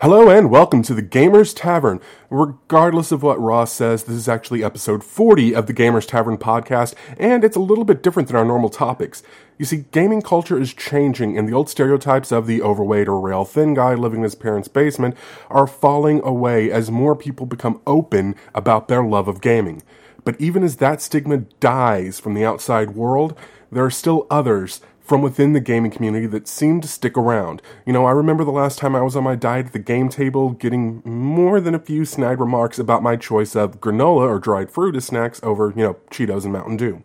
[0.00, 1.98] Hello and welcome to the Gamers Tavern.
[2.30, 6.94] Regardless of what Ross says, this is actually episode 40 of the Gamers Tavern podcast,
[7.18, 9.24] and it's a little bit different than our normal topics.
[9.58, 13.44] You see, gaming culture is changing, and the old stereotypes of the overweight or rail
[13.44, 15.16] thin guy living in his parents' basement
[15.50, 19.82] are falling away as more people become open about their love of gaming.
[20.22, 23.36] But even as that stigma dies from the outside world,
[23.72, 27.62] there are still others from within the gaming community that seem to stick around.
[27.86, 30.10] You know, I remember the last time I was on my diet at the game
[30.10, 34.70] table getting more than a few snide remarks about my choice of granola or dried
[34.70, 37.02] fruit as snacks over, you know, Cheetos and Mountain Dew.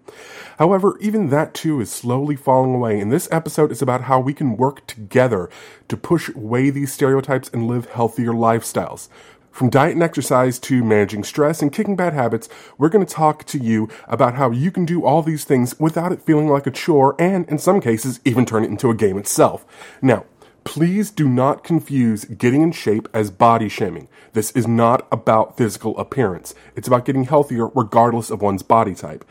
[0.60, 4.34] However, even that too is slowly falling away, and this episode is about how we
[4.34, 5.50] can work together
[5.88, 9.08] to push away these stereotypes and live healthier lifestyles.
[9.54, 12.50] From diet and exercise to managing stress and kicking bad habits,
[12.80, 16.12] we're going to talk to you about how you can do all these things without
[16.12, 19.16] it feeling like a chore and, in some cases, even turn it into a game
[19.16, 19.64] itself.
[20.02, 20.26] Now,
[20.66, 24.08] Please do not confuse getting in shape as body shaming.
[24.32, 26.56] This is not about physical appearance.
[26.74, 29.26] It's about getting healthier regardless of one's body type.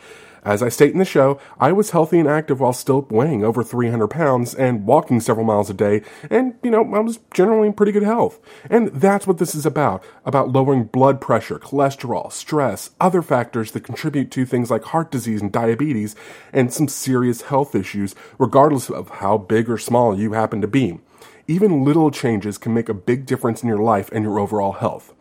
[0.44, 3.62] As I state in the show, I was healthy and active while still weighing over
[3.62, 7.74] 300 pounds and walking several miles a day, and, you know, I was generally in
[7.74, 8.40] pretty good health.
[8.68, 13.84] And that's what this is about, about lowering blood pressure, cholesterol, stress, other factors that
[13.84, 16.16] contribute to things like heart disease and diabetes,
[16.52, 20.98] and some serious health issues, regardless of how big or small you happen to be.
[21.46, 25.12] Even little changes can make a big difference in your life and your overall health.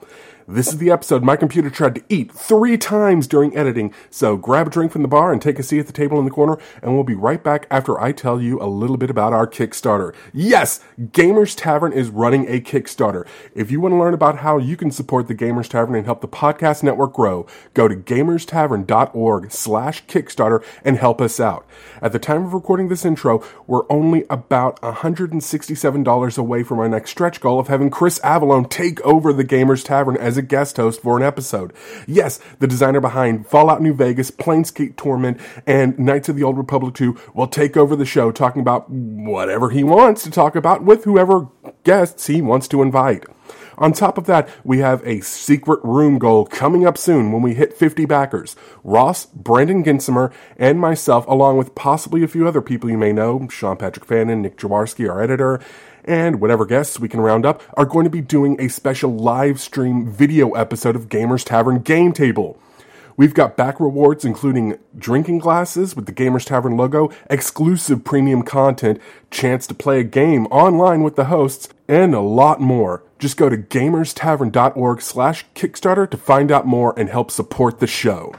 [0.51, 4.67] This is the episode my computer tried to eat three times during editing, so grab
[4.67, 6.57] a drink from the bar and take a seat at the table in the corner,
[6.81, 10.13] and we'll be right back after I tell you a little bit about our Kickstarter.
[10.33, 13.25] Yes, Gamers Tavern is running a Kickstarter.
[13.55, 16.19] If you want to learn about how you can support the Gamers Tavern and help
[16.19, 21.65] the podcast network grow, go to gamerstavern.org slash Kickstarter and help us out.
[22.01, 27.11] At the time of recording this intro, we're only about $167 away from our next
[27.11, 31.01] stretch goal of having Chris Avellone take over the Gamers Tavern as a guest host
[31.01, 31.71] for an episode.
[32.07, 36.95] Yes, the designer behind Fallout New Vegas, Planescape Torment, and Knights of the Old Republic
[36.95, 41.05] 2 will take over the show talking about whatever he wants to talk about with
[41.05, 41.47] whoever
[41.83, 43.25] guests he wants to invite.
[43.77, 47.55] On top of that, we have a secret room goal coming up soon when we
[47.55, 48.55] hit 50 backers.
[48.83, 53.47] Ross, Brandon Gensimer, and myself, along with possibly a few other people you may know,
[53.49, 55.59] Sean Patrick Fannin, Nick Jaworski, our editor,
[56.05, 59.59] and whatever guests we can round up, are going to be doing a special live
[59.59, 62.59] stream video episode of Gamers Tavern Game Table.
[63.17, 68.99] We've got back rewards including drinking glasses with the Gamers Tavern logo, exclusive premium content,
[69.29, 73.03] chance to play a game online with the hosts, and a lot more.
[73.19, 78.33] Just go to gamerstavern.org slash Kickstarter to find out more and help support the show.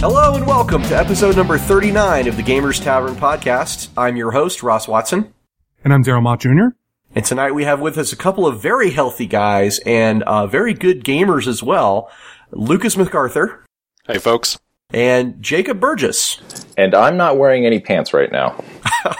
[0.00, 3.88] Hello and welcome to episode number 39 of the Gamers Tavern podcast.
[3.96, 5.34] I'm your host, Ross Watson.
[5.82, 6.68] And I'm Daryl Mott Jr.
[7.16, 10.72] And tonight we have with us a couple of very healthy guys and uh, very
[10.72, 12.10] good gamers as well.
[12.52, 13.64] Lucas MacArthur.
[14.06, 14.58] Hey, folks.
[14.90, 16.40] And Jacob Burgess.
[16.76, 18.62] And I'm not wearing any pants right now.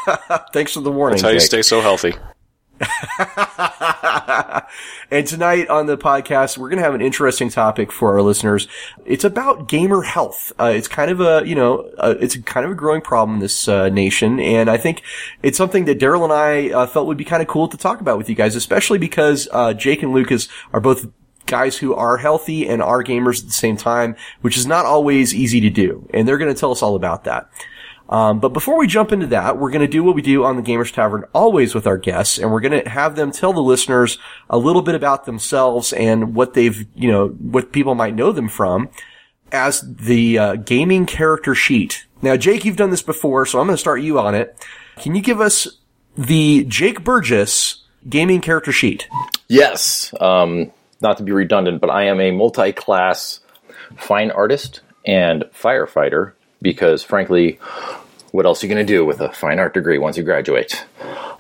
[0.53, 1.17] Thanks for the warning.
[1.17, 1.47] That's how you Jake.
[1.47, 2.15] stay so healthy.
[5.11, 8.69] and tonight on the podcast, we're going to have an interesting topic for our listeners.
[9.05, 10.53] It's about gamer health.
[10.61, 13.41] Uh, it's kind of a, you know, uh, it's kind of a growing problem in
[13.41, 14.39] this uh, nation.
[14.39, 15.03] And I think
[15.43, 18.01] it's something that Daryl and I uh, felt would be kind of cool to talk
[18.01, 21.07] about with you guys, especially because uh, Jake and Lucas are both
[21.47, 25.35] guys who are healthy and are gamers at the same time, which is not always
[25.35, 26.09] easy to do.
[26.15, 27.51] And they're going to tell us all about that.
[28.09, 30.57] Um, but before we jump into that, we're going to do what we do on
[30.57, 33.61] the Gamers Tavern always with our guests, and we're going to have them tell the
[33.61, 38.33] listeners a little bit about themselves and what they've, you know, what people might know
[38.33, 38.89] them from
[39.53, 42.07] as the uh, gaming character sheet.
[42.23, 44.59] Now, Jake, you've done this before, so I'm going to start you on it.
[44.97, 45.69] Can you give us
[46.17, 49.07] the Jake Burgess gaming character sheet?
[49.49, 50.13] Yes.
[50.21, 53.41] Um, not to be redundant, but I am a multi-class
[53.97, 57.59] fine artist and firefighter because, frankly,
[58.33, 60.87] what else are you going to do with a fine art degree once you graduate?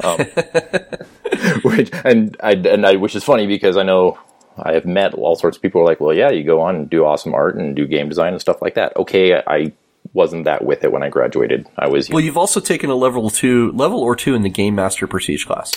[0.03, 0.19] Um,
[1.63, 4.19] which and I and I, which is funny because I know
[4.59, 6.77] I have met all sorts of people who are like, well, yeah, you go on
[6.77, 8.97] and do awesome art and do game design and stuff like that.
[8.97, 9.73] Okay, I
[10.13, 11.67] wasn't that with it when I graduated.
[11.77, 14.75] I was Well, you've also taken a level two, level or two in the Game
[14.75, 15.73] Master Prestige class.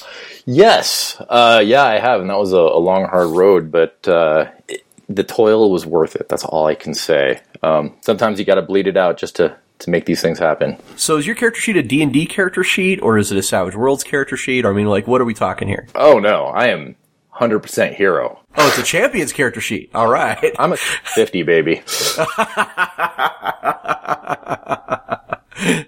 [0.45, 4.45] yes, uh, yeah, I have, and that was a, a long, hard road, but uh,
[4.67, 6.29] it, the toil was worth it.
[6.29, 7.41] That's all I can say.
[7.63, 10.77] Um, sometimes you got to bleed it out just to to make these things happen.
[10.95, 14.03] So is your character sheet a D&D character sheet or is it a Savage Worlds
[14.03, 14.63] character sheet?
[14.63, 15.87] I mean, like, what are we talking here?
[15.95, 16.95] Oh no, I am
[17.35, 18.39] 100% hero.
[18.57, 19.89] Oh, it's a Champions character sheet.
[19.95, 20.53] All right.
[20.59, 21.77] I'm a 50 baby.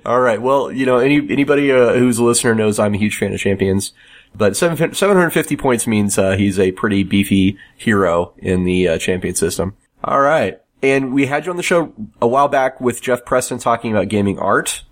[0.05, 0.41] All right.
[0.41, 3.39] Well, you know, any anybody uh, who's a listener knows I'm a huge fan of
[3.39, 3.93] Champions.
[4.35, 9.75] But 750 points means uh, he's a pretty beefy hero in the uh, champion system.
[10.03, 10.59] All right.
[10.83, 14.09] And we had you on the show a while back with Jeff Preston talking about
[14.09, 14.83] gaming art.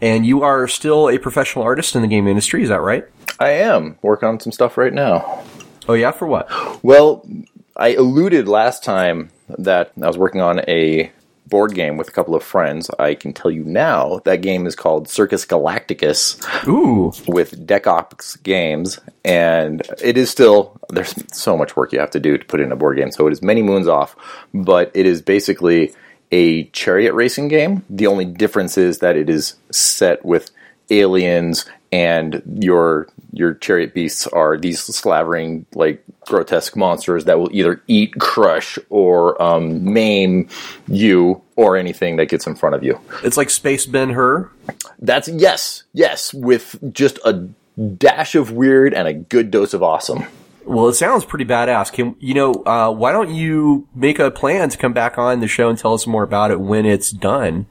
[0.00, 3.04] And you are still a professional artist in the game industry, is that right?
[3.38, 5.44] I am working on some stuff right now.
[5.86, 6.48] Oh yeah, for what?
[6.82, 7.28] Well,
[7.76, 11.12] I alluded last time that I was working on a
[11.48, 12.90] board game with a couple of friends.
[12.98, 16.66] I can tell you now that game is called Circus Galacticus.
[16.66, 17.12] Ooh.
[17.26, 22.38] With Decops Games, and it is still there's so much work you have to do
[22.38, 24.16] to put in a board game, so it is many moons off,
[24.52, 25.94] but it is basically
[26.30, 27.84] a chariot racing game.
[27.88, 30.50] The only difference is that it is set with
[30.90, 37.82] aliens and your your chariot beasts are these slavering like grotesque monsters that will either
[37.88, 40.48] eat crush or um, maim
[40.86, 44.50] you or anything that gets in front of you It's like Space Ben Hur.
[44.98, 47.48] that's yes yes with just a
[47.96, 50.24] dash of weird and a good dose of awesome
[50.66, 51.90] Well, it sounds pretty badass.
[51.90, 52.52] Can you know?
[52.66, 55.94] Uh, why don't you make a plan to come back on the show and tell
[55.94, 57.64] us more about it when it's done?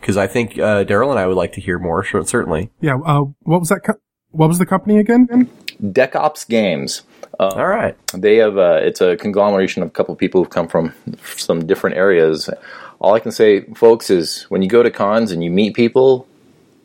[0.00, 2.02] Because I think uh, Daryl and I would like to hear more.
[2.02, 2.70] Sure, certainly.
[2.80, 2.96] Yeah.
[2.96, 3.84] Uh, what was that?
[3.84, 4.00] Co-
[4.32, 5.48] what was the company again?
[5.82, 7.02] decops games
[7.38, 7.96] All right.
[8.12, 10.92] they have uh, it's a conglomeration of a couple of people who've come from
[11.36, 12.50] some different areas
[12.98, 16.26] all i can say folks is when you go to cons and you meet people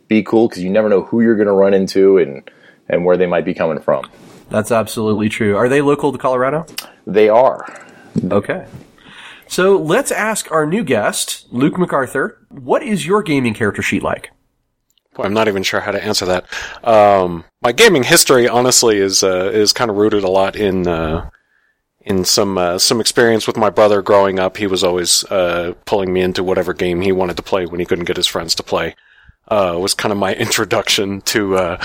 [0.07, 2.49] be cool because you never know who you're going to run into and
[2.87, 4.05] and where they might be coming from
[4.49, 5.57] That's absolutely true.
[5.57, 6.65] Are they local to Colorado?
[7.05, 7.65] they are
[8.31, 8.65] Okay.
[9.47, 12.37] So let's ask our new guest, Luke MacArthur.
[12.49, 14.31] What is your gaming character sheet like?
[15.19, 16.45] I'm not even sure how to answer that.
[16.83, 21.29] Um, my gaming history, honestly, is uh, is kind of rooted a lot in uh,
[22.01, 24.57] in some uh, some experience with my brother growing up.
[24.57, 27.85] He was always uh, pulling me into whatever game he wanted to play when he
[27.85, 28.95] couldn't get his friends to play.
[29.47, 31.77] Uh, was kind of my introduction to uh,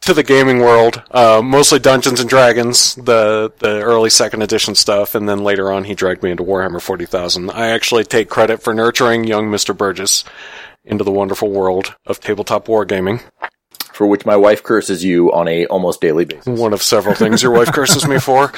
[0.00, 1.02] to the gaming world.
[1.12, 5.94] Mostly Dungeons and Dragons, the the early second edition stuff, and then later on he
[5.94, 7.50] dragged me into Warhammer 40,000.
[7.50, 10.24] I actually take credit for nurturing young Mister Burgess
[10.84, 13.22] into the wonderful world of tabletop wargaming.
[13.92, 17.42] for which my wife curses you on a almost daily basis One of several things
[17.42, 18.50] your wife curses me for.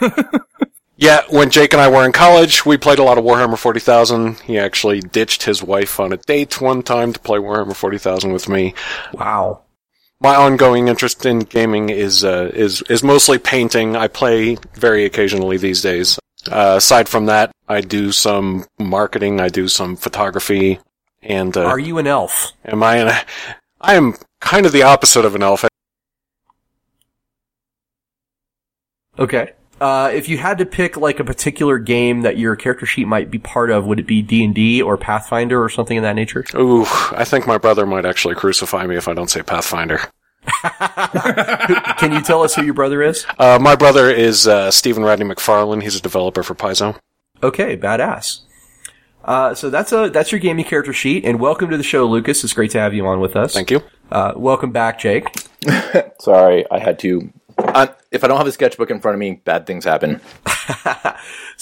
[0.96, 4.40] yeah, when Jake and I were in college, we played a lot of Warhammer 40,000.
[4.40, 8.48] He actually ditched his wife on a date one time to play Warhammer 40,000 with
[8.48, 8.74] me.
[9.12, 9.62] Wow.
[10.20, 13.96] My ongoing interest in gaming is uh, is is mostly painting.
[13.96, 16.16] I play very occasionally these days.
[16.48, 19.40] Uh, aside from that, I do some marketing.
[19.40, 20.78] I do some photography.
[21.22, 22.52] And uh, Are you an elf?
[22.64, 22.96] am I?
[22.96, 23.24] An,
[23.80, 25.64] I am kind of the opposite of an elf.
[29.18, 29.52] Okay.
[29.80, 33.30] Uh, if you had to pick like a particular game that your character sheet might
[33.30, 36.14] be part of, would it be D and D or Pathfinder or something of that
[36.14, 36.44] nature?
[36.54, 40.00] Ooh, I think my brother might actually crucify me if I don't say Pathfinder.
[41.98, 43.26] Can you tell us who your brother is?
[43.38, 45.82] Uh, my brother is uh, Stephen Radney-MacFarland.
[45.82, 46.96] He's a developer for Paizo.
[47.42, 48.40] Okay, badass.
[49.24, 52.42] Uh, so that's a that's your gaming character sheet, and welcome to the show, Lucas.
[52.44, 53.54] It's great to have you on with us.
[53.54, 53.82] Thank you.
[54.10, 55.26] Uh, welcome back, Jake.
[56.18, 59.40] sorry i had to uh, if i don't have a sketchbook in front of me
[59.44, 60.20] bad things happen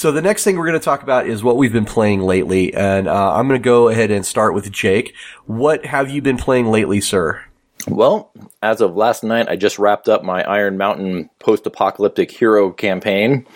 [0.00, 2.73] So the next thing we're going to talk about is what we've been playing lately,
[2.73, 5.14] and uh, I'm going to go ahead and start with Jake.
[5.45, 7.45] What have you been playing lately, sir?
[7.87, 12.71] Well, as of last night, I just wrapped up my Iron Mountain post apocalyptic hero
[12.71, 13.47] campaign,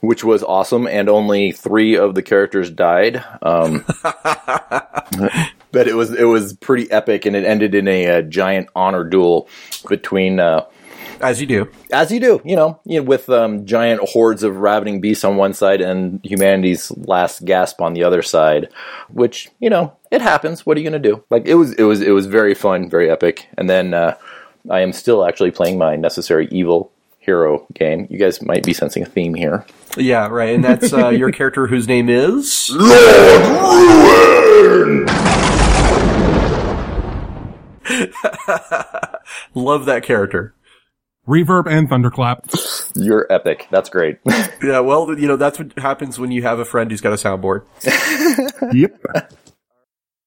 [0.00, 3.24] which was awesome, and only three of the characters died.
[3.42, 3.84] Um,
[5.72, 9.04] but it was it was pretty epic, and it ended in a, uh giant honor
[9.04, 9.48] duel
[9.88, 10.40] between.
[10.40, 10.64] Uh,
[11.20, 11.68] As you do.
[11.92, 15.36] as you do, you know, you know with um, giant hordes of ravening beasts on
[15.36, 18.68] one side and humanity's last gasp on the other side,
[19.08, 20.66] which you know it happens.
[20.66, 21.24] What are you gonna do?
[21.30, 23.48] Like it was, it was, it was very fun, very epic.
[23.56, 24.16] And then uh,
[24.70, 26.92] I am still actually playing my Necessary Evil
[27.26, 28.06] hero game.
[28.08, 29.66] You guys might be sensing a theme here.
[29.98, 30.54] Yeah, right.
[30.54, 32.70] And that's uh, your character whose name is.
[32.74, 33.42] Lord
[34.62, 35.06] Ruin.
[39.54, 40.54] Love that character.
[41.26, 42.46] Reverb and thunderclap.
[42.94, 43.66] You're epic.
[43.70, 44.18] That's great.
[44.62, 47.16] Yeah, well, you know, that's what happens when you have a friend who's got a
[47.16, 47.66] soundboard.
[48.74, 49.00] yep.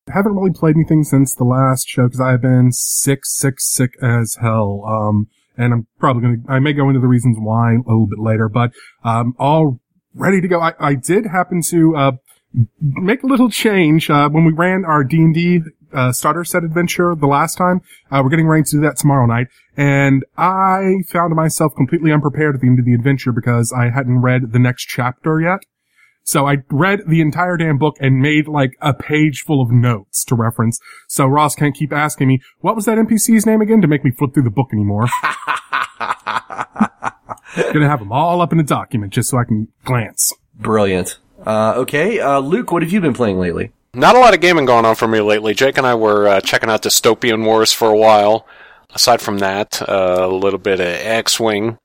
[0.07, 4.37] Haven't really played anything since the last show because I've been sick, sick, sick as
[4.39, 4.83] hell.
[4.85, 5.27] Um,
[5.59, 8.49] and I'm probably gonna, I may go into the reasons why a little bit later,
[8.49, 8.71] but,
[9.03, 9.79] um, all
[10.15, 10.59] ready to go.
[10.59, 12.11] I, I did happen to, uh,
[12.81, 14.09] make a little change.
[14.09, 15.61] Uh, when we ran our D and D
[15.93, 19.27] uh, starter set adventure the last time, uh, we're getting ready to do that tomorrow
[19.27, 19.47] night,
[19.77, 24.21] and I found myself completely unprepared at the end of the adventure because I hadn't
[24.21, 25.59] read the next chapter yet.
[26.29, 30.23] So I read the entire damn book and made like a page full of notes
[30.25, 30.79] to reference.
[31.07, 34.11] So Ross can't keep asking me, what was that NPC's name again to make me
[34.11, 35.07] flip through the book anymore.
[37.73, 40.31] Gonna have them all up in a document just so I can glance.
[40.53, 41.17] Brilliant.
[41.43, 43.71] Uh, okay, uh, Luke, what have you been playing lately?
[43.95, 45.55] Not a lot of gaming going on for me lately.
[45.55, 48.45] Jake and I were uh, checking out Dystopian Wars for a while.
[48.93, 51.79] Aside from that, uh, a little bit of X-Wing,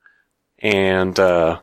[0.58, 1.62] and uh,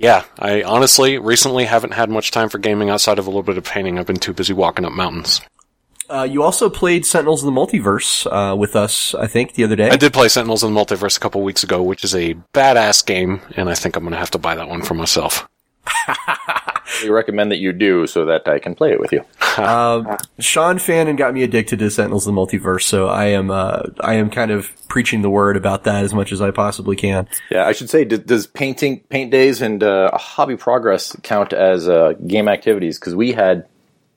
[0.00, 3.58] yeah, I honestly recently haven't had much time for gaming outside of a little bit
[3.58, 3.98] of painting.
[3.98, 5.42] I've been too busy walking up mountains.
[6.08, 9.76] Uh, you also played Sentinels of the Multiverse uh, with us, I think, the other
[9.76, 9.90] day.
[9.90, 13.04] I did play Sentinels of the Multiverse a couple weeks ago, which is a badass
[13.04, 15.46] game, and I think I'm going to have to buy that one for myself.
[17.02, 19.24] We recommend that you do so that I can play it with you.
[19.56, 23.82] Uh, Sean Fannin got me addicted to Sentinels of the Multiverse, so I am uh,
[23.98, 27.26] I am kind of preaching the word about that as much as I possibly can.
[27.50, 31.88] Yeah, I should say, does, does painting, paint days, and uh, hobby progress count as
[31.88, 32.98] uh, game activities?
[32.98, 33.66] Because we had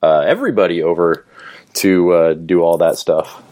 [0.02, 1.26] uh, everybody over
[1.74, 3.42] to uh, do all that stuff.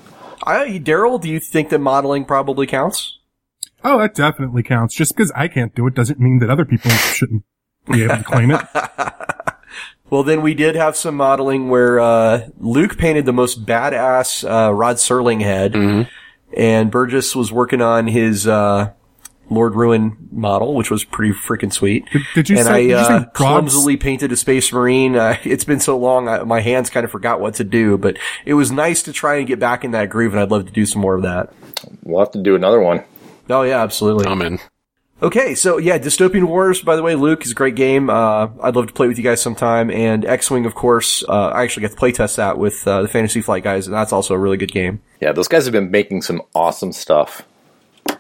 [0.45, 3.19] I, Daryl, do you think that modeling probably counts?
[3.85, 4.95] Oh, that definitely counts.
[4.95, 7.45] Just because I can't do it doesn't mean that other people shouldn't
[7.91, 8.61] be able to claim it.
[10.13, 14.71] Well, then we did have some modeling where uh, Luke painted the most badass uh,
[14.71, 15.75] Rod Serling head,
[16.55, 18.93] and Burgess was working on his uh,
[19.49, 22.05] Lord Ruin model, which was pretty freaking sweet.
[22.13, 25.17] Did, did you and say, I did you uh, say clumsily painted a Space Marine.
[25.17, 28.19] Uh, it's been so long, I, my hands kind of forgot what to do, but
[28.45, 30.73] it was nice to try and get back in that groove, and I'd love to
[30.73, 31.55] do some more of that.
[32.03, 33.03] We'll have to do another one.
[33.49, 34.27] Oh yeah, absolutely.
[34.27, 34.59] I'm in.
[35.23, 38.11] Okay, so yeah, Dystopian Wars, by the way, Luke, is a great game.
[38.11, 39.89] Uh, I'd love to play with you guys sometime.
[39.89, 43.41] And X-Wing, of course, uh, I actually got to playtest that with uh, the Fantasy
[43.41, 45.01] Flight guys, and that's also a really good game.
[45.21, 47.43] Yeah, those guys have been making some awesome stuff.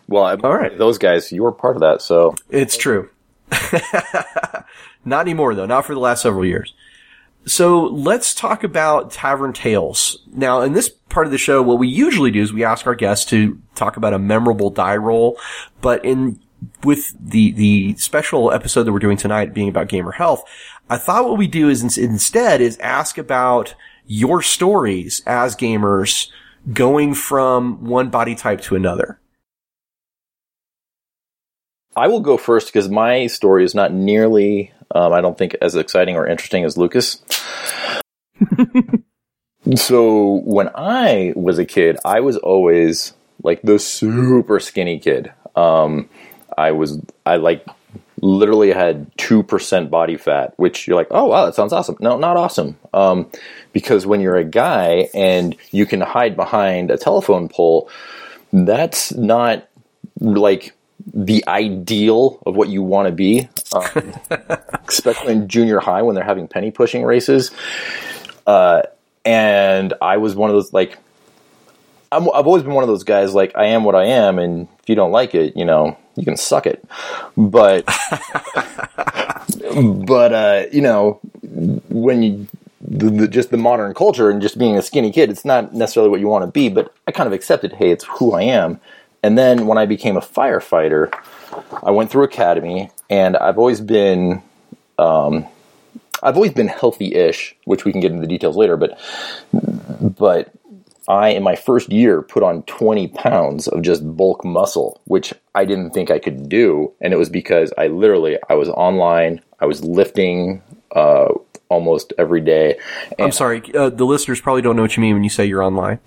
[0.06, 0.78] Well, I- All right.
[0.78, 3.10] those guys, you were part of that, so It's true.
[5.04, 5.66] not anymore, though.
[5.66, 6.72] Not for the last several years.
[7.46, 10.18] So let's talk about Tavern Tales.
[10.32, 12.94] Now, in this part of the show, what we usually do is we ask our
[12.94, 15.36] guests to talk about a memorable die roll,
[15.80, 16.38] but in
[16.84, 20.44] with the the special episode that we're doing tonight being about gamer health,
[20.88, 23.74] I thought what we do is ins- instead is ask about
[24.06, 26.28] your stories as gamers
[26.72, 29.18] going from one body type to another.
[31.96, 35.74] I will go first because my story is not nearly, um, I don't think, as
[35.74, 37.22] exciting or interesting as Lucas.
[39.74, 45.32] so when I was a kid, I was always like the super skinny kid.
[45.54, 46.08] Um,
[46.56, 47.66] I was, I like
[48.20, 51.96] literally had 2% body fat, which you're like, oh, wow, that sounds awesome.
[52.00, 52.78] No, not awesome.
[52.94, 53.30] Um,
[53.72, 57.90] because when you're a guy and you can hide behind a telephone pole,
[58.52, 59.68] that's not
[60.20, 60.72] like
[61.12, 64.14] the ideal of what you want to be, um,
[64.88, 67.50] especially in junior high when they're having penny pushing races.
[68.46, 68.82] Uh,
[69.24, 70.98] and I was one of those like,
[72.12, 74.68] I'm, I've always been one of those guys like I am what I am, and
[74.80, 76.84] if you don't like it, you know, you can suck it.
[77.36, 77.86] But,
[79.76, 81.20] but uh, you know,
[81.88, 82.46] when you
[82.82, 86.10] the, the, just the modern culture and just being a skinny kid, it's not necessarily
[86.10, 86.68] what you want to be.
[86.68, 88.80] But I kind of accepted, hey, it's who I am.
[89.22, 91.12] And then when I became a firefighter,
[91.82, 94.42] I went through academy, and I've always been,
[94.98, 95.46] um,
[96.22, 98.76] I've always been healthy-ish, which we can get into the details later.
[98.76, 98.98] But,
[99.52, 100.52] but
[101.08, 105.64] I, in my first year, put on 20 pounds of just bulk muscle, which I
[105.64, 109.66] didn't think I could do, and it was because I literally I was online, I
[109.66, 110.62] was lifting
[110.94, 111.28] uh,
[111.68, 112.78] almost every day.
[113.18, 115.62] I'm sorry, uh, the listeners probably don't know what you mean when you say you're
[115.62, 115.98] online.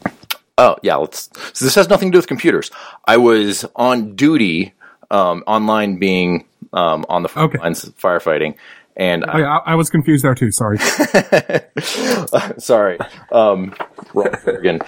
[0.58, 1.30] Oh yeah, let's.
[1.54, 2.72] So this has nothing to do with computers.
[3.06, 4.74] I was on duty
[5.12, 7.62] um, online, being um, on the front Okay.
[7.62, 8.56] lines firefighting,
[8.96, 10.52] and Oh, yeah, I, I was confused there too.
[10.52, 10.78] Sorry.
[12.58, 12.98] sorry,
[13.32, 13.74] um,
[14.46, 14.80] again.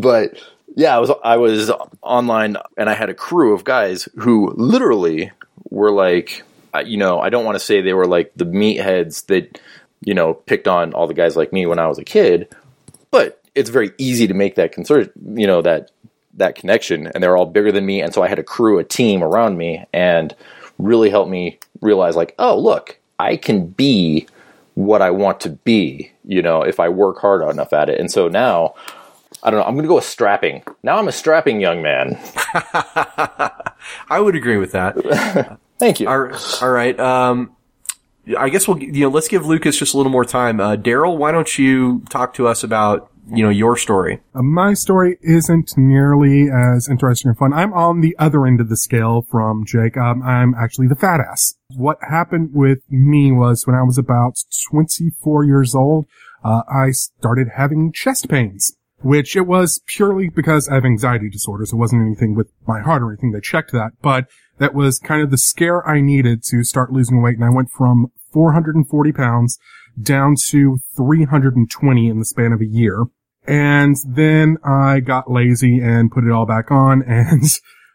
[0.00, 0.38] But
[0.76, 1.70] yeah, I was I was
[2.02, 5.30] online, and I had a crew of guys who literally
[5.70, 6.42] were like,
[6.84, 9.60] you know, I don't want to say they were like the meatheads that
[10.00, 12.54] you know picked on all the guys like me when I was a kid,
[13.10, 15.90] but it's very easy to make that concern, you know, that
[16.34, 18.84] that connection, and they're all bigger than me, and so I had a crew, a
[18.84, 20.34] team around me, and
[20.78, 24.26] really helped me realize like, oh look, I can be
[24.74, 28.00] what I want to be, you know, if I work hard enough at it.
[28.00, 28.74] And so now,
[29.42, 30.62] I don't know, I'm going to go with strapping.
[30.82, 32.18] Now I'm a strapping young man.
[34.08, 35.58] I would agree with that.
[35.78, 36.08] Thank you.
[36.08, 36.98] all, all right.
[36.98, 37.54] Um,
[38.38, 40.60] I guess we'll, you know, let's give Lucas just a little more time.
[40.60, 44.20] Uh, Daryl, why don't you talk to us about, you know, your story?
[44.34, 47.52] Uh, my story isn't nearly as interesting or fun.
[47.52, 49.96] I'm on the other end of the scale from Jake.
[49.96, 51.54] Um, I'm actually the fat ass.
[51.74, 54.36] What happened with me was when I was about
[54.70, 56.06] 24 years old,
[56.44, 61.72] uh, I started having chest pains which it was purely because I have anxiety disorders.
[61.72, 65.22] It wasn't anything with my heart or anything that checked that, but that was kind
[65.22, 67.36] of the scare I needed to start losing weight.
[67.36, 69.58] And I went from 440 pounds
[70.00, 73.04] down to 320 in the span of a year.
[73.46, 77.44] And then I got lazy and put it all back on and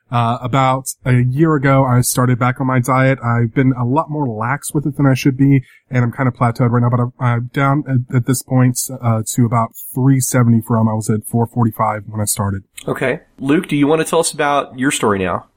[0.10, 3.20] uh, about a year ago, I started back on my diet.
[3.20, 6.28] I've been a lot more lax with it than I should be, and I'm kind
[6.28, 6.90] of plateaued right now.
[6.90, 11.10] But I'm, I'm down at, at, this point uh, to about 370 from I was
[11.10, 12.64] at 445 when I started.
[12.88, 15.48] Okay, Luke, do you want to tell us about your story now?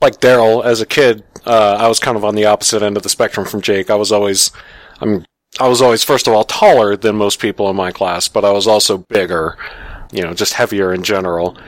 [0.00, 3.02] Like Daryl, as a kid, uh, I was kind of on the opposite end of
[3.02, 3.90] the spectrum from Jake.
[3.90, 4.52] I was always,
[5.00, 5.24] I'm,
[5.58, 8.52] I was always first of all taller than most people in my class, but I
[8.52, 9.56] was also bigger,
[10.12, 11.58] you know, just heavier in general.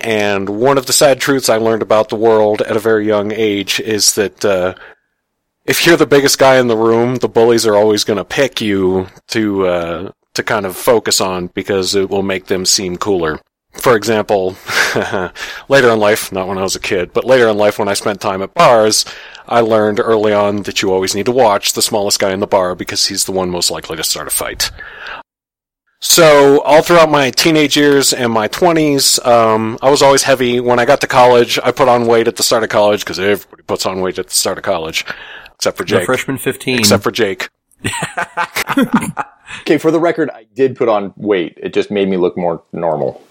[0.00, 3.30] And one of the sad truths I learned about the world at a very young
[3.30, 4.74] age is that uh,
[5.64, 8.60] if you're the biggest guy in the room, the bullies are always going to pick
[8.60, 13.40] you to uh, to kind of focus on because it will make them seem cooler.
[13.78, 14.56] For example,
[15.68, 17.94] later in life, not when I was a kid, but later in life when I
[17.94, 19.04] spent time at bars,
[19.46, 22.46] I learned early on that you always need to watch the smallest guy in the
[22.46, 24.70] bar because he's the one most likely to start a fight.
[26.00, 30.60] So all throughout my teenage years and my 20s, um, I was always heavy.
[30.60, 33.18] When I got to college, I put on weight at the start of college because
[33.18, 35.06] everybody puts on weight at the start of college,
[35.54, 36.00] except for Jake.
[36.00, 36.78] The freshman 15.
[36.78, 37.48] Except for Jake.
[39.62, 41.58] okay, for the record, I did put on weight.
[41.62, 43.25] It just made me look more normal.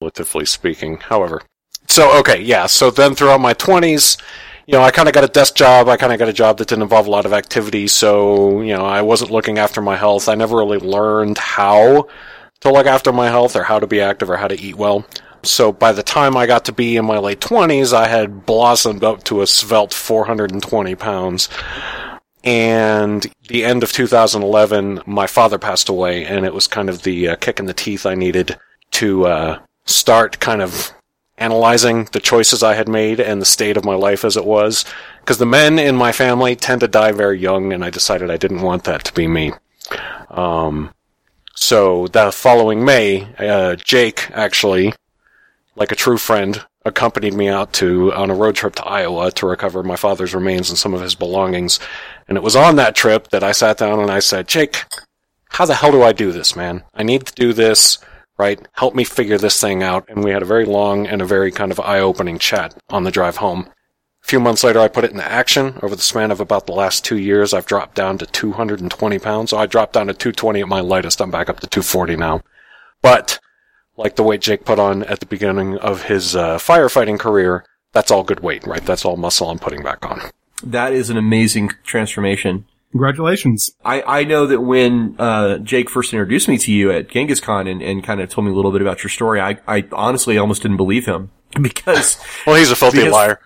[0.00, 1.42] Relatively speaking, however.
[1.88, 2.66] So, okay, yeah.
[2.66, 4.20] So then throughout my 20s,
[4.66, 5.88] you know, I kind of got a desk job.
[5.88, 7.88] I kind of got a job that didn't involve a lot of activity.
[7.88, 10.28] So, you know, I wasn't looking after my health.
[10.28, 12.06] I never really learned how
[12.60, 15.06] to look after my health or how to be active or how to eat well.
[15.42, 19.04] So by the time I got to be in my late 20s, I had blossomed
[19.04, 21.48] up to a svelte 420 pounds.
[22.44, 27.28] And the end of 2011, my father passed away, and it was kind of the
[27.28, 28.58] uh, kick in the teeth I needed
[28.92, 30.92] to uh, start kind of
[31.38, 34.84] analyzing the choices I had made and the state of my life as it was.
[35.20, 38.36] Because the men in my family tend to die very young, and I decided I
[38.36, 39.52] didn't want that to be me.
[40.30, 40.92] Um,
[41.54, 44.94] so the following May, uh, Jake actually,
[45.76, 49.46] like a true friend, accompanied me out to on a road trip to Iowa to
[49.46, 51.78] recover my father's remains and some of his belongings.
[52.26, 54.84] And it was on that trip that I sat down and I said, Jake,
[55.50, 56.84] how the hell do I do this, man?
[56.94, 57.98] I need to do this
[58.38, 58.66] right?
[58.72, 60.08] Help me figure this thing out.
[60.08, 63.04] And we had a very long and a very kind of eye opening chat on
[63.04, 63.68] the drive home.
[64.22, 65.78] A few months later, I put it into action.
[65.82, 69.50] Over the span of about the last two years, I've dropped down to 220 pounds.
[69.50, 71.20] So I dropped down to 220 at my lightest.
[71.20, 72.42] I'm back up to 240 now.
[73.02, 73.40] But,
[73.96, 78.10] like the weight Jake put on at the beginning of his uh, firefighting career, that's
[78.10, 78.84] all good weight, right?
[78.84, 80.20] That's all muscle I'm putting back on.
[80.62, 82.66] That is an amazing transformation.
[82.92, 83.70] Congratulations.
[83.84, 87.66] I, I know that when uh, Jake first introduced me to you at Genghis Con
[87.66, 90.38] and, and kind of told me a little bit about your story, I, I honestly
[90.38, 93.40] almost didn't believe him because well, he's a filthy because, liar.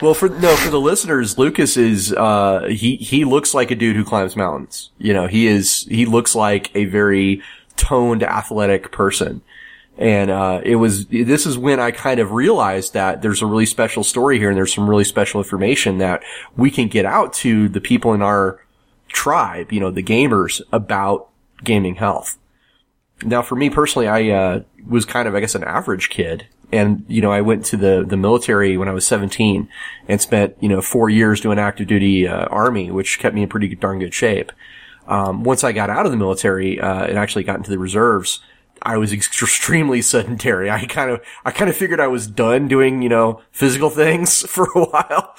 [0.00, 3.96] Well, for no, for the listeners, Lucas is uh, he he looks like a dude
[3.96, 4.90] who climbs mountains.
[4.98, 7.42] You know, he is he looks like a very
[7.76, 9.42] toned, athletic person.
[10.02, 13.66] And, uh, it was, this is when I kind of realized that there's a really
[13.66, 16.24] special story here and there's some really special information that
[16.56, 18.60] we can get out to the people in our
[19.06, 21.28] tribe, you know, the gamers about
[21.62, 22.36] gaming health.
[23.22, 26.48] Now, for me personally, I, uh, was kind of, I guess, an average kid.
[26.72, 29.68] And, you know, I went to the, the military when I was 17
[30.08, 33.48] and spent, you know, four years doing active duty, uh, army, which kept me in
[33.48, 34.50] pretty darn good shape.
[35.06, 38.40] Um, once I got out of the military, uh, and actually got into the reserves,
[38.82, 40.70] I was extremely sedentary.
[40.70, 44.42] I kind of, I kind of figured I was done doing, you know, physical things
[44.46, 45.34] for a while.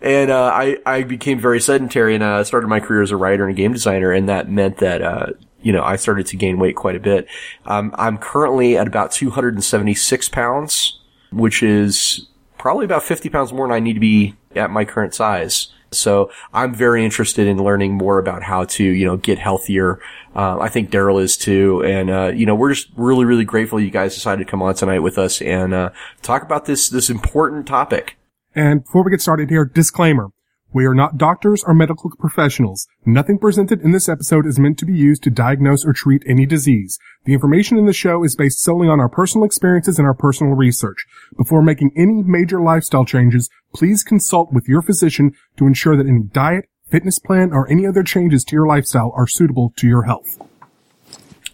[0.00, 3.46] And, uh, I, I became very sedentary and, uh, started my career as a writer
[3.46, 4.12] and a game designer.
[4.12, 5.26] And that meant that, uh,
[5.62, 7.28] you know, I started to gain weight quite a bit.
[7.66, 11.00] Um, I'm currently at about 276 pounds,
[11.32, 15.14] which is probably about 50 pounds more than I need to be at my current
[15.14, 15.68] size.
[15.92, 20.00] So I'm very interested in learning more about how to, you know, get healthier.
[20.34, 21.82] Uh, I think Daryl is too.
[21.84, 24.74] And, uh, you know, we're just really, really grateful you guys decided to come on
[24.74, 25.90] tonight with us and, uh,
[26.22, 28.16] talk about this, this important topic.
[28.54, 30.30] And before we get started here, disclaimer.
[30.72, 32.86] We are not doctors or medical professionals.
[33.04, 36.46] Nothing presented in this episode is meant to be used to diagnose or treat any
[36.46, 36.96] disease.
[37.24, 40.54] The information in the show is based solely on our personal experiences and our personal
[40.54, 41.06] research.
[41.36, 46.22] Before making any major lifestyle changes, please consult with your physician to ensure that any
[46.22, 50.40] diet, fitness plan, or any other changes to your lifestyle are suitable to your health.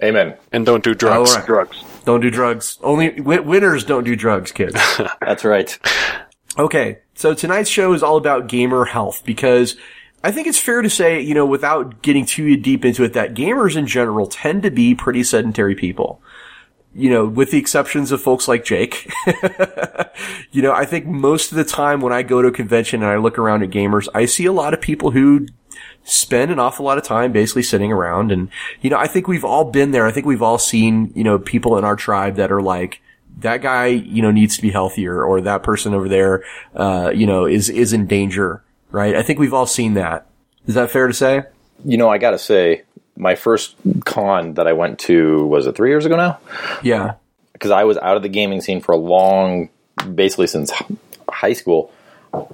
[0.02, 0.36] Amen.
[0.52, 1.30] And don't do drugs.
[1.30, 1.46] All right.
[1.46, 1.82] Drugs.
[2.04, 2.78] Don't do drugs.
[2.82, 4.74] Only wi- winners don't do drugs, kids.
[5.20, 5.78] That's right.
[6.58, 9.76] Okay, so tonight's show is all about gamer health because
[10.24, 13.34] I think it's fair to say, you know, without getting too deep into it, that
[13.34, 16.22] gamers in general tend to be pretty sedentary people.
[16.96, 19.12] You know, with the exceptions of folks like Jake.
[20.50, 23.10] you know, I think most of the time when I go to a convention and
[23.10, 25.46] I look around at gamers, I see a lot of people who
[26.04, 28.32] spend an awful lot of time basically sitting around.
[28.32, 28.48] And,
[28.80, 30.06] you know, I think we've all been there.
[30.06, 33.02] I think we've all seen, you know, people in our tribe that are like,
[33.38, 36.42] that guy, you know, needs to be healthier or that person over there,
[36.74, 39.14] uh, you know, is, is in danger, right?
[39.14, 40.26] I think we've all seen that.
[40.66, 41.42] Is that fair to say?
[41.84, 42.84] You know, I gotta say,
[43.16, 43.74] my first
[44.04, 46.38] con that I went to was it three years ago now?
[46.82, 47.14] Yeah.
[47.52, 49.70] Because I was out of the gaming scene for a long,
[50.14, 50.72] basically since
[51.28, 51.92] high school.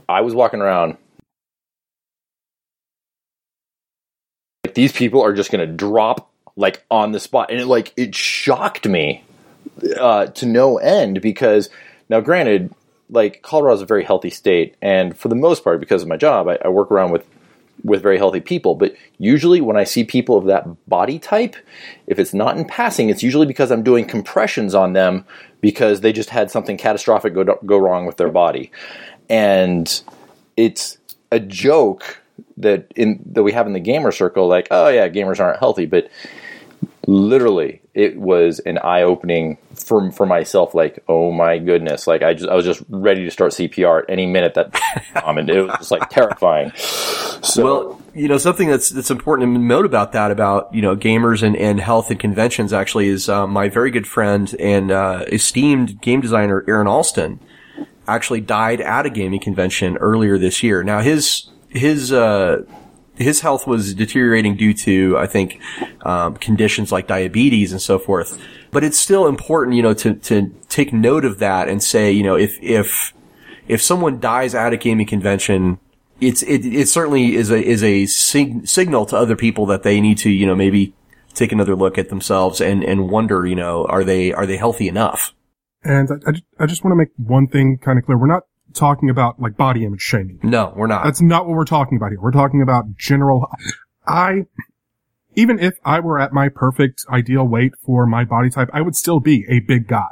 [0.08, 0.96] I was walking around
[4.64, 8.14] like these people are just gonna drop like on the spot, and it like it
[8.14, 9.24] shocked me
[9.98, 11.68] uh, to no end because
[12.08, 12.72] now, granted,
[13.08, 16.48] like Colorado's a very healthy state, and for the most part, because of my job,
[16.48, 17.26] I, I work around with
[17.84, 18.74] with very healthy people.
[18.74, 21.56] But usually, when I see people of that body type,
[22.06, 25.24] if it's not in passing, it's usually because I'm doing compressions on them
[25.60, 28.70] because they just had something catastrophic go go wrong with their body,
[29.28, 30.02] and
[30.56, 30.98] it's
[31.30, 32.22] a joke
[32.56, 35.86] that in that we have in the gamer circle, like, oh yeah, gamers aren't healthy,
[35.86, 36.08] but
[37.06, 42.06] literally it was an eye opening for for myself like oh my goodness.
[42.06, 44.74] Like I just I was just ready to start CPR at any minute that
[45.24, 46.72] um, and it was just like terrifying.
[46.76, 50.96] So Well, you know, something that's that's important to note about that, about you know,
[50.96, 55.24] gamers and, and health and conventions, actually, is uh, my very good friend and uh,
[55.32, 57.40] esteemed game designer Aaron Allston
[58.08, 60.82] actually died at a gaming convention earlier this year.
[60.82, 62.62] Now, his his uh,
[63.16, 65.60] his health was deteriorating due to, I think,
[66.02, 68.40] um, conditions like diabetes and so forth.
[68.70, 72.22] But it's still important, you know, to to take note of that and say, you
[72.22, 73.12] know, if if
[73.68, 75.78] if someone dies at a gaming convention,
[76.20, 80.00] it's it, it certainly is a is a sig- signal to other people that they
[80.00, 80.94] need to you know maybe
[81.34, 84.88] take another look at themselves and and wonder you know are they are they healthy
[84.88, 85.34] enough?
[85.84, 88.16] And I, I, I just want to make one thing kind of clear.
[88.16, 90.40] We're not talking about like body image shaming.
[90.42, 91.04] No, we're not.
[91.04, 92.20] That's not what we're talking about here.
[92.20, 93.46] We're talking about general.
[94.06, 94.46] I,
[95.34, 98.96] even if I were at my perfect ideal weight for my body type, I would
[98.96, 100.10] still be a big guy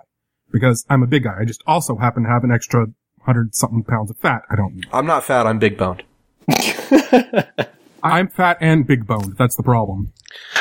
[0.53, 1.37] because I'm a big guy.
[1.41, 2.87] I just also happen to have an extra
[3.23, 4.43] hundred something pounds of fat.
[4.51, 4.85] I don't.
[4.93, 5.47] I'm not fat.
[5.47, 6.03] I'm big boned.
[8.03, 9.37] I'm fat and big boned.
[9.37, 10.13] That's the problem.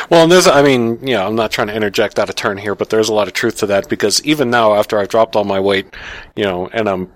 [0.09, 2.57] Well, and there's, I mean, you know, I'm not trying to interject out of turn
[2.57, 5.35] here, but there's a lot of truth to that because even now, after I've dropped
[5.35, 5.87] all my weight,
[6.35, 7.07] you know, and I'm a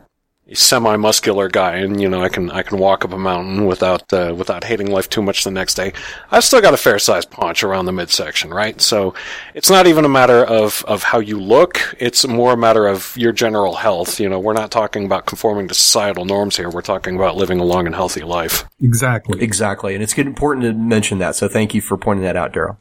[0.52, 4.34] semi-muscular guy, and you know, I can I can walk up a mountain without uh,
[4.38, 5.94] without hating life too much the next day.
[6.32, 8.80] I've still got a fair-sized paunch around the midsection, right?
[8.82, 9.14] So
[9.54, 13.16] it's not even a matter of of how you look; it's more a matter of
[13.16, 14.20] your general health.
[14.20, 16.70] You know, we're not talking about conforming to societal norms here.
[16.70, 18.66] We're talking about living a long and healthy life.
[18.82, 19.42] Exactly.
[19.42, 21.36] Exactly, and it's important to mention that.
[21.36, 22.78] So thank you for pointing that out, Daryl.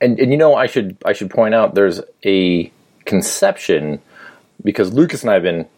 [0.00, 2.72] and and you know I should I should point out there's a
[3.04, 4.00] conception
[4.64, 5.68] because Lucas and I have been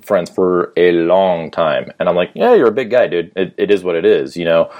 [0.00, 1.92] friends for a long time.
[1.98, 3.32] And I'm like yeah you're a big guy dude.
[3.36, 4.70] It, it is what it is you know?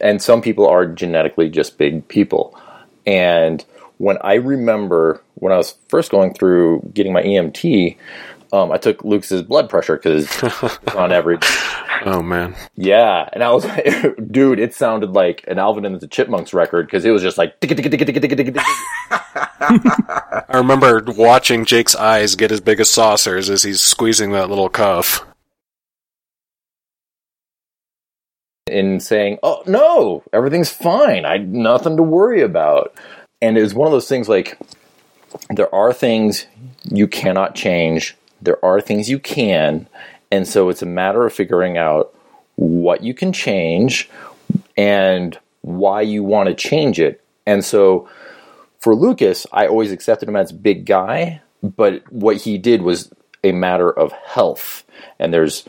[0.00, 2.58] And some people are genetically just big people.
[3.06, 3.64] And
[3.98, 7.96] when I remember when I was first going through getting my EMT
[8.52, 10.28] um, I took Lucas's blood pressure because
[10.94, 11.36] on every
[12.06, 12.54] Oh man.
[12.76, 13.84] yeah, and I was like,
[14.30, 17.56] dude, it sounded like an Alvin and the Chipmunks record because it was just like.
[19.60, 24.68] I remember watching Jake's eyes get as big as saucers as he's squeezing that little
[24.68, 25.26] cuff.
[28.68, 31.24] in saying, "Oh no, everything's fine.
[31.24, 32.94] I nothing to worry about."
[33.40, 34.58] And it was one of those things like
[35.50, 36.46] there are things
[36.84, 38.16] you cannot change.
[38.40, 39.88] There are things you can,
[40.30, 42.14] and so it's a matter of figuring out
[42.56, 44.08] what you can change
[44.76, 47.22] and why you want to change it.
[47.46, 48.08] And so
[48.80, 53.10] for Lucas, I always accepted him as big guy, but what he did was
[53.44, 54.84] a matter of health.
[55.18, 55.64] And there's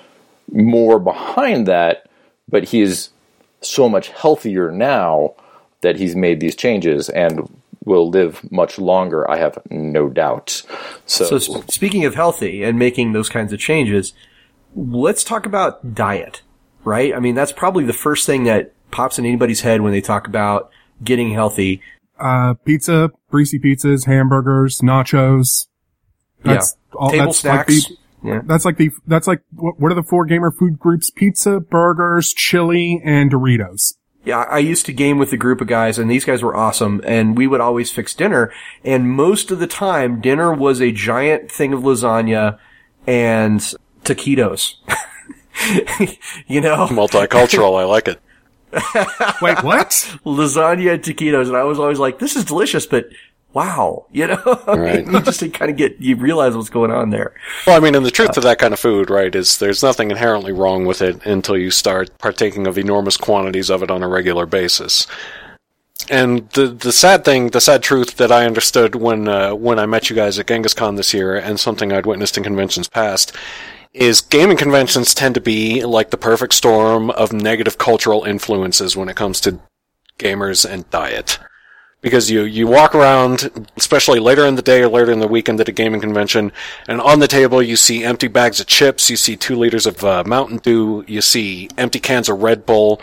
[0.52, 2.08] more behind that,
[2.48, 3.10] but he is
[3.62, 5.34] so much healthier now
[5.82, 7.50] that he's made these changes and
[7.86, 10.64] will live much longer, I have no doubt.
[11.06, 14.14] So, So s- speaking of healthy and making those kinds of changes,
[14.76, 16.42] let's talk about diet,
[16.84, 17.14] right?
[17.14, 20.28] I mean, that's probably the first thing that pops in anybody's head when they talk
[20.28, 20.70] about
[21.04, 21.82] getting healthy.
[22.20, 25.68] Uh, pizza, greasy pizzas, hamburgers, nachos.
[26.44, 27.12] That's all.
[27.12, 27.98] Table that's like the.
[28.24, 28.42] Yeah.
[28.46, 28.90] That's like the.
[29.06, 29.80] That's like what?
[29.80, 31.12] What are the four gamer food groups?
[31.12, 33.94] Pizza, burgers, chili, and Doritos.
[34.28, 37.02] yeah, I used to game with a group of guys and these guys were awesome
[37.06, 38.52] and we would always fix dinner.
[38.84, 42.60] And most of the time dinner was a giant thing of lasagna
[43.06, 43.74] and
[44.08, 44.76] taquitos.
[46.48, 46.88] you know?
[46.88, 48.20] Multicultural, I like it.
[49.42, 49.90] Wait, what?
[50.26, 51.48] lasagna and taquitos.
[51.48, 53.10] And I was always like, this is delicious, but
[53.54, 55.06] wow, you know, Right.
[55.06, 57.34] you just kind of get, you realize what's going on there.
[57.66, 60.12] Well, I mean, and the truth of that kind of food, right, is there's nothing
[60.12, 64.08] inherently wrong with it until you start partaking of enormous quantities of it on a
[64.08, 65.08] regular basis.
[66.10, 69.88] And the the sad thing, the sad truth that I understood when uh, when I
[69.88, 73.36] met you guys at Genghis Con this year, and something I'd witnessed in conventions past,
[73.94, 79.10] is gaming conventions tend to be like the perfect storm of negative cultural influences when
[79.10, 79.60] it comes to
[80.20, 81.40] gamers and diet
[82.02, 85.60] because you you walk around, especially later in the day or later in the weekend
[85.60, 86.52] at a gaming convention,
[86.88, 90.04] and on the table you see empty bags of chips, you see two liters of
[90.04, 93.02] uh, Mountain Dew, you see empty cans of Red Bull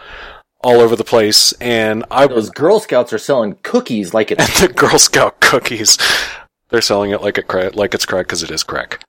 [0.62, 4.68] all over the place, and I Those Girl Scouts are selling cookies like it's the
[4.74, 5.98] Girl Scout cookies.
[6.70, 9.04] They're selling it like it cra- like it's crack because it is crack.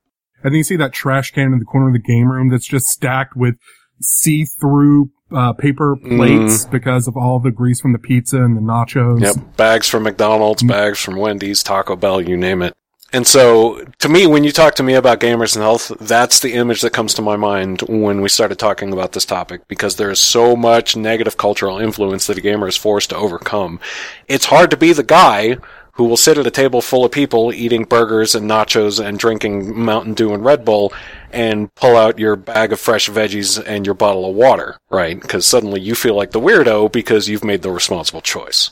[0.45, 2.67] And then you see that trash can in the corner of the game room that's
[2.67, 3.55] just stacked with
[3.99, 9.21] see-through uh, paper plates because of all the grease from the pizza and the nachos.
[9.21, 12.75] Yep, bags from McDonald's, bags from Wendy's, Taco Bell, you name it.
[13.11, 16.53] And so, to me, when you talk to me about gamers and health, that's the
[16.53, 20.11] image that comes to my mind when we started talking about this topic, because there
[20.11, 23.79] is so much negative cultural influence that a gamer is forced to overcome.
[24.27, 25.57] It's hard to be the guy
[25.95, 29.77] who will sit at a table full of people eating burgers and nachos and drinking
[29.79, 30.93] Mountain Dew and Red Bull
[31.31, 35.19] and pull out your bag of fresh veggies and your bottle of water, right?
[35.21, 38.71] Because suddenly you feel like the weirdo because you've made the responsible choice.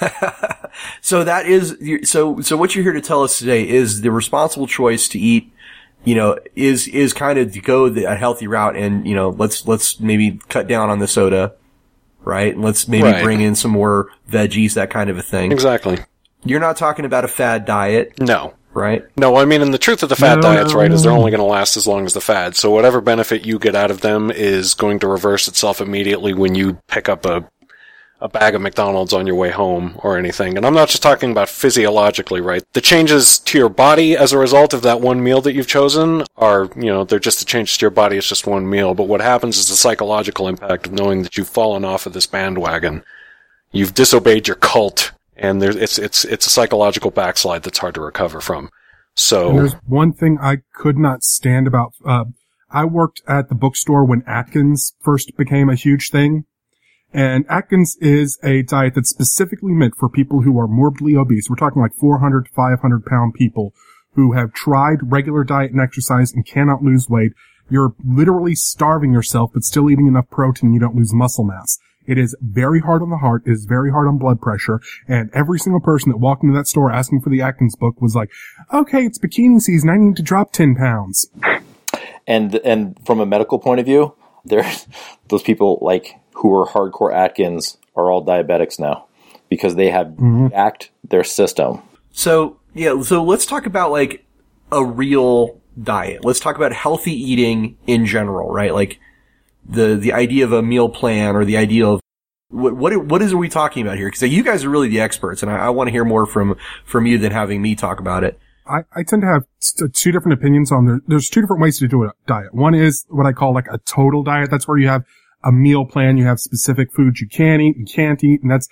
[1.00, 1.76] So that is,
[2.10, 5.52] so, so what you're here to tell us today is the responsible choice to eat,
[6.02, 9.28] you know, is, is kind of to go the, a healthy route and, you know,
[9.30, 11.54] let's, let's maybe cut down on the soda,
[12.24, 12.54] right?
[12.54, 13.22] And let's maybe Right.
[13.22, 15.52] bring in some more veggies, that kind of a thing.
[15.52, 15.98] Exactly.
[16.44, 18.54] You're not talking about a fad diet, No.
[18.72, 19.04] right?
[19.16, 21.12] No, I mean, and the truth of the fad No, diets, no, right, is they're
[21.12, 22.56] only going to last as long as the fad.
[22.56, 26.54] So whatever benefit you get out of them is going to reverse itself immediately when
[26.54, 27.48] you pick up a
[28.20, 30.56] a bag of McDonald's on your way home or anything.
[30.56, 32.64] And I'm not just talking about physiologically, right?
[32.72, 36.22] The changes to your body as a result of that one meal that you've chosen
[36.36, 38.16] are, you know, they're just the changes to your body.
[38.16, 38.94] It's just one meal.
[38.94, 42.26] But what happens is the psychological impact of knowing that you've fallen off of this
[42.26, 43.04] bandwagon.
[43.72, 48.00] You've disobeyed your cult and there's, it's, it's, it's a psychological backslide that's hard to
[48.00, 48.64] recover from.
[48.64, 48.70] And
[49.14, 51.94] So, there's one thing I could not stand about.
[52.04, 52.24] Uh,
[52.70, 56.44] I worked at the bookstore when Atkins first became a huge thing.
[57.12, 61.48] And Atkins is a diet that's specifically meant for people who are morbidly obese.
[61.48, 63.72] We're talking like 400 to 500 pound people
[64.14, 67.32] who have tried regular diet and exercise and cannot lose weight.
[67.70, 71.78] You're literally starving yourself, but still eating enough protein you don't lose muscle mass.
[72.06, 73.42] It is very hard on the heart.
[73.46, 74.80] It is very hard on blood pressure.
[75.08, 78.14] And every single person that walked into that store asking for the Atkins book was
[78.14, 78.30] like,
[78.72, 79.90] okay, it's bikini season.
[79.90, 81.30] I need to drop 10 pounds.
[82.26, 84.14] and and from a medical point of view,
[84.44, 84.86] there's
[85.28, 89.06] those people like who are hardcore Atkins are all diabetics now
[89.48, 90.48] because they have mm-hmm.
[90.48, 91.82] jacked their system.
[92.12, 94.24] So yeah, so let's talk about like
[94.72, 96.24] a real diet.
[96.24, 98.74] Let's talk about healthy eating in general, right?
[98.74, 99.00] Like
[99.64, 102.00] the the idea of a meal plan or the idea of
[102.48, 104.08] what what what is are we talking about here?
[104.08, 106.56] Because you guys are really the experts, and I, I want to hear more from
[106.84, 108.38] from you than having me talk about it.
[108.66, 111.00] I, I tend to have st- uh, two different opinions on there.
[111.06, 112.54] There's two different ways to do a diet.
[112.54, 114.50] One is what I call like a total diet.
[114.50, 115.04] That's where you have
[115.42, 116.16] a meal plan.
[116.16, 118.40] You have specific foods you can eat and can't eat.
[118.42, 118.68] And that's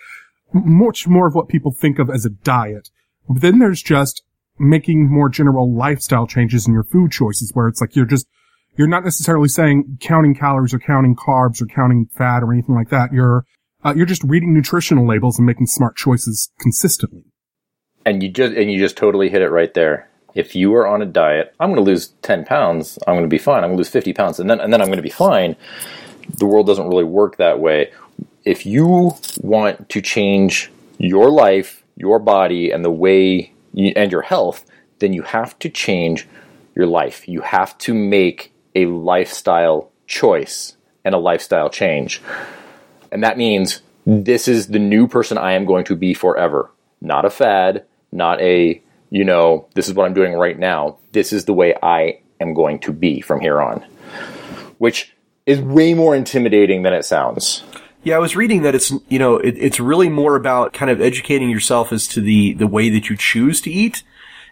[0.54, 2.88] much more of what people think of as a diet.
[3.28, 4.22] But then there's just
[4.58, 8.26] making more general lifestyle changes in your food choices where it's like you're just,
[8.76, 12.88] you're not necessarily saying counting calories or counting carbs or counting fat or anything like
[12.90, 13.12] that.
[13.12, 13.44] You're,
[13.84, 17.24] uh, you're just reading nutritional labels and making smart choices consistently.
[18.04, 20.08] And you just and you just totally hit it right there.
[20.34, 22.98] If you are on a diet, I'm going to lose 10 pounds.
[23.06, 23.58] I'm going to be fine.
[23.58, 25.56] I'm going to lose 50 pounds, and then and then I'm going to be fine.
[26.38, 27.92] The world doesn't really work that way.
[28.44, 34.22] If you want to change your life, your body, and the way you, and your
[34.22, 34.64] health,
[34.98, 36.26] then you have to change
[36.74, 37.28] your life.
[37.28, 42.22] You have to make a lifestyle choice and a lifestyle change.
[43.10, 46.70] And that means this is the new person I am going to be forever.
[47.00, 48.80] Not a fad, not a,
[49.10, 50.98] you know, this is what I'm doing right now.
[51.12, 53.84] This is the way I am going to be from here on.
[54.78, 55.14] Which
[55.46, 57.62] is way more intimidating than it sounds.
[58.04, 61.00] Yeah, I was reading that it's you know it, it's really more about kind of
[61.00, 64.02] educating yourself as to the the way that you choose to eat,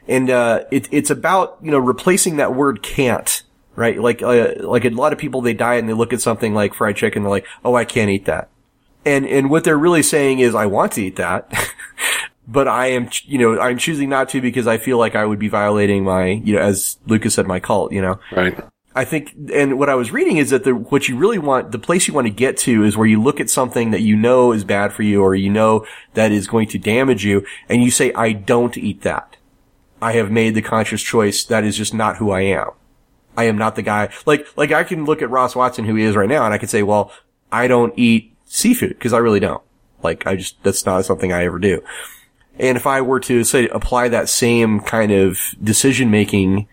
[0.06, 3.42] and uh, it, it's about you know replacing that word can't
[3.80, 6.52] right like uh, like a lot of people they diet and they look at something
[6.52, 8.50] like fried chicken they're like oh I can't eat that,
[9.04, 11.50] And, and what they're really saying is, I want to eat that.
[12.48, 15.38] but I am, you know, I'm choosing not to because I feel like I would
[15.38, 18.20] be violating my, you know, as Lucas said, my cult, you know.
[18.32, 18.58] Right.
[18.94, 21.78] I think, and what I was reading is that the, what you really want, the
[21.78, 24.52] place you want to get to is where you look at something that you know
[24.52, 27.90] is bad for you or you know that is going to damage you and you
[27.90, 29.36] say, I don't eat that.
[30.02, 31.44] I have made the conscious choice.
[31.44, 32.70] That is just not who I am.
[33.40, 36.04] I am not the guy, like, like I can look at Ross Watson, who he
[36.04, 37.10] is right now, and I can say, well,
[37.50, 39.62] I don't eat seafood because I really don't.
[40.02, 41.82] Like, I just, that's not something I ever do.
[42.58, 46.68] And if I were to say apply that same kind of decision making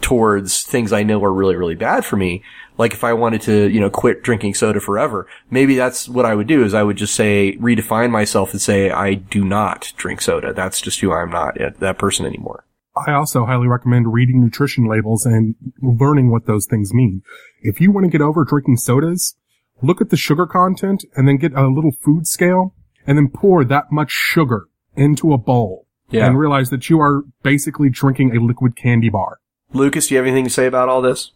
[0.00, 2.44] towards things I know are really, really bad for me,
[2.78, 6.36] like if I wanted to, you know, quit drinking soda forever, maybe that's what I
[6.36, 10.20] would do is I would just say, redefine myself and say, I do not drink
[10.20, 10.52] soda.
[10.52, 12.64] That's just who I'm not, uh, that person anymore.
[12.94, 17.22] I also highly recommend reading nutrition labels and learning what those things mean.
[17.62, 19.34] If you want to get over drinking sodas,
[19.80, 22.74] look at the sugar content and then get a little food scale
[23.06, 26.26] and then pour that much sugar into a bowl Yeah.
[26.26, 29.38] and realize that you are basically drinking a liquid candy bar.
[29.72, 31.32] Lucas, do you have anything to say about all this?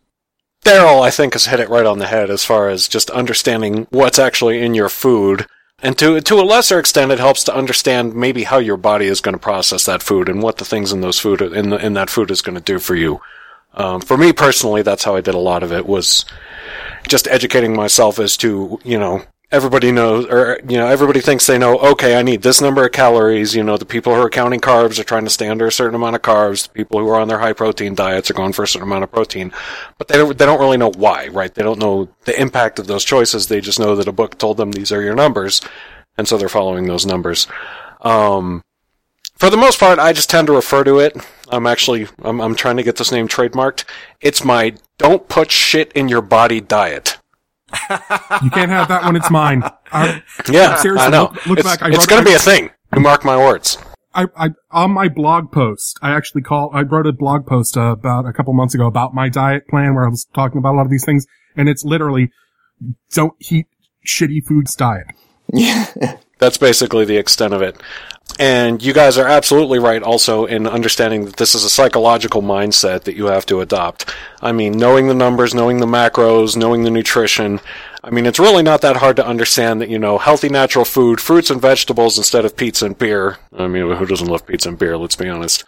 [0.64, 3.86] Daryl, I think, has hit it right on the head as far as just understanding
[3.90, 5.46] what's actually in your food.
[5.80, 9.20] And to, to a lesser extent, it helps to understand maybe how your body is
[9.20, 11.92] going to process that food and what the things in those food, in, the, in
[11.94, 13.20] that food is going to do for you.
[13.74, 16.24] Um, for me personally, that's how I did a lot of it was
[17.06, 21.58] just educating myself as to, you know, everybody knows, or, you know, everybody thinks they
[21.58, 23.54] know, okay, I need this number of calories.
[23.54, 25.94] You know, the people who are counting carbs are trying to stay under a certain
[25.94, 26.64] amount of carbs.
[26.64, 29.04] The people who are on their high protein diets are going for a certain amount
[29.04, 29.52] of protein.
[29.98, 31.54] But they don't, they don't really know why, right?
[31.54, 33.46] They don't know the impact of those choices.
[33.46, 35.60] They just know that a book told them these are your numbers.
[36.18, 37.46] And so they're following those numbers.
[38.00, 38.62] Um,
[39.36, 41.16] for the most part, I just tend to refer to it.
[41.50, 43.84] I'm actually, I'm, I'm trying to get this name trademarked.
[44.20, 47.18] It's my don't put shit in your body diet.
[48.42, 49.62] You can't have that when it's mine.
[49.92, 51.22] I, Yeah, Seriously, I know.
[51.24, 52.70] look- look it's back, I it's going to be a thing.
[52.94, 53.78] You mark my words.
[54.14, 57.92] I, I, on my blog post, I actually call, I wrote a blog post uh,
[57.92, 60.76] about a couple months ago about my diet plan where I was talking about a
[60.76, 61.26] lot of these things.
[61.54, 62.30] And it's literally,
[63.12, 63.66] don't eat
[64.06, 65.06] shitty foods diet.
[65.52, 65.86] Yeah,
[66.38, 67.80] That's basically the extent of it.
[68.38, 73.04] And you guys are absolutely right also in understanding that this is a psychological mindset
[73.04, 74.14] that you have to adopt.
[74.42, 77.60] I mean, knowing the numbers, knowing the macros, knowing the nutrition.
[78.04, 81.18] I mean, it's really not that hard to understand that, you know, healthy natural food,
[81.18, 83.38] fruits and vegetables instead of pizza and beer.
[83.56, 84.98] I mean, who doesn't love pizza and beer?
[84.98, 85.64] Let's be honest.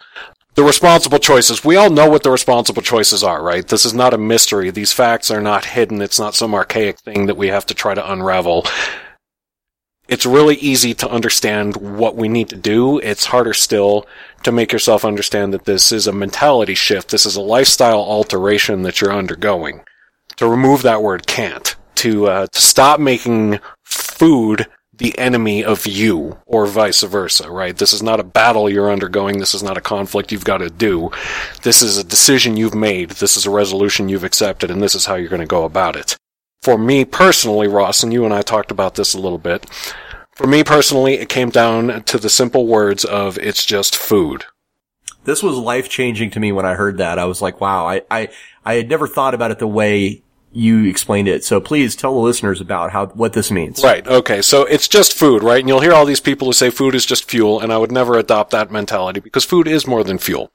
[0.53, 1.63] The responsible choices.
[1.63, 3.67] We all know what the responsible choices are, right?
[3.67, 4.69] This is not a mystery.
[4.69, 6.01] These facts are not hidden.
[6.01, 8.65] It's not some archaic thing that we have to try to unravel
[10.09, 12.97] it's really easy to understand what we need to do.
[12.99, 14.07] It's harder still
[14.43, 17.11] to make yourself understand that this is a mentality shift.
[17.11, 19.83] This is a lifestyle alteration that you're undergoing.
[20.37, 21.75] To remove that word can't.
[21.95, 27.77] To, uh, to stop making food the enemy of you or vice versa, right?
[27.77, 29.37] This is not a battle you're undergoing.
[29.37, 31.11] This is not a conflict you've got to do.
[31.61, 33.11] This is a decision you've made.
[33.11, 35.95] This is a resolution you've accepted and this is how you're going to go about
[35.95, 36.17] it
[36.61, 39.65] for me personally, Ross, and you and I talked about this a little bit.
[40.35, 44.45] For me personally, it came down to the simple words of it's just food.
[45.25, 47.19] This was life changing to me when I heard that.
[47.19, 48.29] I was like, wow, I, I,
[48.63, 51.43] I had never thought about it the way you explained it.
[51.43, 53.83] So please tell the listeners about how, what this means.
[53.83, 55.59] Right, okay, so it's just food, right?
[55.59, 57.91] And you'll hear all these people who say food is just fuel, and I would
[57.91, 60.51] never adopt that mentality because food is more than fuel.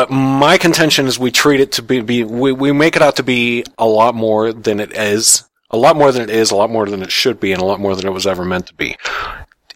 [0.00, 3.16] But my contention is we treat it to be, be we, we make it out
[3.16, 5.44] to be a lot more than it is.
[5.68, 7.66] A lot more than it is, a lot more than it should be, and a
[7.66, 8.96] lot more than it was ever meant to be.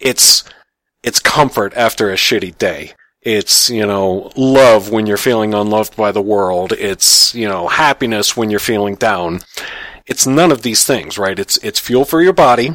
[0.01, 0.43] It's,
[1.03, 2.95] it's comfort after a shitty day.
[3.21, 6.73] It's, you know, love when you're feeling unloved by the world.
[6.73, 9.41] It's, you know, happiness when you're feeling down.
[10.07, 11.39] It's none of these things, right?
[11.39, 12.71] It's, it's fuel for your body.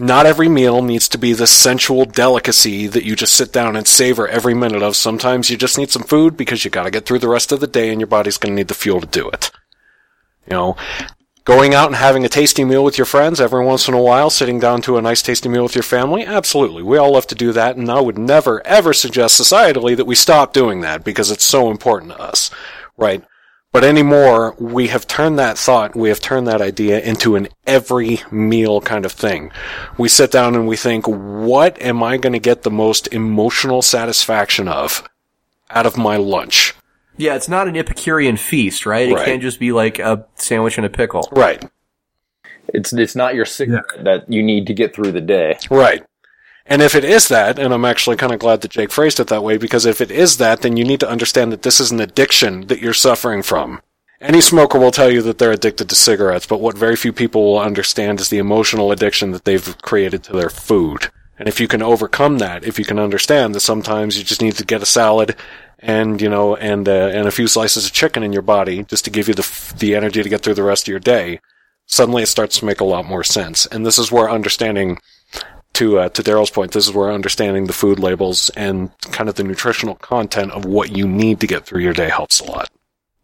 [0.00, 3.86] Not every meal needs to be this sensual delicacy that you just sit down and
[3.86, 4.96] savor every minute of.
[4.96, 7.66] Sometimes you just need some food because you gotta get through the rest of the
[7.66, 9.50] day and your body's gonna need the fuel to do it.
[10.46, 10.76] You know,
[11.44, 14.30] going out and having a tasty meal with your friends every once in a while,
[14.30, 16.82] sitting down to a nice tasty meal with your family, absolutely.
[16.82, 20.14] We all love to do that and I would never ever suggest societally that we
[20.14, 22.50] stop doing that because it's so important to us,
[22.96, 23.22] right?
[23.72, 28.20] But anymore, we have turned that thought, we have turned that idea into an every
[28.30, 29.52] meal kind of thing.
[29.96, 33.80] We sit down and we think, what am I going to get the most emotional
[33.80, 35.08] satisfaction of
[35.70, 36.74] out of my lunch?
[37.16, 39.08] Yeah, it's not an Epicurean feast, right?
[39.08, 39.24] It Right.
[39.24, 41.28] can't just be like a sandwich and a pickle.
[41.30, 41.64] Right,
[42.74, 45.58] It's it's not your cigarette that you need to get through the day.
[45.70, 46.02] right.
[46.66, 49.28] And if it is that, and I'm actually kind of glad that Jake phrased it
[49.28, 51.90] that way, because if it is that, then you need to understand that this is
[51.90, 53.80] an addiction that you're suffering from.
[54.20, 57.42] any smoker will tell you that they're addicted to cigarettes, but what very few people
[57.44, 61.10] will understand is the emotional addiction that they've created to their food.
[61.38, 64.56] And if you can overcome that, if you can understand that sometimes you just need
[64.56, 65.36] to get a salad
[65.78, 69.06] and, you know, and, uh, and a few slices of chicken in your body just
[69.06, 71.40] to give you the, the energy to get through the rest of your day,
[71.86, 73.64] suddenly it starts to make a lot more sense.
[73.64, 74.98] And this is where understanding
[75.80, 79.34] to uh, to Daryl's point, this is where understanding the food labels and kind of
[79.34, 82.68] the nutritional content of what you need to get through your day helps a lot.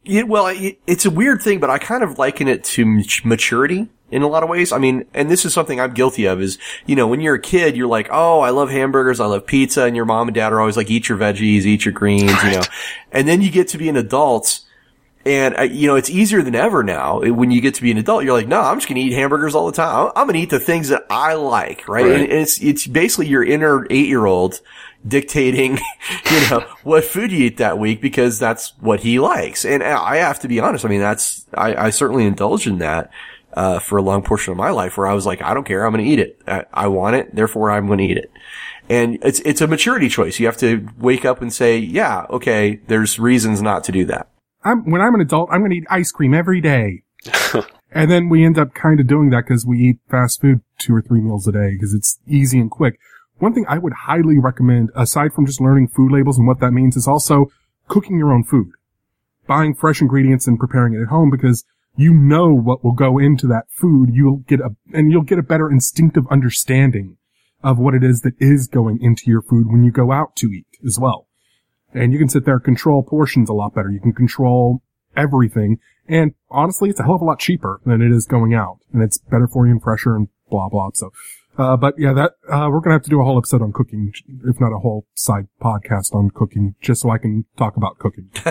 [0.04, 3.88] Yeah, well, it, it's a weird thing, but I kind of liken it to maturity
[4.10, 4.72] in a lot of ways.
[4.72, 7.40] I mean, and this is something I'm guilty of is, you know, when you're a
[7.40, 10.52] kid, you're like, oh, I love hamburgers, I love pizza, and your mom and dad
[10.52, 12.62] are always like, eat your veggies, eat your greens, you know.
[13.12, 14.60] And then you get to be an adult,
[15.26, 17.20] and, uh, you know, it's easier than ever now.
[17.20, 19.12] When you get to be an adult, you're like, no, I'm just going to eat
[19.12, 20.12] hamburgers all the time.
[20.14, 22.04] I'm going to eat the things that I like, right?
[22.04, 22.20] Right.
[22.20, 24.60] And it's, it's basically your inner eight year old
[25.06, 25.78] dictating,
[26.30, 29.64] you know, what food you eat that week because that's what he likes.
[29.64, 30.84] And I have to be honest.
[30.84, 33.10] I mean, that's, I, I certainly indulged in that,
[33.54, 35.84] uh, for a long portion of my life where I was like, I don't care.
[35.84, 36.40] I'm going to eat it.
[36.46, 37.34] I, I want it.
[37.34, 38.30] Therefore, I'm going to eat it.
[38.88, 40.38] And it's, it's a maturity choice.
[40.38, 44.28] You have to wake up and say, yeah, okay, there's reasons not to do that.
[44.66, 47.02] I'm, when I'm an adult, I'm going to eat ice cream every day.
[47.92, 50.94] and then we end up kind of doing that because we eat fast food two
[50.94, 52.98] or three meals a day because it's easy and quick.
[53.38, 56.72] One thing I would highly recommend, aside from just learning food labels and what that
[56.72, 57.46] means, is also
[57.86, 58.70] cooking your own food.
[59.46, 61.64] Buying fresh ingredients and preparing it at home because
[61.96, 64.10] you know what will go into that food.
[64.12, 67.18] You'll get a, and you'll get a better instinctive understanding
[67.62, 70.48] of what it is that is going into your food when you go out to
[70.48, 71.25] eat as well.
[71.96, 73.90] And you can sit there and control portions a lot better.
[73.90, 74.82] You can control
[75.16, 75.78] everything.
[76.08, 78.78] And honestly, it's a hell of a lot cheaper than it is going out.
[78.92, 80.90] And it's better for you and fresher and blah, blah.
[80.94, 81.10] So,
[81.58, 83.72] uh, but yeah, that, uh, we're going to have to do a whole episode on
[83.72, 84.12] cooking,
[84.44, 88.30] if not a whole side podcast on cooking, just so I can talk about cooking.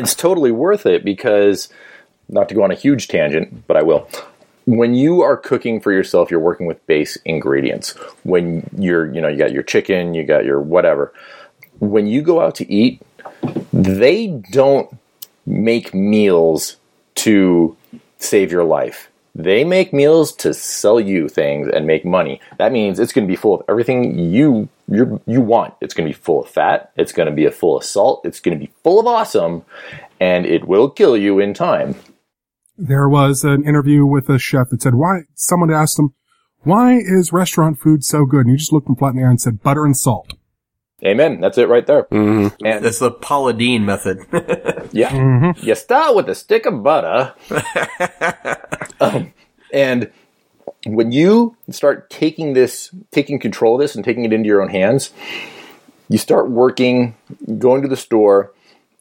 [0.00, 1.68] it's totally worth it because
[2.28, 4.08] not to go on a huge tangent, but I will.
[4.66, 7.90] When you are cooking for yourself, you're working with base ingredients.
[8.24, 11.12] When you're, you know, you got your chicken, you got your whatever.
[11.80, 13.02] When you go out to eat,
[13.72, 14.88] they don't
[15.44, 16.76] make meals
[17.16, 17.76] to
[18.18, 19.08] save your life.
[19.34, 22.40] They make meals to sell you things and make money.
[22.58, 25.74] That means it's going to be full of everything you you you want.
[25.80, 26.90] It's going to be full of fat.
[26.96, 28.22] It's going to be a full of salt.
[28.24, 29.62] It's going to be full of awesome,
[30.18, 31.94] and it will kill you in time.
[32.76, 36.14] There was an interview with a chef that said, why, someone asked him,
[36.62, 38.46] why is restaurant food so good?
[38.46, 40.34] And he just looked him flat in the eye and said, butter and salt.
[41.04, 41.40] Amen.
[41.40, 42.04] That's it right there.
[42.04, 42.64] Mm-hmm.
[42.64, 44.20] And That's the Paula Deen method.
[44.92, 47.34] yeah, you start with a stick of butter,
[49.00, 49.32] Um,
[49.72, 50.10] and
[50.86, 54.68] when you start taking this, taking control of this, and taking it into your own
[54.68, 55.10] hands,
[56.08, 57.14] you start working,
[57.58, 58.52] going to the store,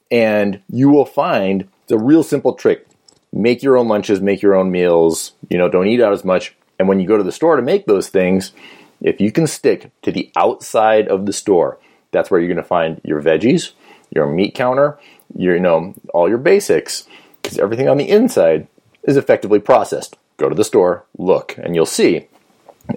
[0.09, 2.87] and you will find it's a real simple trick.
[3.31, 5.33] Make your own lunches, make your own meals.
[5.49, 6.55] You know, don't eat out as much.
[6.79, 8.53] And when you go to the store to make those things,
[9.01, 11.77] if you can stick to the outside of the store,
[12.11, 13.71] that's where you're going to find your veggies,
[14.11, 14.99] your meat counter,
[15.35, 17.07] your you know all your basics,
[17.41, 18.67] because everything on the inside
[19.03, 20.17] is effectively processed.
[20.37, 22.27] Go to the store, look, and you'll see.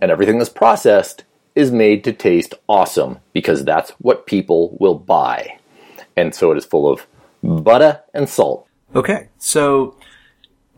[0.00, 5.58] And everything that's processed is made to taste awesome because that's what people will buy.
[6.16, 7.06] And so it is full of
[7.42, 8.66] butter and salt.
[8.94, 9.96] Okay, so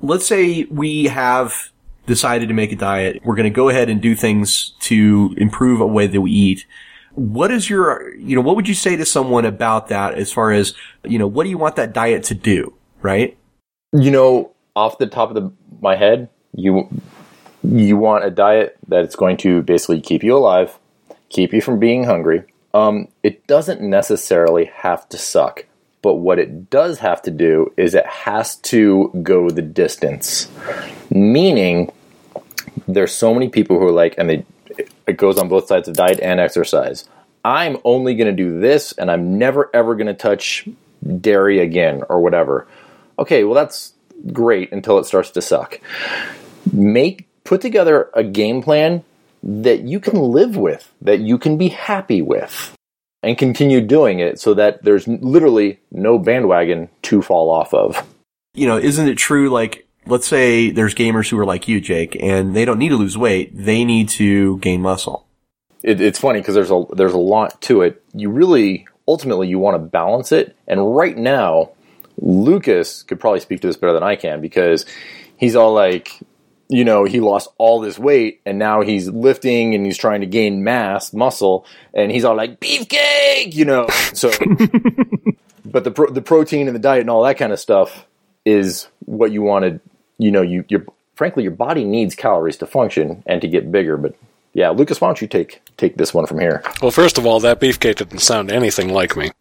[0.01, 1.71] let's say we have
[2.07, 3.21] decided to make a diet.
[3.25, 6.67] We're going to go ahead and do things to improve a way that we eat.
[7.15, 10.53] What is your, you know, what would you say to someone about that as far
[10.53, 13.37] as, you know, what do you want that diet to do, right?
[13.93, 16.89] You know, off the top of the, my head, you
[17.63, 20.79] you want a diet that's going to basically keep you alive,
[21.31, 22.45] keep you from being hungry.
[22.75, 25.65] Um, it doesn't necessarily have to suck,
[26.03, 30.49] but what it does have to do is it has to go the distance.
[31.11, 31.93] Meaning,
[32.87, 34.45] there's so many people who are like, and they
[35.07, 37.09] it goes on both sides of diet and exercise.
[37.45, 40.67] I'm only going to do this, and I'm never ever going to touch
[41.21, 42.67] dairy again or whatever.
[43.19, 43.93] Okay, well that's
[44.33, 45.81] great until it starts to suck.
[46.73, 49.05] Make put together a game plan
[49.43, 52.75] that you can live with, that you can be happy with,
[53.23, 58.07] and continue doing it so that there's literally no bandwagon to fall off of.
[58.55, 59.51] You know, isn't it true?
[59.51, 62.97] Like, let's say there's gamers who are like you, Jake, and they don't need to
[62.97, 65.27] lose weight; they need to gain muscle.
[65.83, 68.03] It, it's funny because there's a there's a lot to it.
[68.15, 71.73] You really ultimately you want to balance it, and right now,
[72.19, 74.87] Lucas could probably speak to this better than I can because
[75.37, 76.21] he's all like,
[76.69, 80.27] you know, he lost all this weight and now he's lifting and he's trying to
[80.27, 83.87] gain mass, muscle, and he's all like beefcake, you know.
[84.15, 84.31] So,
[85.65, 88.07] but the pro- the protein and the diet and all that kind of stuff
[88.45, 89.81] is what you want wanted.
[90.19, 90.85] You know, you your
[91.15, 93.97] frankly your body needs calories to function and to get bigger.
[93.97, 94.17] But
[94.53, 96.63] yeah, Lucas, why don't you take take this one from here?
[96.81, 99.33] Well, first of all, that beefcake didn't sound anything like me.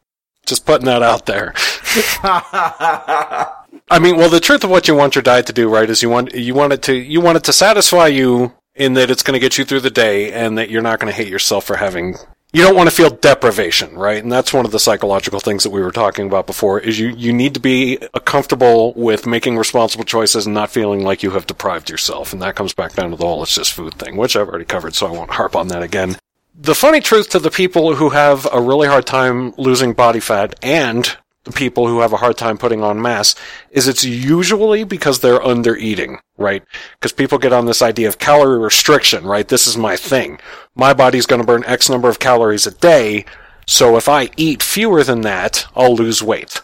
[0.46, 1.54] Just putting that out there.
[3.90, 6.02] I mean, well, the truth of what you want your diet to do, right, is
[6.02, 9.24] you want you want it to you want it to satisfy you in that it's
[9.24, 11.66] going to get you through the day, and that you're not going to hate yourself
[11.66, 12.16] for having.
[12.54, 14.22] You don't want to feel deprivation, right?
[14.22, 16.80] And that's one of the psychological things that we were talking about before.
[16.80, 21.04] Is you you need to be uh, comfortable with making responsible choices and not feeling
[21.04, 23.74] like you have deprived yourself, and that comes back down to the whole it's just
[23.74, 26.16] food thing, which I've already covered, so I won't harp on that again
[26.56, 30.54] the funny truth to the people who have a really hard time losing body fat
[30.62, 33.36] and the people who have a hard time putting on mass
[33.72, 36.64] is it's usually because they're under eating, right?
[36.94, 39.48] Because people get on this idea of calorie restriction, right?
[39.48, 40.40] This is my thing.
[40.76, 43.26] My body's going to burn X number of calories a day.
[43.68, 46.62] So if I eat fewer than that, I'll lose weight.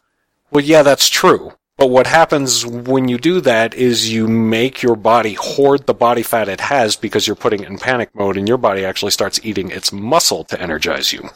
[0.51, 1.53] Well, yeah, that's true.
[1.77, 6.23] But what happens when you do that is you make your body hoard the body
[6.23, 9.39] fat it has because you're putting it in panic mode and your body actually starts
[9.43, 11.29] eating its muscle to energize you.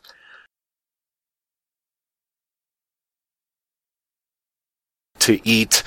[5.23, 5.83] To eat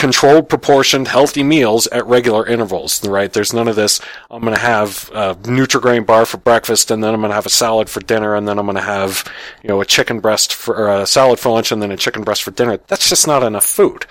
[0.00, 3.30] controlled, proportioned, healthy meals at regular intervals, right?
[3.30, 4.00] There's none of this,
[4.30, 7.90] I'm gonna have a Nutrigrain bar for breakfast, and then I'm gonna have a salad
[7.90, 9.30] for dinner, and then I'm gonna have,
[9.62, 12.24] you know, a chicken breast for, or a salad for lunch, and then a chicken
[12.24, 12.78] breast for dinner.
[12.86, 14.06] That's just not enough food.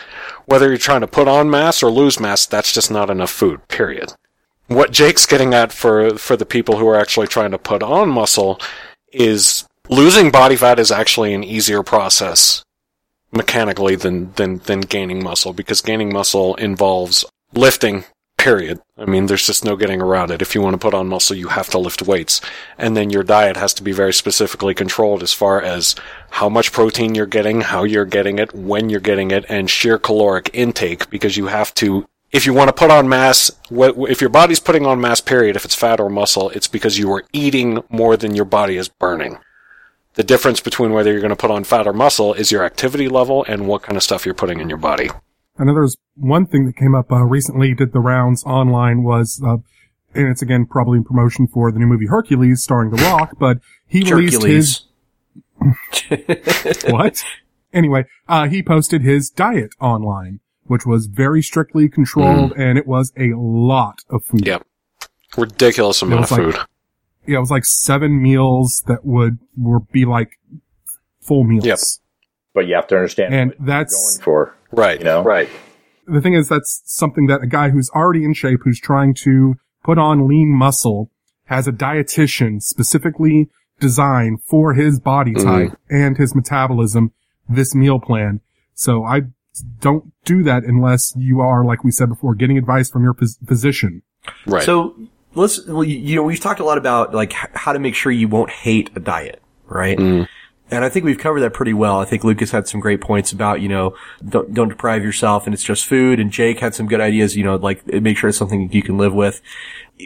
[0.45, 3.67] Whether you're trying to put on mass or lose mass, that's just not enough food,
[3.67, 4.13] period.
[4.67, 8.09] What Jake's getting at for, for the people who are actually trying to put on
[8.09, 8.61] muscle
[9.11, 12.63] is losing body fat is actually an easier process
[13.31, 18.05] mechanically than, than, than gaining muscle because gaining muscle involves lifting,
[18.37, 18.79] period.
[18.97, 20.41] I mean, there's just no getting around it.
[20.41, 22.41] If you want to put on muscle, you have to lift weights.
[22.77, 25.95] And then your diet has to be very specifically controlled as far as
[26.31, 29.97] how much protein you're getting, how you're getting it, when you're getting it, and sheer
[29.99, 34.29] caloric intake because you have to if you want to put on mass, if your
[34.29, 37.83] body's putting on mass, period, if it's fat or muscle, it's because you are eating
[37.89, 39.39] more than your body is burning.
[40.19, 43.07] The difference between whether you're going to put on fat or muscle is your activity
[43.07, 45.09] level and what kind of stuff you're putting in your body.
[45.57, 49.41] I know there's one thing that came up uh, recently, did the rounds online was,
[49.41, 49.59] uh,
[50.13, 53.59] and it's again probably in promotion for the new movie Hercules starring The Rock, but
[53.87, 54.81] he released his.
[56.89, 57.23] what?
[57.71, 62.59] Anyway, uh, he posted his diet online, which was very strictly controlled, mm.
[62.59, 64.45] and it was a lot of food.
[64.45, 64.67] Yep.
[65.37, 66.65] Ridiculous amount of like, food
[67.29, 70.39] yeah, it was like seven meals that would would be like
[71.21, 71.65] full meals.
[71.65, 71.79] Yep.
[72.53, 74.99] But you have to understand and that's going for right.
[74.99, 75.47] You know, right.
[76.07, 79.55] The thing is, that's something that a guy who's already in shape, who's trying to
[79.83, 81.11] put on lean muscle,
[81.45, 83.49] has a dietitian specifically
[83.79, 85.47] designed for his body mm-hmm.
[85.47, 85.95] type mm-hmm.
[85.95, 87.11] and his metabolism.
[87.47, 88.41] This meal plan.
[88.73, 89.21] So I
[89.79, 94.01] don't do that unless you are, like we said before, getting advice from your physician.
[94.45, 94.63] Right.
[94.63, 94.95] So
[95.35, 98.27] let's well, you know we've talked a lot about like how to make sure you
[98.27, 99.97] won't hate a diet, right?
[99.97, 100.27] Mm.
[100.71, 101.99] And I think we've covered that pretty well.
[101.99, 103.95] I think Lucas had some great points about, you know,
[104.27, 106.19] don't, don't deprive yourself and it's just food.
[106.19, 108.97] And Jake had some good ideas, you know, like make sure it's something you can
[108.97, 109.41] live with.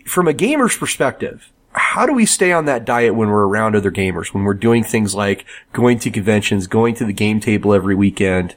[0.05, 3.91] From a gamer's perspective, how do we stay on that diet when we're around other
[3.91, 4.33] gamers?
[4.33, 8.55] When we're doing things like going to conventions, going to the game table every weekend?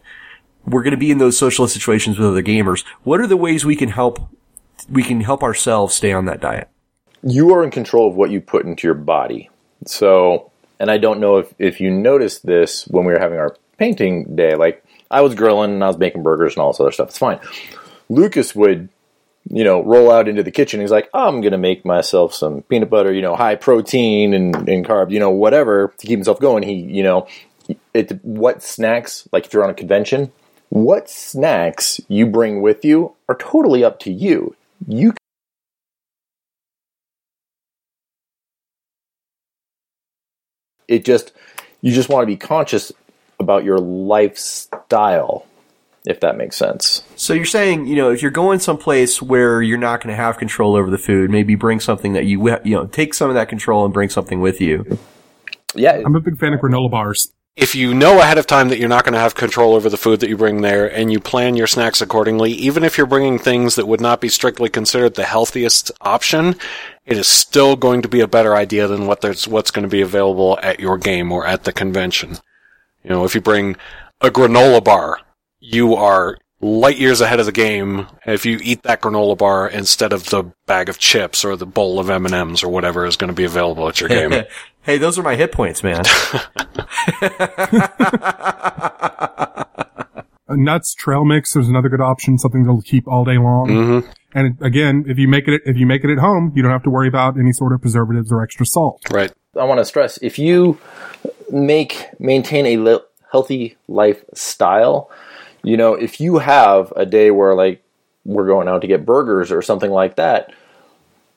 [0.65, 2.85] We're going to be in those social situations with other gamers.
[3.03, 4.29] What are the ways we can help
[4.91, 6.69] we can help ourselves stay on that diet.
[7.23, 9.51] You are in control of what you put into your body.
[9.85, 13.57] So, and I don't know if, if you noticed this when we were having our
[13.79, 14.55] painting day.
[14.55, 17.09] Like, I was grilling and I was making burgers and all this other stuff.
[17.09, 17.41] It's fine.
[18.09, 18.89] Lucas would,
[19.51, 20.81] you know, roll out into the kitchen.
[20.81, 24.69] He's like, I'm going to make myself some peanut butter, you know, high protein and,
[24.69, 26.63] and carb, you know, whatever to keep himself going.
[26.63, 27.27] He, you know,
[27.95, 30.33] it, what snacks, like if you're on a convention,
[30.69, 34.55] what snacks you bring with you are totally up to you
[34.87, 35.13] you
[40.89, 41.33] it just
[41.81, 42.93] you just want to be conscious
[43.39, 45.47] about your lifestyle
[46.07, 47.03] if that makes sense.
[47.17, 50.39] So you're saying, you know, if you're going someplace where you're not going to have
[50.39, 53.49] control over the food, maybe bring something that you, you know, take some of that
[53.49, 54.99] control and bring something with you.
[55.75, 56.01] Yeah.
[56.07, 58.89] I'm a big fan of granola bars if you know ahead of time that you're
[58.89, 61.57] not going to have control over the food that you bring there and you plan
[61.57, 65.25] your snacks accordingly, even if you're bringing things that would not be strictly considered the
[65.25, 66.55] healthiest option,
[67.07, 69.89] it is still going to be a better idea than what there's, what's going to
[69.89, 72.37] be available at your game or at the convention.
[73.03, 73.77] You know, if you bring
[74.21, 75.21] a granola bar,
[75.59, 80.13] you are light years ahead of the game if you eat that granola bar instead
[80.13, 83.35] of the bag of chips or the bowl of M&Ms or whatever is going to
[83.35, 84.45] be available at your game.
[84.83, 86.03] hey, those are my hit points, man.
[90.49, 93.67] Nuts trail mix is another good option, something that'll keep all day long.
[93.69, 94.11] Mm-hmm.
[94.33, 96.85] And again, if you make it, if you make it at home, you don't have
[96.85, 99.03] to worry about any sort of preservatives or extra salt.
[99.11, 99.33] Right.
[99.59, 100.79] I want to stress if you
[101.51, 103.01] make maintain a li-
[103.33, 105.11] healthy lifestyle,
[105.67, 107.83] you know, if you have a day where like
[108.25, 110.53] we're going out to get burgers or something like that,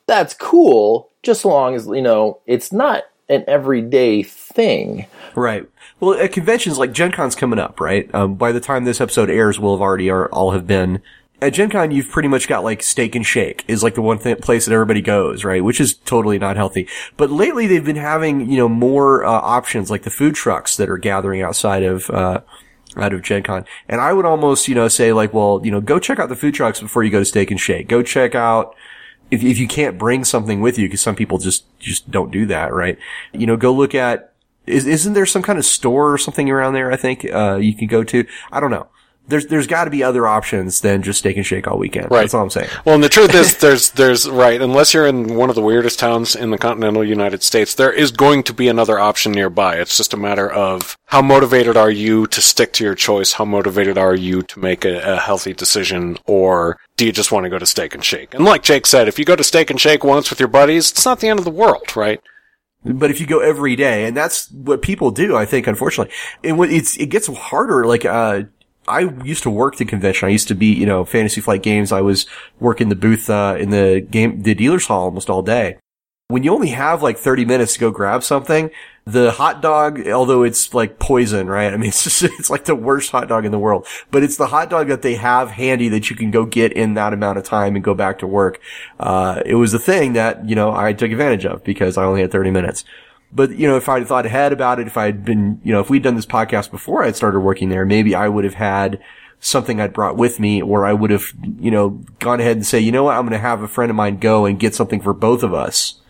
[0.06, 1.10] that's cool.
[1.24, 5.08] Just so long as you know it's not an everyday thing.
[5.36, 5.68] Right.
[6.00, 8.14] Well, at conventions like Gen Con's coming up, right?
[8.14, 11.02] Um, by the time this episode airs, we'll have already are, all have been.
[11.42, 14.20] At Gen Con, you've pretty much got like Steak and Shake is like the one
[14.20, 15.64] th- place that everybody goes, right?
[15.64, 16.88] Which is totally not healthy.
[17.18, 20.90] But lately they've been having, you know, more, uh, options like the food trucks that
[20.90, 22.42] are gathering outside of, uh,
[22.98, 23.66] out of Gen Con.
[23.88, 26.36] And I would almost, you know, say like, well, you know, go check out the
[26.36, 27.88] food trucks before you go to Steak and Shake.
[27.88, 28.76] Go check out,
[29.32, 32.46] if, if you can't bring something with you, because some people just, just don't do
[32.48, 32.98] that, right?
[33.32, 34.34] You know, go look at,
[34.66, 36.92] is, isn't there some kind of store or something around there?
[36.92, 38.26] I think, uh, you can go to.
[38.52, 38.88] I don't know.
[39.30, 42.12] There's, there's gotta be other options than just steak and shake all weekend.
[42.12, 42.22] Right.
[42.22, 42.70] That's all I'm saying.
[42.86, 46.00] Well, and the truth is, there's, there's, right, unless you're in one of the weirdest
[46.00, 49.76] towns in the continental United States, there is going to be another option nearby.
[49.76, 53.34] It's just a matter of how motivated are you to stick to your choice?
[53.34, 56.18] How motivated are you to make a, a healthy decision?
[56.26, 58.34] Or do you just want to go to Steak and Shake?
[58.34, 60.92] And like Jake said, if you go to Steak and Shake once with your buddies,
[60.92, 62.22] it's not the end of the world, right?
[62.84, 66.14] But if you go every day, and that's what people do, I think, unfortunately,
[66.44, 67.86] and it's, it gets harder.
[67.86, 68.44] Like, uh,
[68.90, 70.28] I used to work the convention.
[70.28, 71.92] I used to be, you know, Fantasy Flight Games.
[71.92, 72.26] I was
[72.60, 75.78] working the booth, uh, in the game, the dealer's hall almost all day.
[76.28, 78.70] When you only have like 30 minutes to go grab something,
[79.06, 81.74] the hot dog, although it's like poison, right?
[81.74, 84.38] I mean, it's just, it's like the worst hot dog in the world, but it's
[84.38, 87.38] the hot dog that they have handy that you can go get in that amount
[87.38, 88.60] of time and go back to work.
[89.00, 92.22] Uh, it was the thing that, you know, I took advantage of because I only
[92.22, 92.86] had 30 minutes.
[93.32, 95.90] But, you know, if I'd thought ahead about it, if I'd been, you know, if
[95.90, 99.00] we'd done this podcast before I'd started working there, maybe I would have had
[99.40, 101.26] something I'd brought with me or I would have,
[101.60, 103.90] you know, gone ahead and say, you know what, I'm going to have a friend
[103.90, 106.02] of mine go and get something for both of us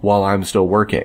[0.00, 1.04] while I'm still working.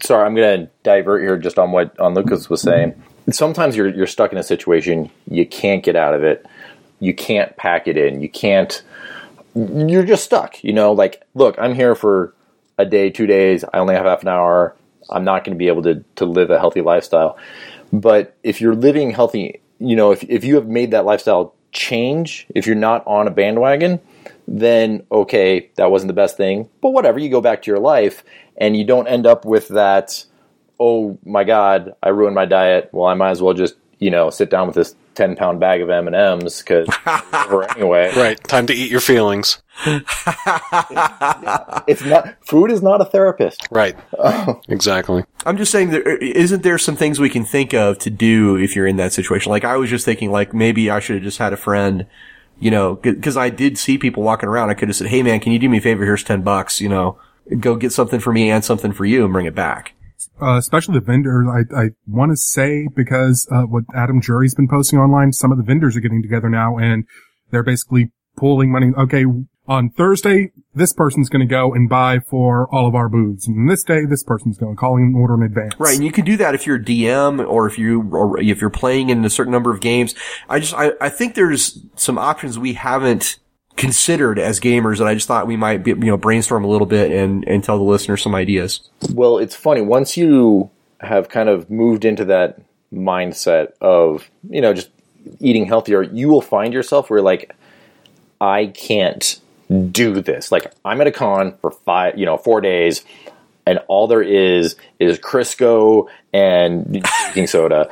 [0.00, 3.00] Sorry, I'm going to divert here just on what on Lucas was saying.
[3.30, 6.46] Sometimes you're you're stuck in a situation you can't get out of it.
[7.00, 8.20] You can't pack it in.
[8.20, 8.80] You can't.
[9.54, 10.62] You're just stuck.
[10.62, 12.32] You know, like look, I'm here for
[12.78, 13.64] a day, two days.
[13.64, 14.76] I only have half an hour.
[15.10, 17.38] I'm not going to be able to to live a healthy lifestyle.
[17.92, 22.46] But if you're living healthy, you know, if if you have made that lifestyle change,
[22.54, 24.00] if you're not on a bandwagon,
[24.46, 26.68] then okay, that wasn't the best thing.
[26.80, 28.24] But whatever, you go back to your life
[28.56, 30.24] and you don't end up with that,
[30.80, 32.90] oh my God, I ruined my diet.
[32.92, 35.80] Well, I might as well just, you know, sit down with this 10 pound bag
[35.80, 36.88] of M&Ms because
[37.76, 38.12] anyway.
[38.16, 38.42] Right.
[38.44, 39.60] Time to eat your feelings.
[41.86, 43.66] It's not, food is not a therapist.
[43.70, 43.96] Right.
[44.18, 44.60] Oh.
[44.68, 45.24] Exactly.
[45.46, 48.76] I'm just saying, there isn't there some things we can think of to do if
[48.76, 49.50] you're in that situation?
[49.50, 52.06] Like I was just thinking, like maybe I should have just had a friend,
[52.60, 54.68] you know, because I did see people walking around.
[54.68, 56.04] I could have said, "Hey, man, can you do me a favor?
[56.04, 56.80] Here's ten bucks.
[56.80, 57.18] You know,
[57.58, 59.94] go get something for me and something for you, and bring it back."
[60.40, 61.46] Uh, especially the vendors.
[61.48, 65.58] I, I want to say because uh, what Adam Jury's been posting online, some of
[65.58, 67.04] the vendors are getting together now and
[67.50, 68.92] they're basically pooling money.
[68.96, 69.24] Okay,
[69.68, 73.70] on Thursday, this person's going to go and buy for all of our booths, and
[73.70, 75.74] this day, this person's going calling an order in advance.
[75.78, 78.60] Right, and you can do that if you're a DM or if you or if
[78.60, 80.14] you're playing in a certain number of games.
[80.48, 83.38] I just I, I think there's some options we haven't
[83.78, 86.86] considered as gamers and I just thought we might be, you know brainstorm a little
[86.86, 88.90] bit and and tell the listeners some ideas.
[89.14, 89.80] Well, it's funny.
[89.80, 90.70] Once you
[91.00, 92.60] have kind of moved into that
[92.92, 94.90] mindset of, you know, just
[95.40, 97.54] eating healthier, you will find yourself where like,
[98.40, 99.40] I can't
[99.90, 100.50] do this.
[100.50, 103.04] Like, I'm at a con for five, you know, four days,
[103.68, 107.90] and all there is is Crisco and baking soda.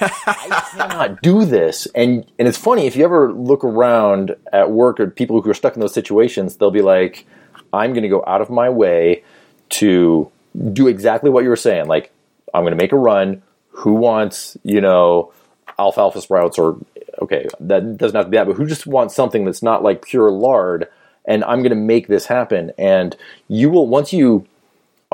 [0.00, 1.88] Like, I cannot do this.
[1.96, 5.54] And and it's funny if you ever look around at work or people who are
[5.54, 7.26] stuck in those situations, they'll be like,
[7.72, 9.24] I'm going to go out of my way
[9.70, 10.30] to
[10.72, 11.88] do exactly what you were saying.
[11.88, 12.12] Like,
[12.54, 13.42] I'm going to make a run.
[13.70, 15.32] Who wants, you know,
[15.76, 16.78] alfalfa sprouts or
[17.20, 20.06] okay, that doesn't have to be that, but who just wants something that's not like
[20.06, 20.86] pure lard?
[21.24, 22.70] And I'm going to make this happen.
[22.78, 23.16] And
[23.48, 24.46] you will once you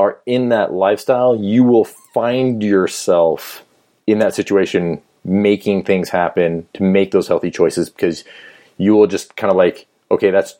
[0.02, 3.64] are in that lifestyle, you will find yourself
[4.06, 8.24] in that situation making things happen to make those healthy choices because
[8.78, 10.56] you will just kind of like, okay, that's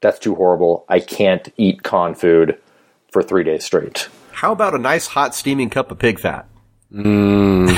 [0.00, 0.86] that's too horrible.
[0.88, 2.58] I can't eat con food
[3.12, 4.08] for three days straight.
[4.32, 6.48] How about a nice hot steaming cup of pig fat?
[6.90, 7.74] Mm.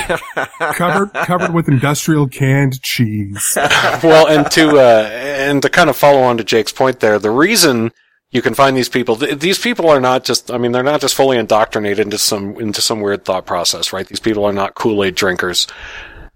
[0.76, 3.54] covered covered with industrial canned cheese.
[3.56, 7.30] well, and to uh, and to kind of follow on to Jake's point there, the
[7.30, 7.90] reason
[8.30, 11.14] you can find these people, these people are not just, I mean, they're not just
[11.14, 14.06] fully indoctrinated into some into some weird thought process, right?
[14.06, 15.66] These people are not Kool Aid drinkers.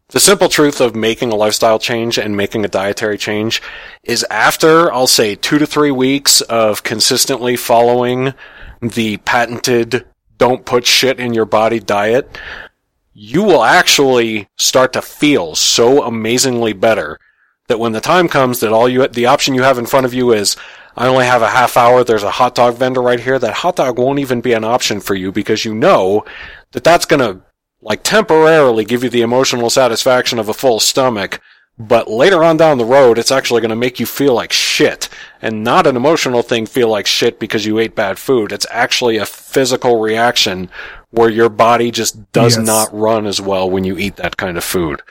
[0.08, 3.62] the simple truth of making a lifestyle change and making a dietary change
[4.02, 8.34] is after, I'll say, two to three weeks of consistently following
[8.80, 10.04] the patented
[10.36, 12.38] don't put shit in your body diet,
[13.14, 17.18] you will actually start to feel so amazingly better
[17.68, 20.12] that when the time comes that all you, the option you have in front of
[20.12, 20.56] you is,
[20.96, 23.76] I only have a half hour, there's a hot dog vendor right here, that hot
[23.76, 26.24] dog won't even be an option for you because you know
[26.72, 27.40] that that's gonna
[27.80, 31.40] like temporarily give you the emotional satisfaction of a full stomach,
[31.78, 35.08] but later on down the road, it's actually going to make you feel like shit.
[35.40, 38.52] And not an emotional thing feel like shit because you ate bad food.
[38.52, 40.68] It's actually a physical reaction
[41.10, 42.66] where your body just does Yes.
[42.66, 45.02] not run as well when you eat that kind of food.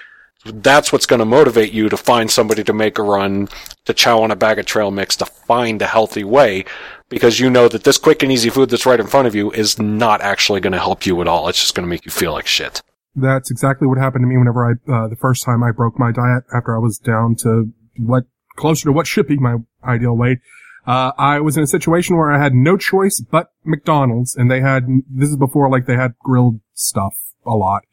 [0.46, 3.48] That's what's going to motivate you to find somebody to make a run,
[3.86, 6.66] to chow on a bag of trail mix, to find a healthy way,
[7.10, 9.52] because you know that this quick and easy food that's right in front of you
[9.52, 11.48] is not actually going to help you at all.
[11.48, 12.82] It's just going to make you feel like shit.
[13.16, 16.12] That's exactly what happened to me whenever I, uh, the first time I broke my
[16.12, 18.24] diet after I was down to what,
[18.56, 20.39] closer to what should be my ideal weight.
[20.88, 24.62] Uh, I was in a situation where I had no choice but McDonald's and they
[24.62, 27.14] had, this is before like they had grilled stuff
[27.46, 27.84] a lot.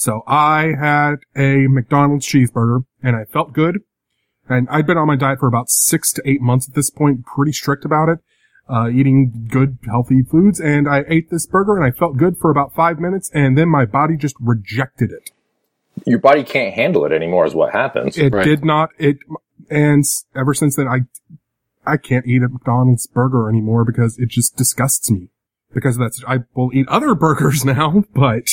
[0.00, 3.80] So I had a McDonald's cheeseburger and I felt good.
[4.48, 7.26] And I'd been on my diet for about six to eight months at this point,
[7.26, 8.18] pretty strict about it,
[8.66, 10.58] uh, eating good, healthy foods.
[10.58, 13.68] And I ate this burger and I felt good for about five minutes and then
[13.68, 15.32] my body just rejected it.
[16.06, 18.16] Your body can't handle it anymore, is what happens.
[18.16, 18.42] It Right.
[18.42, 19.18] did not, it,
[19.68, 20.02] and
[20.34, 21.00] ever since then, I,
[21.84, 25.28] I can't eat a McDonald's burger anymore because it just disgusts me.
[25.74, 28.48] Because that's, I will eat other burgers now, but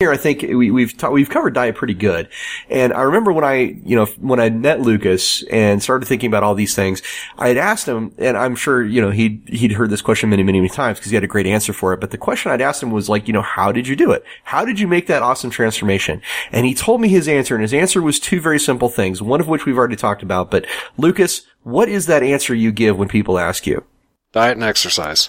[0.00, 2.30] here, I think we, we've ta- we've covered diet pretty good.
[2.70, 6.42] And I remember when I, you know, when I met Lucas and started thinking about
[6.42, 7.02] all these things,
[7.36, 10.42] I had asked him, and I'm sure, you know, he'd, he'd heard this question many,
[10.42, 12.00] many, many times because he had a great answer for it.
[12.00, 14.24] But the question I'd asked him was like, you know, how did you do it?
[14.42, 16.22] How did you make that awesome transformation?
[16.50, 19.40] And he told me his answer, and his answer was two very simple things, one
[19.40, 20.50] of which we've already talked about.
[20.50, 20.64] But
[20.96, 23.84] Lucas, what is that answer you give when people ask you?
[24.32, 25.28] Diet and exercise.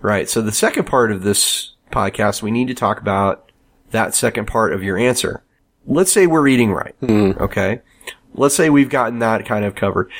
[0.00, 0.30] Right.
[0.30, 3.47] So the second part of this podcast, we need to talk about
[3.90, 5.42] that second part of your answer.
[5.86, 6.94] Let's say we're eating right.
[7.02, 7.80] Okay.
[8.34, 10.10] Let's say we've gotten that kind of covered.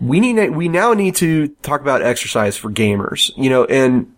[0.00, 4.12] We need, we now need to talk about exercise for gamers, you know, and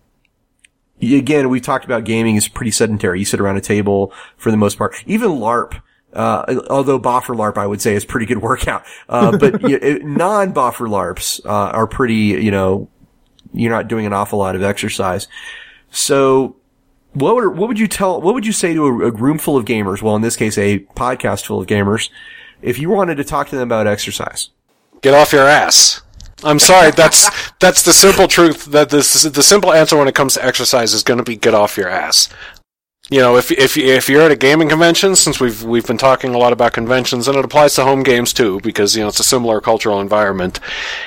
[1.03, 3.19] again, we've talked about gaming is pretty sedentary.
[3.19, 4.95] You sit around a table for the most part.
[5.07, 5.81] Even LARP,
[6.15, 8.85] uh, although Boffer LARP, I would say, is pretty good workout.
[9.09, 12.89] Uh, but y- it- non-Boffer LARPs, uh, are pretty, you know,
[13.53, 15.29] you're not doing an awful lot of exercise.
[15.91, 16.57] So,
[17.17, 18.21] what would what would you tell?
[18.21, 20.03] What would you say to a, a room full of gamers?
[20.03, 22.11] Well, in this case, a podcast full of gamers.
[22.63, 24.51] If you wanted to talk to them about exercise,
[25.03, 26.03] Get off your ass.
[26.43, 26.91] I'm sorry.
[26.97, 28.67] That's that's the simple truth.
[28.67, 31.55] That this the simple answer when it comes to exercise is going to be get
[31.55, 32.29] off your ass.
[33.09, 36.35] You know, if if if you're at a gaming convention, since we've we've been talking
[36.35, 39.21] a lot about conventions, and it applies to home games too, because you know it's
[39.21, 40.59] a similar cultural environment.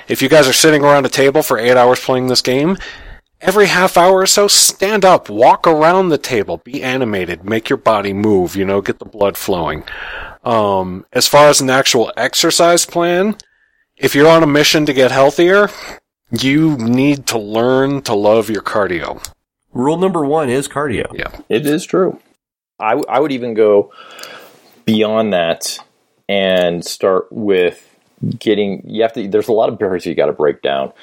[0.08, 2.78] If you guys are sitting around a table for eight hours playing this game,
[3.42, 7.78] every half hour or so, stand up, walk around the table, be animated, make your
[7.78, 8.56] body move.
[8.56, 9.84] You know, get the blood flowing.
[10.44, 13.36] Um, as far as an actual exercise plan,
[13.98, 15.70] if you're on a mission to get healthier,
[16.32, 19.22] you need to learn to love your cardio.
[19.74, 21.12] rule number one is cardio.
[21.18, 21.40] Yeah.
[21.50, 22.20] It is true.
[22.80, 23.92] I, w- I would even go
[24.86, 25.80] beyond that
[26.30, 27.86] and start with
[28.38, 28.84] getting.
[28.86, 29.28] You have to.
[29.28, 30.94] There's a lot of barriers you got to break down,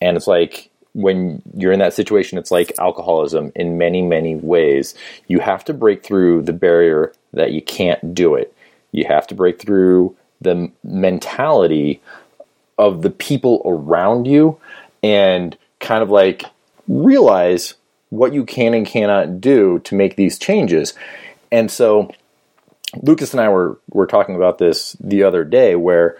[0.00, 4.94] and it's like when you're in that situation, it's like alcoholism in many many ways.
[5.28, 8.52] You have to break through the barrier that you can't do it.
[8.90, 12.02] You have to break through the mentality
[12.78, 14.58] of the people around you
[15.02, 16.42] and kind of like
[16.88, 17.74] realize
[18.10, 20.94] what you can and cannot do to make these changes.
[21.52, 22.10] And so
[23.02, 26.18] Lucas and I were were talking about this the other day where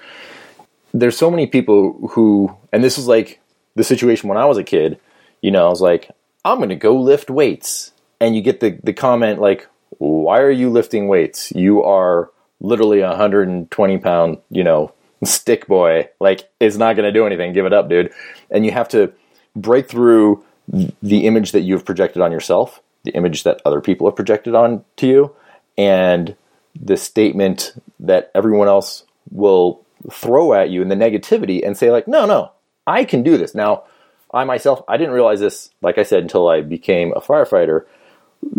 [0.95, 3.38] there's so many people who and this is like
[3.79, 5.01] the situation when I was a kid,
[5.41, 6.11] you know, I was like,
[6.45, 7.93] I'm gonna go lift weights.
[8.21, 9.69] And you get the, the comment like,
[9.99, 11.53] why are you lifting weights?
[11.53, 14.93] You are literally a 120 pound, you know,
[15.25, 16.09] stick boy.
[16.21, 17.53] Like, it's not going to do anything.
[17.53, 18.13] Give it up, dude.
[18.51, 19.13] And you have to
[19.55, 24.17] break through the image that you've projected on yourself, the image that other people have
[24.17, 25.35] projected on to you,
[25.77, 26.37] and
[26.81, 32.07] the statement that everyone else will throw at you and the negativity and say, like,
[32.07, 32.53] no, no,
[32.89, 33.55] I can do this.
[33.55, 33.85] Now,
[34.33, 37.85] I myself, I didn't realize this, like I said, until I became a firefighter,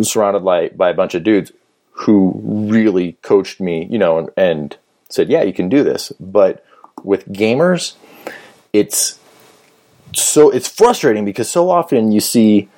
[0.02, 1.52] surrounded by, by a bunch of dudes
[1.92, 4.78] who really coached me, you know, and, and
[5.10, 6.12] said, yeah, you can do this.
[6.20, 6.64] But
[7.04, 7.96] with gamers,
[8.72, 9.20] it's
[10.14, 12.70] so it's frustrating because so often you see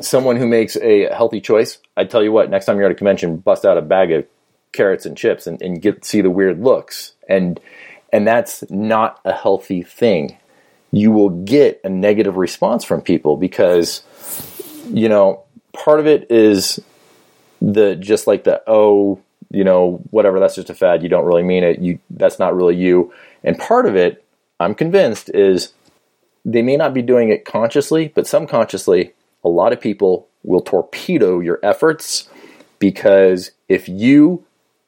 [0.00, 1.78] someone who makes a healthy choice.
[1.96, 4.26] I tell you what, next time you're at a convention, bust out a bag of
[4.72, 7.60] carrots and chips and, and get see the weird looks and
[8.12, 10.36] and that's not a healthy thing
[10.94, 14.02] you will get a negative response from people because
[14.90, 15.42] you know
[15.72, 16.80] part of it is
[17.60, 19.20] the just like the oh
[19.50, 21.02] you know whatever that's just a fad.
[21.02, 21.78] You don't really mean it.
[21.78, 23.12] You that's not really you.
[23.42, 24.24] And part of it
[24.60, 25.72] i'm convinced is
[26.44, 29.12] they may not be doing it consciously but subconsciously
[29.44, 32.28] a lot of people will torpedo your efforts
[32.78, 34.44] because if you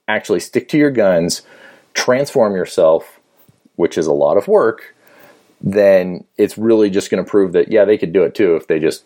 [0.08, 1.42] actually stick to your guns
[1.94, 3.20] transform yourself
[3.76, 4.94] which is a lot of work
[5.60, 8.66] then it's really just going to prove that yeah they could do it too if
[8.66, 9.04] they just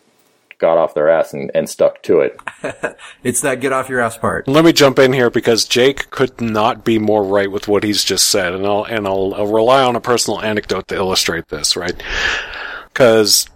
[0.57, 2.39] got off their ass and, and stuck to it
[3.23, 4.47] It's that get off your ass part.
[4.47, 8.03] Let me jump in here because Jake could not be more right with what he's
[8.03, 11.75] just said, and I'll and I'll, I'll rely on a personal anecdote to illustrate this,
[11.75, 12.01] right?
[12.87, 13.47] Because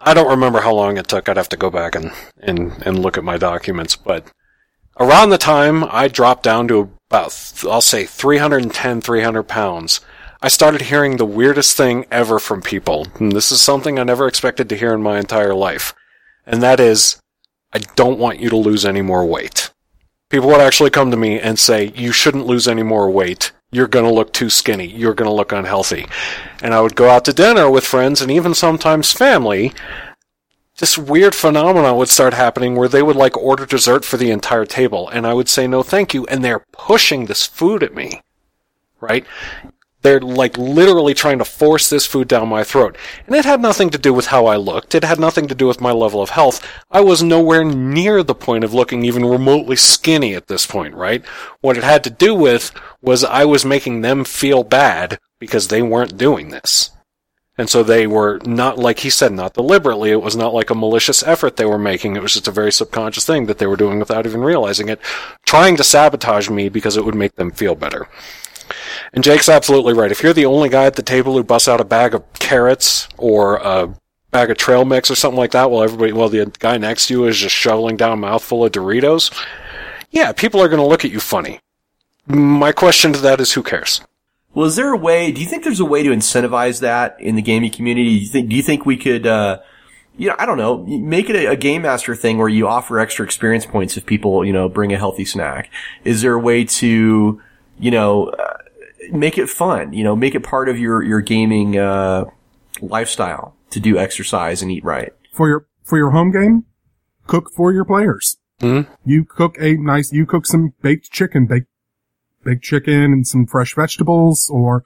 [0.00, 1.28] I don't remember how long it took.
[1.28, 4.26] I'd have to go back and, and, and look at my documents, but
[4.98, 10.00] around the time I dropped down to about, I'll say 310, 300 pounds,
[10.44, 13.06] I started hearing the weirdest thing ever from people.
[13.20, 15.94] And this is something I never expected to hear in my entire life.
[16.44, 17.20] And that is,
[17.72, 19.70] I don't want you to lose any more weight.
[20.30, 23.52] People would actually come to me and say, you shouldn't lose any more weight.
[23.70, 24.86] You're going to look too skinny.
[24.86, 26.06] You're going to look unhealthy.
[26.60, 29.72] And I would go out to dinner with friends and even sometimes family.
[30.78, 34.64] This weird phenomenon would start happening where they would like order dessert for the entire
[34.64, 38.22] table and I would say no thank you and they're pushing this food at me.
[39.00, 39.24] Right?
[40.02, 42.96] They're like literally trying to force this food down my throat.
[43.26, 44.94] And it had nothing to do with how I looked.
[44.94, 46.66] It had nothing to do with my level of health.
[46.90, 51.24] I was nowhere near the point of looking even remotely skinny at this point, right?
[51.60, 55.82] What it had to do with was I was making them feel bad because they
[55.82, 56.90] weren't doing this.
[57.58, 60.10] And so they were not, like he said, not deliberately.
[60.10, 62.16] It was not like a malicious effort they were making.
[62.16, 64.98] It was just a very subconscious thing that they were doing without even realizing it,
[65.44, 68.08] trying to sabotage me because it would make them feel better.
[69.12, 70.10] And Jake's absolutely right.
[70.10, 73.08] If you're the only guy at the table who busts out a bag of carrots
[73.18, 73.94] or a
[74.30, 77.14] bag of trail mix or something like that while everybody, while the guy next to
[77.14, 79.30] you is just shoveling down a mouthful of Doritos,
[80.10, 81.60] yeah, people are going to look at you funny.
[82.26, 84.00] My question to that is who cares?
[84.54, 85.32] Well, is there a way?
[85.32, 88.18] Do you think there's a way to incentivize that in the gaming community?
[88.18, 88.48] Do you think?
[88.50, 89.26] Do you think we could?
[89.26, 89.60] Uh,
[90.16, 90.84] you know, I don't know.
[90.84, 94.44] Make it a, a game master thing where you offer extra experience points if people,
[94.44, 95.70] you know, bring a healthy snack.
[96.04, 97.40] Is there a way to,
[97.78, 98.30] you know,
[99.10, 99.92] make it fun?
[99.92, 102.24] You know, make it part of your your gaming uh,
[102.80, 105.12] lifestyle to do exercise and eat right.
[105.32, 106.64] For your, for your home game,
[107.26, 108.36] cook for your players.
[108.60, 108.86] Mhm.
[109.04, 111.68] You cook a nice, you cook some baked chicken, baked,
[112.44, 114.84] baked chicken and some fresh vegetables or,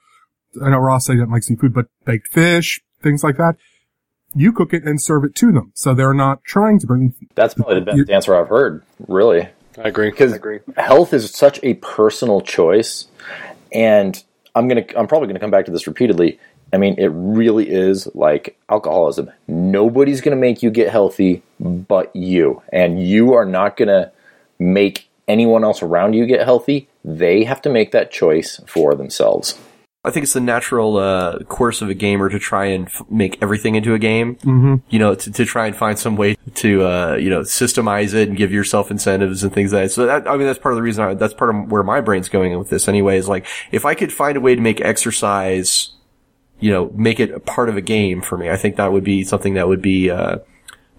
[0.63, 3.55] I know Ross said he doesn't like seafood, but baked fish, things like that.
[4.33, 5.71] You cook it and serve it to them.
[5.75, 9.49] So they're not trying to bring, that's probably the best You- answer i've heard really
[9.77, 10.09] I agree.
[10.11, 10.39] because
[10.77, 13.07] health is such a personal choice
[13.71, 14.23] and
[14.55, 16.39] i'm gonna i'm probably gonna come back to this repeatedly.
[16.73, 19.31] I mean it really is like alcoholism.
[19.47, 22.61] Nobody's gonna make you get healthy but you.
[22.73, 24.11] And you are not gonna
[24.59, 26.89] make anyone else around you get healthy.
[27.05, 29.57] They have to make that choice for themselves
[30.07, 33.37] I think it's the natural uh, course of a gamer to try and f- make
[33.41, 34.35] everything into a game.
[34.35, 34.75] mm-hmm.
[34.89, 38.29] You know, to, to try and find some way to uh, you know systemize it
[38.29, 39.89] and give yourself incentives and things like that.
[39.91, 41.03] So that I mean, that's part of the reason.
[41.03, 42.87] I, that's part of where my brain's going with this.
[42.87, 45.89] Anyway, is like if I could find a way to make exercise,
[46.59, 48.49] you know, make it a part of a game for me.
[48.49, 50.09] I think that would be something that would be.
[50.09, 50.37] Uh,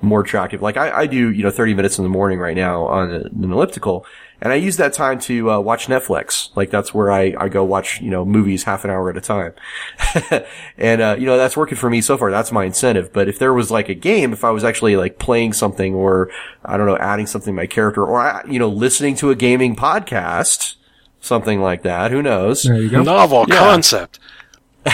[0.00, 0.62] more attractive.
[0.62, 3.52] Like I, I do, you know, 30 minutes in the morning right now on an
[3.52, 4.06] elliptical
[4.41, 6.51] and I use that time to uh, watch Netflix.
[6.57, 9.20] Like that's where I, I go watch, you know, movies half an hour at a
[9.20, 9.53] time.
[10.78, 12.30] and, uh, you know, that's working for me so far.
[12.30, 13.12] That's my incentive.
[13.12, 16.30] But if there was like a game, if I was actually like playing something or,
[16.64, 19.74] I don't know, adding something to my character or, you know, listening to a gaming
[19.74, 20.76] podcast,
[21.20, 22.62] something like that, who knows?
[22.62, 23.03] there you go.
[23.03, 23.59] Novel Yeah.
[23.59, 24.20] concept.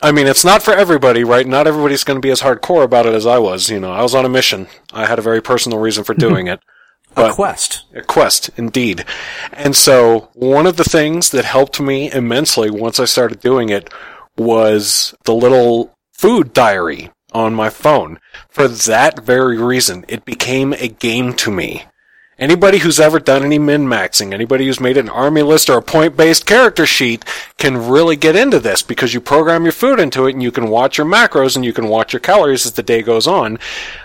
[0.00, 1.46] I mean, it's not for everybody, right?
[1.46, 3.68] Not everybody's going to be as hardcore about it as I was.
[3.68, 4.68] You know, I was on a mission.
[4.92, 6.60] I had a very personal reason for doing it.
[7.18, 7.84] A quest.
[7.94, 9.04] A quest, indeed.
[9.52, 13.92] And so, one of the things that helped me immensely once I started doing it
[14.36, 18.18] was the little food diary on my phone.
[18.48, 21.84] For that very reason, it became a game to me.
[22.40, 26.46] Anybody who's ever done any min-maxing, anybody who's made an army list or a point-based
[26.46, 27.24] character sheet
[27.56, 30.68] can really get into this because you program your food into it and you can
[30.68, 33.58] watch your macros and you can watch your calories as the day goes on.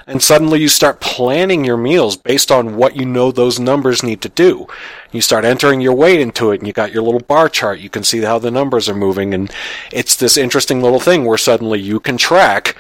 [0.08, 4.22] And suddenly you start planning your meals based on what you know those numbers need
[4.24, 4.66] to do.
[5.12, 7.82] You start entering your weight into it and you got your little bar chart.
[7.82, 9.52] You can see how the numbers are moving and
[9.92, 12.76] it's this interesting little thing where suddenly you can track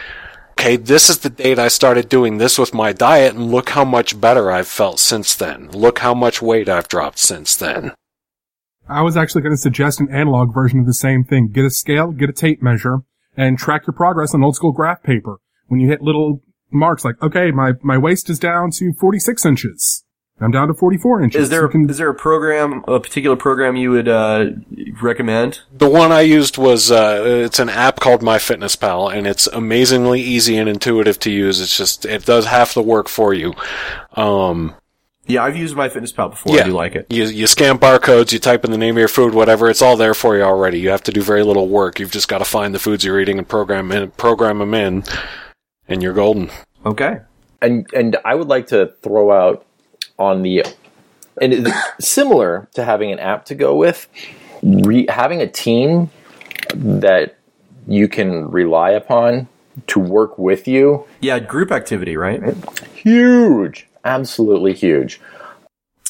[0.54, 3.84] okay, this is the date I started doing this with my diet, and look how
[3.84, 5.70] much better I've felt since then.
[5.72, 7.92] Look how much weight I've dropped since then.
[8.88, 11.50] I was actually going to suggest an analog version of the same thing.
[11.50, 13.00] Get a scale, get a tape measure,
[13.36, 15.38] and track your progress on old school graph paper.
[15.68, 16.42] When you hit little
[16.72, 20.03] marks like, okay, my, my waist is down to 46 inches.
[20.42, 21.44] I'm down to 44 inches.
[21.44, 24.48] Is there can- is there a program, a particular program you would uh,
[25.02, 25.62] recommend?
[25.72, 30.58] The one I used was uh, it's an app called MyFitnessPal, and it's amazingly easy
[30.58, 31.62] and intuitive to use.
[31.62, 33.54] It's just it does half the work for you.
[34.16, 34.76] Um,
[35.28, 36.60] Yeah, I've used MyFitnessPal before.
[36.60, 37.06] I do like it.
[37.10, 39.70] You, you scan barcodes, you type in the name of your food, whatever.
[39.70, 40.80] It's all there for you already.
[40.80, 42.00] You have to do very little work.
[42.00, 45.04] You've just got to find the foods you're eating and program in, program them in,
[45.88, 46.50] and you're golden.
[46.86, 47.20] Okay.
[47.62, 49.66] and and I would like to throw out
[50.18, 50.66] on the
[51.42, 54.08] and it's similar to having an app to go with,
[54.62, 56.10] re, having a team
[56.76, 57.38] that
[57.88, 59.48] you can rely upon
[59.88, 61.06] to work with you.
[61.22, 62.42] Yeah, group activity, right?
[62.96, 65.20] Huge, absolutely huge.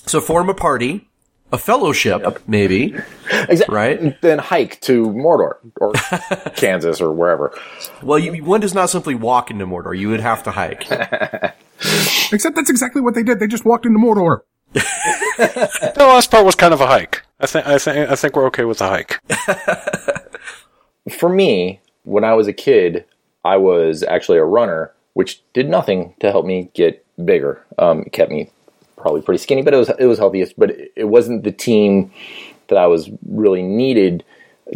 [0.05, 1.07] So form a party,
[1.53, 2.95] a fellowship, maybe.
[3.31, 3.73] Exactly.
[3.73, 4.21] Right.
[4.21, 5.93] Then hike to Mordor or
[6.55, 7.57] Kansas or wherever.
[8.01, 9.97] Well, you, one does not simply walk into Mordor.
[9.97, 10.87] You would have to hike.
[12.31, 13.39] Except that's exactly what they did.
[13.39, 14.41] They just walked into Mordor.
[15.35, 17.23] The last part was kind of a hike.
[17.39, 19.19] I think I think I think we're okay with the hike.
[21.17, 23.05] For me, when I was a kid,
[23.43, 27.65] I was actually a runner, which did nothing to help me get bigger.
[27.77, 28.51] Um, it kept me
[28.95, 30.57] probably pretty skinny, but it was it was healthiest.
[30.57, 32.11] But it, it wasn't the team
[32.67, 34.23] that I was really needed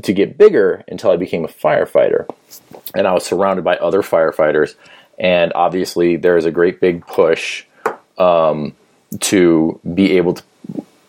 [0.03, 2.27] to get bigger until I became a firefighter,
[2.95, 4.75] and I was surrounded by other firefighters.
[5.17, 7.65] And obviously, there is a great big push
[8.17, 8.75] um,
[9.19, 10.43] to be able to,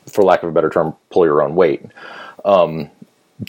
[0.06, 1.82] for lack of a better term, pull your own weight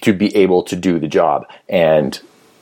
[0.01, 1.47] to be able to do the job.
[1.67, 2.19] And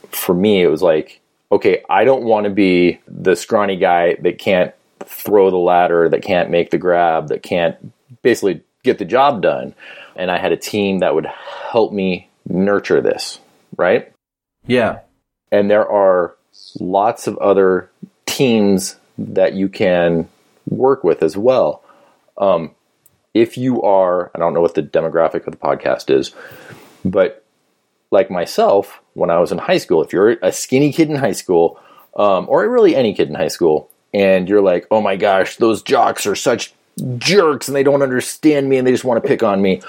[0.09, 1.19] for me, it was like,
[1.51, 4.73] okay, I don't want to be the scrawny guy that can't
[5.05, 7.75] throw the ladder, that can't make the grab, that can't
[8.21, 9.73] basically get the job done.
[10.15, 13.39] And I had a team that would help me nurture this,
[13.77, 14.11] right?
[14.65, 14.99] Yeah.
[15.51, 16.35] And there are
[16.79, 17.89] lots of other
[18.25, 20.27] teams that you can
[20.69, 21.83] work with as well.
[22.37, 22.71] Um,
[23.33, 26.33] if you are, I don't know what the demographic of the podcast is,
[27.03, 27.43] but
[28.11, 31.33] like myself, when I was in high school, if you're a skinny kid in high
[31.33, 31.79] school,
[32.15, 35.81] um, or really any kid in high school, and you're like, oh my gosh, those
[35.81, 36.73] jocks are such
[37.17, 39.81] jerks and they don't understand me and they just want to pick on me.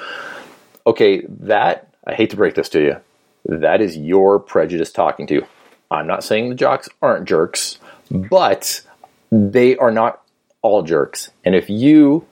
[0.87, 2.97] Okay, that, I hate to break this to you,
[3.45, 5.47] that is your prejudice talking to you.
[5.91, 7.79] I'm not saying the jocks aren't jerks,
[8.11, 8.83] but
[9.31, 10.23] they are not
[10.63, 11.31] all jerks.
[11.45, 12.27] And if you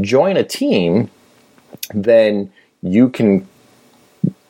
[0.00, 1.10] join a team,
[1.94, 2.52] then
[2.82, 3.48] you can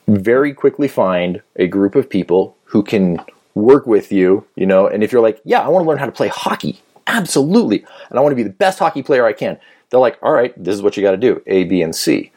[0.06, 3.20] very quickly find a group of people who can
[3.54, 6.06] work with you, you know, and if you're like, yeah, I want to learn how
[6.06, 9.58] to play hockey, absolutely, and I want to be the best hockey player I can,
[9.90, 12.32] they're like, all right, this is what you got to do, A, B, and C.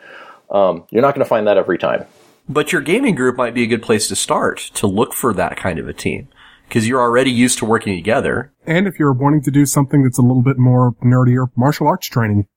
[0.50, 2.06] Um, you're not going to find that every time.
[2.48, 5.56] But your gaming group might be a good place to start to look for that
[5.56, 6.28] kind of a team
[6.68, 8.52] because you're already used to working together.
[8.66, 12.08] And if you're wanting to do something that's a little bit more nerdier, martial arts
[12.08, 12.48] training.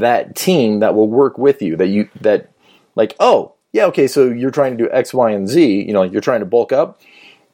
[0.00, 2.50] that team that will work with you that you that
[2.94, 6.02] like oh yeah okay so you're trying to do x y and z you know
[6.02, 7.00] you're trying to bulk up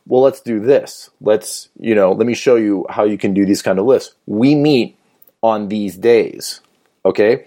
[0.06, 3.44] well let's do this let's you know let me show you how you can do
[3.44, 4.96] these kind of lifts we meet
[5.42, 6.60] on these days
[7.04, 7.44] okay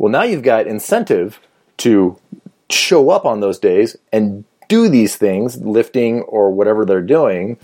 [0.00, 1.38] well now you've got incentive
[1.76, 2.18] to
[2.70, 7.58] show up on those days and do these things lifting or whatever they're doing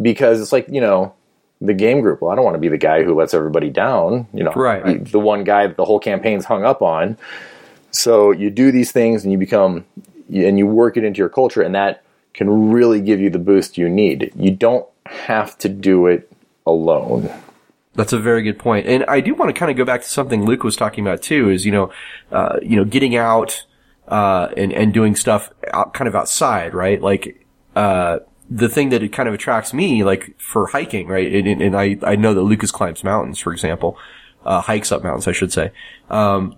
[0.00, 1.14] because it's like you know
[1.60, 2.20] the game group.
[2.20, 4.26] Well, I don't want to be the guy who lets everybody down.
[4.32, 5.04] You know, Right.
[5.04, 7.16] The one guy that the whole campaign's hung up on.
[7.90, 9.84] So you do these things and you become,
[10.32, 12.04] and you work it into your culture, and that
[12.34, 14.30] can really give you the boost you need.
[14.36, 16.30] You don't have to do it
[16.66, 17.30] alone.
[17.98, 18.86] That's a very good point.
[18.86, 21.20] And I do want to kind of go back to something Luke was talking about
[21.20, 21.92] too, is, you know,
[22.30, 23.66] uh, you know, getting out,
[24.06, 27.02] uh, and, and doing stuff out, kind of outside, right?
[27.02, 27.44] Like,
[27.74, 31.34] uh, the thing that it kind of attracts me, like for hiking, right?
[31.34, 33.98] And, and- I, I know that Lucas climbs mountains, for example,
[34.46, 35.72] uh, hikes up mountains, I should say.
[36.08, 36.54] Um,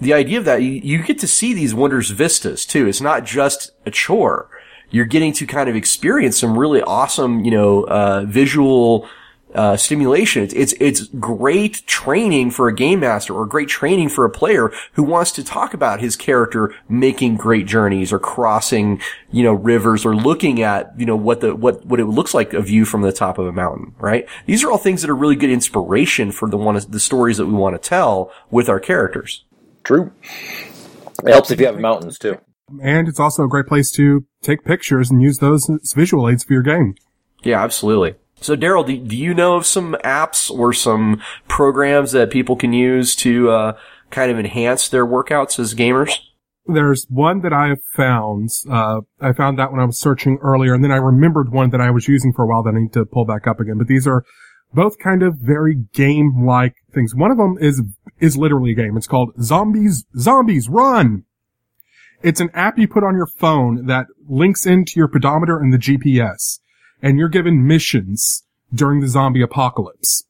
[0.00, 2.88] the idea of that, you, you get to see these wondrous vistas too.
[2.88, 4.48] It's not just a chore.
[4.90, 9.06] You're getting to kind of experience some really awesome, you know, uh, visual,
[9.54, 10.42] uh, stimulation.
[10.42, 14.72] It's, it's, it's great training for a game master or great training for a player
[14.92, 19.00] who wants to talk about his character making great journeys or crossing,
[19.30, 22.52] you know, rivers or looking at, you know, what the, what, what it looks like
[22.52, 24.26] a view from the top of a mountain, right?
[24.46, 27.46] These are all things that are really good inspiration for the one, the stories that
[27.46, 29.44] we want to tell with our characters.
[29.84, 30.12] True.
[31.24, 32.38] It helps if you have mountains too.
[32.82, 36.44] And it's also a great place to take pictures and use those as visual aids
[36.44, 36.94] for your game.
[37.42, 38.14] Yeah, absolutely.
[38.42, 42.72] So Daryl, do, do you know of some apps or some programs that people can
[42.72, 43.78] use to uh,
[44.10, 46.18] kind of enhance their workouts as gamers?
[46.66, 48.50] There's one that I have found.
[48.70, 51.80] Uh, I found that when I was searching earlier, and then I remembered one that
[51.80, 53.78] I was using for a while that I need to pull back up again.
[53.78, 54.24] But these are
[54.72, 57.14] both kind of very game-like things.
[57.14, 57.82] One of them is
[58.20, 58.96] is literally a game.
[58.96, 61.24] It's called Zombies Zombies Run.
[62.22, 65.78] It's an app you put on your phone that links into your pedometer and the
[65.78, 66.60] GPS,
[67.02, 70.24] and you're given missions during the zombie apocalypse.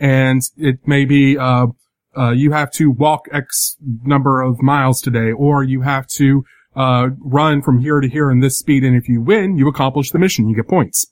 [0.00, 1.68] And it may be uh,
[2.16, 6.44] uh, you have to walk X number of miles today, or you have to
[6.74, 10.10] uh, run from here to here in this speed, and if you win, you accomplish
[10.10, 10.48] the mission.
[10.48, 11.06] You get points.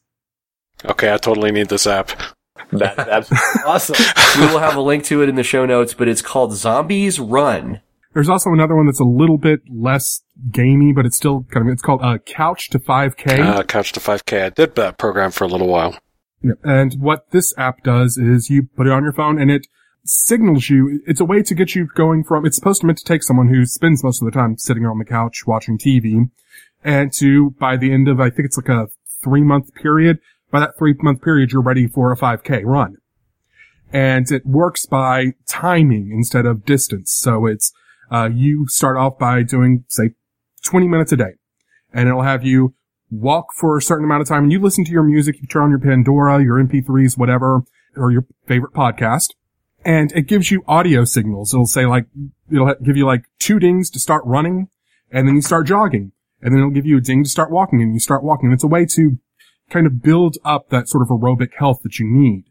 [0.84, 2.11] Okay, I totally need this app.
[2.72, 3.30] That, that's
[3.64, 3.96] awesome.
[4.40, 7.18] we will have a link to it in the show notes, but it's called Zombies
[7.20, 7.80] Run.
[8.14, 11.72] There's also another one that's a little bit less gamey, but it's still kind of,
[11.72, 13.40] it's called, uh, Couch to 5K.
[13.40, 14.44] Uh, Couch to 5K.
[14.44, 15.98] I did that program for a little while.
[16.40, 16.52] Yeah.
[16.62, 19.66] And what this app does is you put it on your phone and it
[20.04, 21.02] signals you.
[21.06, 23.48] It's a way to get you going from, it's supposed to meant to take someone
[23.48, 26.30] who spends most of the time sitting on the couch watching TV
[26.84, 28.88] and to, by the end of, I think it's like a
[29.24, 30.18] three month period,
[30.52, 32.98] by that three month period, you're ready for a 5K run.
[33.92, 37.12] And it works by timing instead of distance.
[37.12, 37.72] So it's,
[38.11, 40.11] uh, you start off by doing, say,
[40.64, 41.32] 20 minutes a day.
[41.92, 42.74] And it'll have you
[43.11, 44.44] walk for a certain amount of time.
[44.44, 47.62] And you listen to your music, you turn on your Pandora, your MP3s, whatever,
[47.96, 49.28] or your favorite podcast.
[49.84, 51.52] And it gives you audio signals.
[51.52, 52.07] It'll say like,
[52.50, 54.68] it'll give you like two dings to start running.
[55.11, 56.12] And then you start jogging.
[56.40, 57.80] And then it'll give you a ding to start walking.
[57.82, 58.50] And you start walking.
[58.50, 59.18] It's a way to
[59.70, 62.44] kind of build up that sort of aerobic health that you need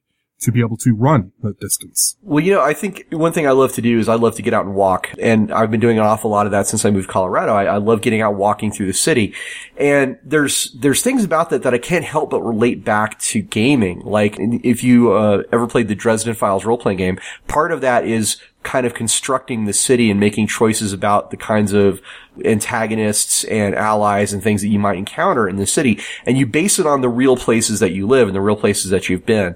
[0.44, 2.18] to be able to run that distance.
[2.22, 4.42] Well, you know, I think one thing I love to do is I love to
[4.42, 5.10] get out and walk.
[5.20, 7.54] And I've been doing an awful lot of that since I moved to Colorado.
[7.54, 9.34] I, I love getting out walking through the city.
[9.78, 14.02] And there's, there's things about that that I can't help but relate back to gaming.
[14.02, 18.38] Like if you, uh, ever played the Dresden Files role-playing game, part of that is
[18.64, 22.02] kind of constructing the city and making choices about the kinds of
[22.46, 26.00] antagonists and allies and things that you might encounter in the city.
[26.26, 28.90] And you base it on the real places that you live and the real places
[28.92, 29.56] that you've been.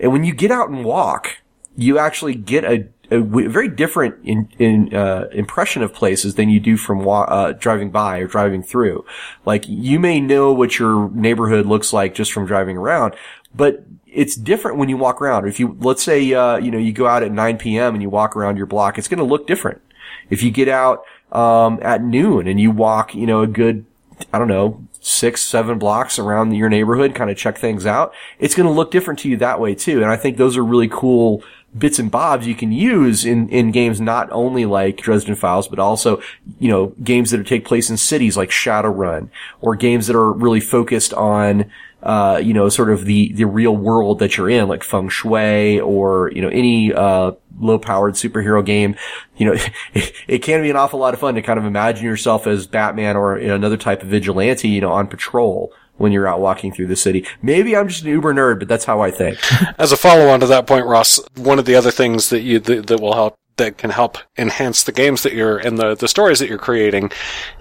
[0.00, 1.38] And when you get out and walk,
[1.76, 6.76] you actually get a very different in, in uh, impression of places than you do
[6.76, 9.04] from uh, driving by or driving through.
[9.44, 13.14] Like you may know what your neighborhood looks like just from driving around,
[13.54, 13.84] but
[14.16, 15.46] it's different when you walk around.
[15.46, 17.94] If you let's say uh, you know you go out at 9 p.m.
[17.94, 19.82] and you walk around your block, it's going to look different.
[20.30, 23.84] If you get out um, at noon and you walk, you know, a good
[24.32, 28.56] I don't know six, seven blocks around your neighborhood, kind of check things out, it's
[28.56, 30.02] going to look different to you that way too.
[30.02, 31.44] And I think those are really cool
[31.76, 35.78] bits and bobs you can use in, in games not only like Dresden Files, but
[35.78, 36.20] also,
[36.58, 39.28] you know, games that take place in cities like Shadowrun
[39.60, 41.70] or games that are really focused on,
[42.06, 45.80] uh, you know, sort of the, the real world that you're in, like Feng Shui
[45.80, 48.94] or, you know, any, uh, low powered superhero game.
[49.36, 49.52] You know,
[49.94, 52.68] it, it, can be an awful lot of fun to kind of imagine yourself as
[52.68, 56.40] Batman or you know, another type of vigilante, you know, on patrol when you're out
[56.40, 57.26] walking through the city.
[57.42, 59.38] Maybe I'm just an uber nerd, but that's how I think.
[59.78, 62.60] As a follow on to that point, Ross, one of the other things that you,
[62.60, 66.08] that, that will help that can help enhance the games that you're and the, the
[66.08, 67.10] stories that you're creating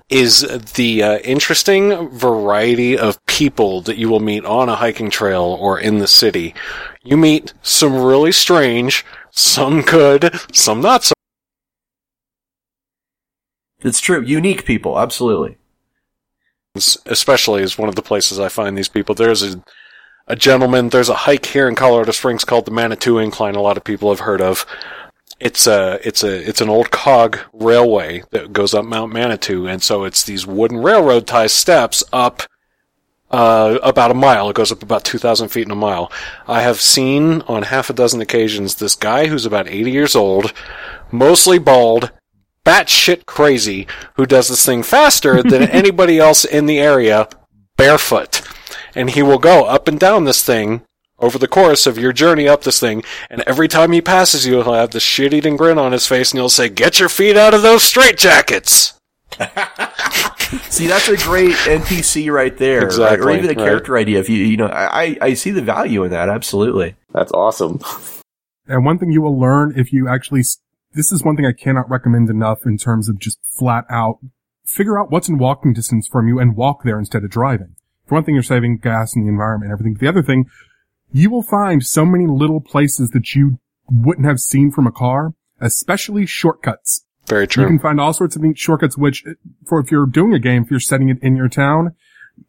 [0.10, 0.42] is
[0.76, 5.80] the uh, interesting variety of people that you will meet on a hiking trail or
[5.80, 6.54] in the city.
[7.04, 11.14] You meet some really strange, some good, some not so.
[13.80, 14.22] It's true.
[14.22, 15.00] Unique people.
[15.00, 15.58] Absolutely.
[17.06, 19.16] Especially is one of the places I find these people.
[19.16, 19.64] There's a,
[20.28, 23.78] a gentleman, there's a hike here in Colorado Springs called the Manitou Incline a lot
[23.78, 24.66] of people have heard of.
[25.40, 29.84] It's a, it's a, it's an old cog railway that goes up Mount Manitou, and
[29.84, 32.44] so it's these wooden railroad tie steps up
[33.32, 34.50] uh, about a mile.
[34.50, 36.12] It goes up about 2,000 feet in a mile.
[36.48, 40.54] I have seen on half a dozen occasions this guy who's about 80 years old,
[41.12, 42.12] mostly bald,
[42.66, 47.28] batshit crazy, who does this thing faster than anybody else in the area,
[47.78, 48.42] barefoot.
[48.96, 50.84] And he will go up and down this thing
[51.20, 54.62] over the course of your journey up this thing, and every time he passes you,
[54.62, 57.54] he'll have the shit-eating grin on his face, and he'll say, "Get your feet out
[57.54, 58.94] of those straitjackets."
[60.72, 63.36] see, that's a great NPC right there, exactly, right?
[63.36, 63.68] or even a right.
[63.68, 64.20] character idea.
[64.20, 66.30] If you, you know, I, I see the value in that.
[66.30, 67.80] Absolutely, that's awesome.
[68.68, 70.42] And one thing you will learn if you actually,
[70.94, 74.20] this is one thing I cannot recommend enough in terms of just flat out
[74.66, 77.76] figure out what's in walking distance from you and walk there instead of driving.
[78.06, 79.94] For one thing, you're saving gas and the environment and everything.
[79.94, 80.46] But the other thing,
[81.12, 83.60] you will find so many little places that you
[83.90, 87.06] wouldn't have seen from a car, especially shortcuts.
[87.28, 87.64] Very true.
[87.64, 89.24] You can find all sorts of neat shortcuts, which
[89.66, 91.96] for if you're doing a game, if you're setting it in your town,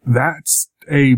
[0.04, 1.16] that's a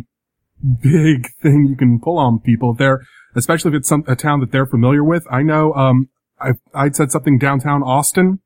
[0.62, 3.04] big thing you can pull on people if they're,
[3.34, 5.26] especially if it's some, a town that they're familiar with.
[5.30, 6.08] I know, um,
[6.40, 8.40] I, I'd said something downtown Austin.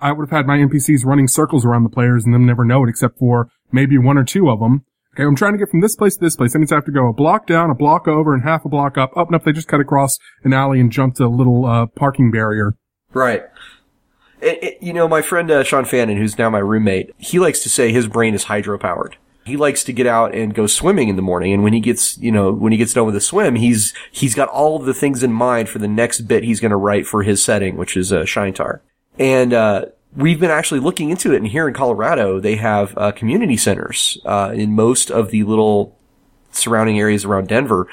[0.00, 2.84] I would have had my NPCs running circles around the players and them never know
[2.84, 4.84] it except for maybe one or two of them.
[5.18, 6.52] Okay, I'm trying to get from this place to this place.
[6.52, 8.68] That means I have to go a block down, a block over, and half a
[8.68, 9.16] block up.
[9.16, 12.30] Up and up, they just cut across an alley and jumped a little uh, parking
[12.30, 12.76] barrier.
[13.12, 13.42] Right.
[14.40, 17.64] It, it, you know, my friend uh, Sean Fannin, who's now my roommate, he likes
[17.64, 19.14] to say his brain is hydropowered.
[19.44, 22.16] He likes to get out and go swimming in the morning, and when he gets,
[22.18, 24.94] you know, when he gets done with the swim, he's he's got all of the
[24.94, 27.96] things in mind for the next bit he's going to write for his setting, which
[27.96, 28.80] is uh, Shaintar.
[29.18, 29.86] And uh,
[30.18, 34.18] we've been actually looking into it, and here in Colorado, they have uh, community centers
[34.24, 35.96] uh, in most of the little
[36.50, 37.86] surrounding areas around Denver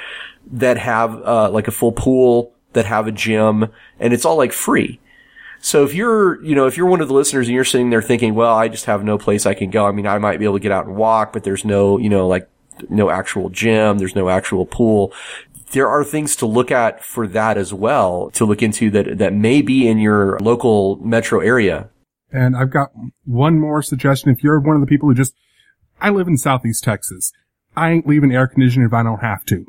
[0.52, 4.52] that have uh, like a full pool, that have a gym, and it's all like
[4.52, 5.00] free.
[5.60, 8.02] So if you're, you know, if you're one of the listeners and you're sitting there
[8.02, 9.86] thinking, well, I just have no place I can go.
[9.86, 12.10] I mean, I might be able to get out and walk, but there's no, you
[12.10, 12.50] know, like
[12.90, 13.98] no actual gym.
[13.98, 15.14] There's no actual pool.
[15.72, 19.34] There are things to look at for that as well to look into that, that
[19.34, 21.90] may be in your local metro area.
[22.36, 22.90] And I've got
[23.24, 24.30] one more suggestion.
[24.30, 25.34] If you're one of the people who just,
[26.02, 27.32] I live in Southeast Texas.
[27.78, 29.66] I ain't leaving air conditioning if I don't have to.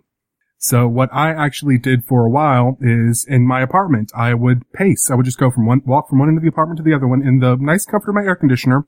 [0.58, 5.10] So what I actually did for a while is in my apartment, I would pace.
[5.10, 6.94] I would just go from one, walk from one end of the apartment to the
[6.94, 8.86] other one in the nice comfort of my air conditioner.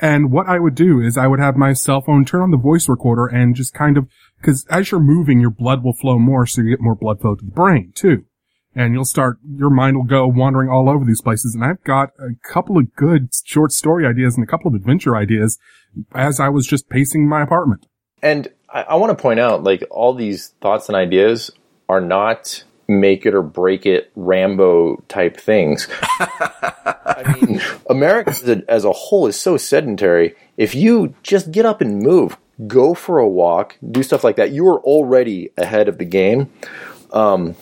[0.00, 2.56] And what I would do is I would have my cell phone turn on the
[2.56, 4.06] voice recorder and just kind of,
[4.42, 7.34] cause as you're moving, your blood will flow more, so you get more blood flow
[7.34, 8.24] to the brain too.
[8.78, 11.52] And you'll start, your mind will go wandering all over these places.
[11.52, 15.16] And I've got a couple of good short story ideas and a couple of adventure
[15.16, 15.58] ideas
[16.14, 17.86] as I was just pacing my apartment.
[18.22, 21.50] And I, I want to point out, like, all these thoughts and ideas
[21.88, 25.88] are not make it or break it Rambo type things.
[26.00, 27.60] I mean,
[27.90, 30.36] America as a, as a whole is so sedentary.
[30.56, 32.36] If you just get up and move,
[32.68, 36.50] go for a walk, do stuff like that, you are already ahead of the game.
[37.12, 37.56] Um,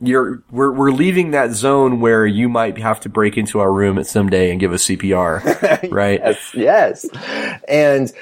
[0.00, 3.98] You're, we're, we're leaving that zone where you might have to break into our room
[3.98, 6.20] at some day and give us CPR, right?
[6.20, 7.06] yes, yes.
[7.68, 8.12] And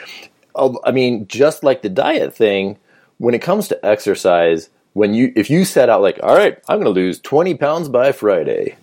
[0.54, 2.78] uh, I mean, just like the diet thing,
[3.18, 6.80] when it comes to exercise, when you if you set out like, all right, I'm
[6.80, 8.76] going to lose 20 pounds by Friday,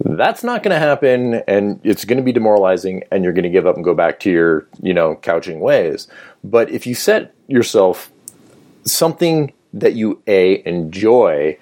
[0.00, 3.50] that's not going to happen, and it's going to be demoralizing, and you're going to
[3.50, 6.08] give up and go back to your you know couching ways.
[6.44, 8.10] But if you set yourself
[8.84, 11.58] something that you a enjoy,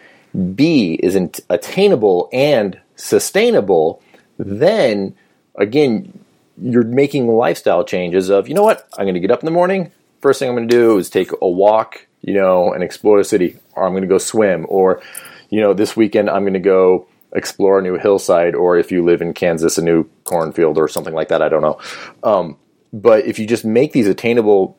[0.55, 1.15] b is
[1.49, 4.03] attainable and sustainable,
[4.39, 5.15] then
[5.57, 6.19] again
[6.61, 9.51] you're making lifestyle changes of, you know what, I'm going to get up in the
[9.51, 9.91] morning.
[10.21, 13.25] First thing I'm going to do is take a walk, you know, and explore the
[13.25, 15.03] city, or I'm going to go swim, or,
[15.51, 19.05] you know, this weekend I'm going to go explore a new hillside, or if you
[19.05, 21.43] live in Kansas, a new cornfield or something like that.
[21.43, 21.79] I don't know.
[22.23, 22.57] Um,
[22.93, 24.77] but if you just make these attainable,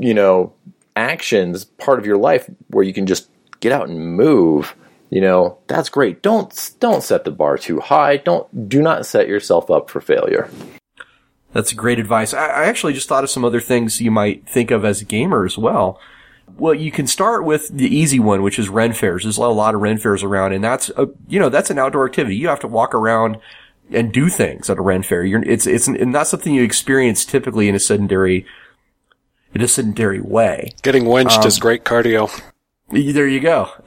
[0.00, 0.52] you know,
[0.96, 3.28] actions part of your life where you can just
[3.60, 4.74] get out and move,
[5.10, 6.22] you know, that's great.
[6.22, 8.16] Don't don't set the bar too high.
[8.18, 10.50] Don't do not set yourself up for failure.
[11.52, 12.34] That's great advice.
[12.34, 15.06] I, I actually just thought of some other things you might think of as a
[15.06, 15.98] gamer as well.
[16.56, 19.22] Well, you can start with the easy one, which is Ren fairs.
[19.22, 22.06] There's a lot of Ren fairs around, and that's a, you know that's an outdoor
[22.06, 22.36] activity.
[22.36, 23.38] You have to walk around
[23.90, 25.24] and do things at a Ren fair.
[25.24, 28.44] You're, it's it's not something you experience typically in a sedentary
[29.54, 30.72] in a sedentary way.
[30.82, 32.30] Getting winched um, is great cardio.
[32.90, 33.70] There you go.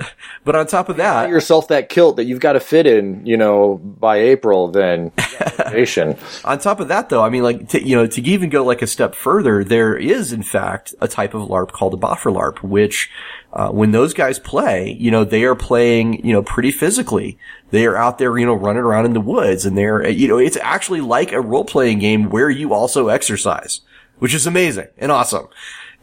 [0.43, 3.37] But on top of that, yourself that kilt that you've got to fit in, you
[3.37, 5.11] know, by April, then
[6.43, 8.81] on top of that, though, I mean, like, to, you know, to even go like
[8.81, 12.63] a step further, there is in fact a type of LARP called a boffer LARP,
[12.63, 13.11] which,
[13.53, 17.37] uh, when those guys play, you know, they are playing, you know, pretty physically.
[17.69, 20.39] They are out there, you know, running around in the woods and they're, you know,
[20.39, 23.81] it's actually like a role playing game where you also exercise,
[24.17, 25.49] which is amazing and awesome.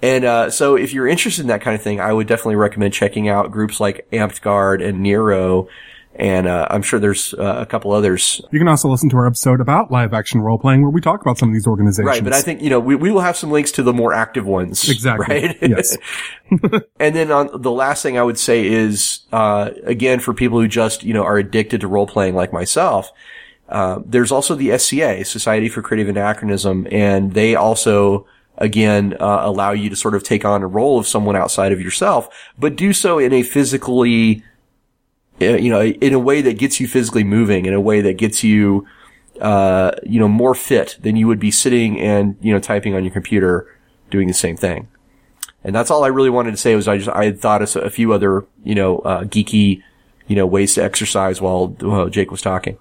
[0.01, 2.95] And uh, so, if you're interested in that kind of thing, I would definitely recommend
[2.95, 5.69] checking out groups like Amtgard and Nero.
[6.15, 8.41] And uh, I'm sure there's uh, a couple others.
[8.51, 11.21] You can also listen to our episode about live action role playing where we talk
[11.21, 12.07] about some of these organizations.
[12.07, 14.13] Right, but I think, you know, we, we will have some links to the more
[14.13, 14.89] active ones.
[14.89, 15.27] Exactly.
[15.29, 15.59] Right?
[15.69, 15.97] Yes.
[16.99, 20.67] and then on the last thing I would say is, uh, again, for people who
[20.67, 23.13] just, you know, are addicted to role playing like myself,
[23.69, 28.27] uh, there's also the SCA, Society for Creative Anachronism, and they also
[28.59, 31.81] again, uh, allow you to sort of take on a role of someone outside of
[31.81, 32.29] yourself,
[32.59, 34.43] but do so in a physically,
[35.41, 38.19] uh, you know, in a way that gets you physically moving, in a way that
[38.19, 38.87] gets you,
[39.41, 43.05] uh, you know, more fit than you would be sitting and, you know, typing on
[43.05, 43.75] your computer
[44.11, 44.89] doing the same thing.
[45.65, 47.77] And that's all I really wanted to say was I just, I had thought of
[47.77, 49.83] a few other, you know, uh, geeky,
[50.27, 52.79] you know, ways to exercise while, while Jake was talking.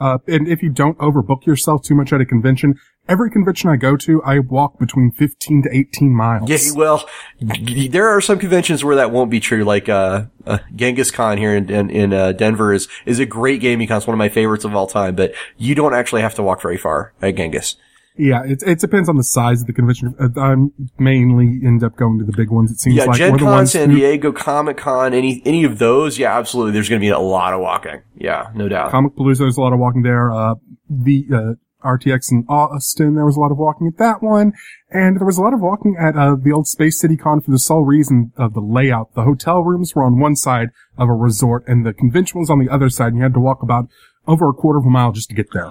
[0.00, 2.74] Uh, and if you don't overbook yourself too much at a convention,
[3.08, 6.48] every convention I go to, I walk between 15 to 18 miles.
[6.48, 7.06] Yeah, well,
[7.40, 9.64] there are some conventions where that won't be true.
[9.64, 13.60] Like uh, uh Genghis Con here in in, in uh, Denver is is a great
[13.60, 13.98] gaming con.
[13.98, 15.14] It's one of my favorites of all time.
[15.14, 17.76] But you don't actually have to walk very far at Genghis.
[18.16, 20.14] Yeah, it, it depends on the size of the convention.
[20.18, 20.54] Uh, I
[20.98, 22.70] mainly end up going to the big ones.
[22.70, 26.36] It seems Yeah, like Gen Con, San Diego, Comic Con, any any of those, yeah,
[26.36, 26.72] absolutely.
[26.72, 28.02] There's going to be a lot of walking.
[28.16, 28.92] Yeah, no doubt.
[28.92, 30.30] Comicpalooza, there's a lot of walking there.
[30.30, 30.54] Uh,
[30.88, 34.52] the, uh, RTX in Austin, there was a lot of walking at that one.
[34.90, 37.50] And there was a lot of walking at, uh, the old Space City Con for
[37.50, 39.14] the sole reason of the layout.
[39.14, 40.68] The hotel rooms were on one side
[40.98, 43.40] of a resort and the convention was on the other side and you had to
[43.40, 43.86] walk about
[44.26, 45.70] over a quarter of a mile just to get there.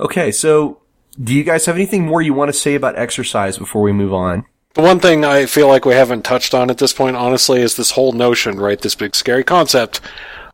[0.00, 0.80] Okay, so
[1.22, 4.12] do you guys have anything more you want to say about exercise before we move
[4.14, 4.44] on?
[4.74, 7.76] The one thing I feel like we haven't touched on at this point, honestly, is
[7.76, 8.80] this whole notion, right?
[8.80, 10.00] This big scary concept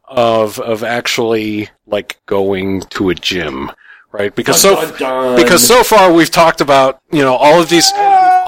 [0.05, 3.71] of of actually like going to a gym,
[4.13, 4.35] right?
[4.35, 5.37] Because so Dun, dun, dun.
[5.43, 7.91] because so far we've talked about you know all of these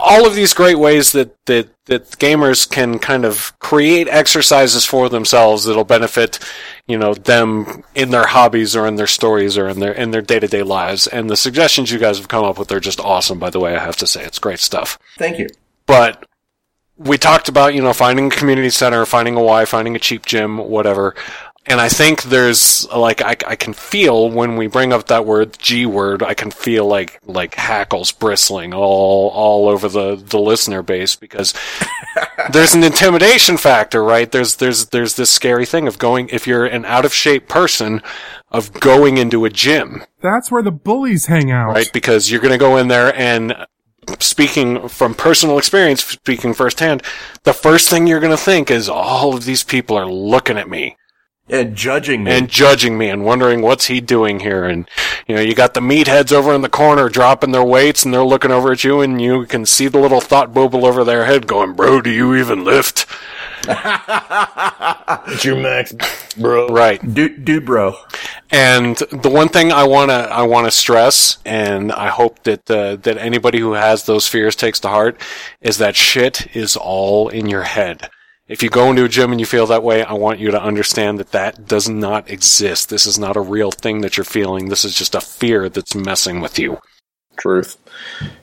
[0.07, 5.09] all of these great ways that that that gamers can kind of create exercises for
[5.09, 6.39] themselves that'll benefit
[6.87, 10.23] you know them in their hobbies or in their stories or in their in their
[10.23, 13.51] day-to-day lives and the suggestions you guys have come up with are just awesome by
[13.51, 15.49] the way I have to say it's great stuff Thank you.
[15.87, 16.25] but
[16.99, 20.25] we talked about you know finding a community center, finding a Y, finding a cheap
[20.25, 21.15] gym, whatever.
[21.69, 25.59] And I think there's like I, I can feel when we bring up that word
[25.59, 30.83] G word, I can feel like like hackles bristling all all over the the listener
[30.83, 31.55] base because
[32.53, 34.31] there's an intimidation factor, right?
[34.31, 38.01] There's there's there's this scary thing of going if you're an out of shape person
[38.51, 41.73] of going into a gym That's where the bullies hang out.
[41.73, 41.91] right?
[41.93, 43.67] Because you're going to go in there and
[44.21, 47.03] speaking from personal experience, speaking firsthand,
[47.43, 50.69] the first thing you're going to think is all of these people are looking at
[50.71, 50.97] me
[51.49, 52.33] And judging me.
[52.33, 54.65] and judging me and wondering what's he doing here.
[54.65, 54.89] And,
[55.29, 58.25] you know, you got the meatheads over in the corner dropping their weights and they're
[58.25, 61.47] looking over at you and you can see the little thought bubble over their head
[61.47, 63.07] going, bro, do you even lift?
[65.29, 65.93] It's your max,
[66.35, 66.69] bro.
[66.69, 67.01] Right.
[67.15, 67.95] dude, dude, bro.
[68.51, 72.71] And the one thing I want to I want to stress, and I hope that
[72.71, 75.21] uh, that anybody who has those fears takes to heart,
[75.61, 78.09] is that shit is all in your head.
[78.49, 80.63] If you go into a gym and you feel that way, I want you to
[80.63, 82.91] understand that that does not exist.
[82.91, 84.69] This is not a real thing that you're feeling.
[84.69, 86.79] This is just a fear that's messing with you.
[87.37, 87.77] Truth.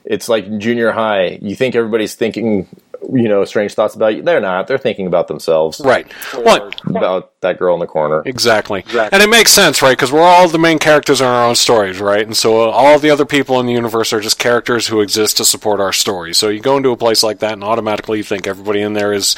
[0.03, 1.39] It's like junior high.
[1.41, 2.67] You think everybody's thinking,
[3.11, 4.21] you know, strange thoughts about you.
[4.21, 4.67] They're not.
[4.67, 5.81] They're thinking about themselves.
[5.83, 6.11] Right.
[6.33, 8.23] Well, About that girl in the corner.
[8.25, 8.83] Exactly.
[8.93, 9.97] And it makes sense, right?
[9.97, 12.25] Because we're all the main characters in our own stories, right?
[12.25, 15.45] And so all the other people in the universe are just characters who exist to
[15.45, 16.33] support our story.
[16.33, 19.13] So you go into a place like that and automatically you think everybody in there
[19.13, 19.35] is,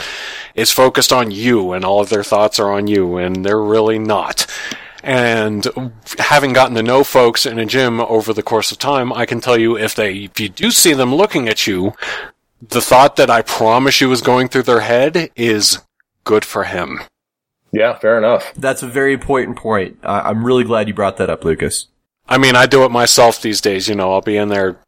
[0.53, 3.99] is focused on you and all of their thoughts are on you and they're really
[3.99, 4.45] not.
[5.03, 9.27] And having gotten to know folks in a gym over the course of time, I
[9.27, 11.93] can tell you if they, if you do see them looking at you,
[12.69, 15.79] the thought that I promise you is going through their head is
[16.23, 17.01] good for him.
[17.71, 18.53] Yeah, fair enough.
[18.55, 19.97] That's a very important point.
[20.03, 21.87] Uh, I'm really glad you brought that up, Lucas.
[22.27, 23.87] I mean, I do it myself these days.
[23.87, 24.79] You know, I'll be in there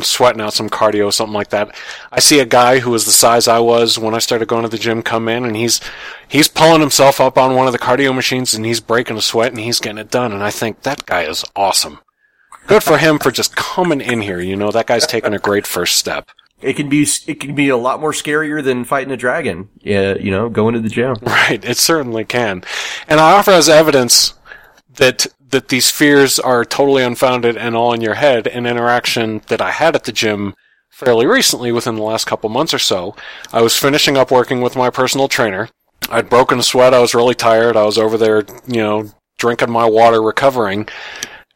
[0.00, 1.74] sweating out some cardio, something like that.
[2.12, 4.68] I see a guy who was the size I was when I started going to
[4.68, 5.80] the gym come in, and he's
[6.28, 9.52] he's pulling himself up on one of the cardio machines, and he's breaking a sweat,
[9.52, 10.32] and he's getting it done.
[10.32, 12.00] And I think that guy is awesome.
[12.66, 14.40] Good for him for just coming in here.
[14.40, 16.30] You know, that guy's taking a great first step.
[16.62, 19.68] It can be it can be a lot more scarier than fighting a dragon.
[19.80, 21.16] Yeah, you know, going to the gym.
[21.22, 22.64] Right, it certainly can.
[23.06, 24.34] And I offer as evidence
[24.94, 29.60] that that these fears are totally unfounded and all in your head an interaction that
[29.60, 30.54] I had at the gym
[30.90, 33.14] fairly recently within the last couple months or so.
[33.52, 35.68] I was finishing up working with my personal trainer.
[36.10, 39.70] I'd broken a sweat, I was really tired, I was over there, you know, drinking
[39.70, 40.88] my water, recovering,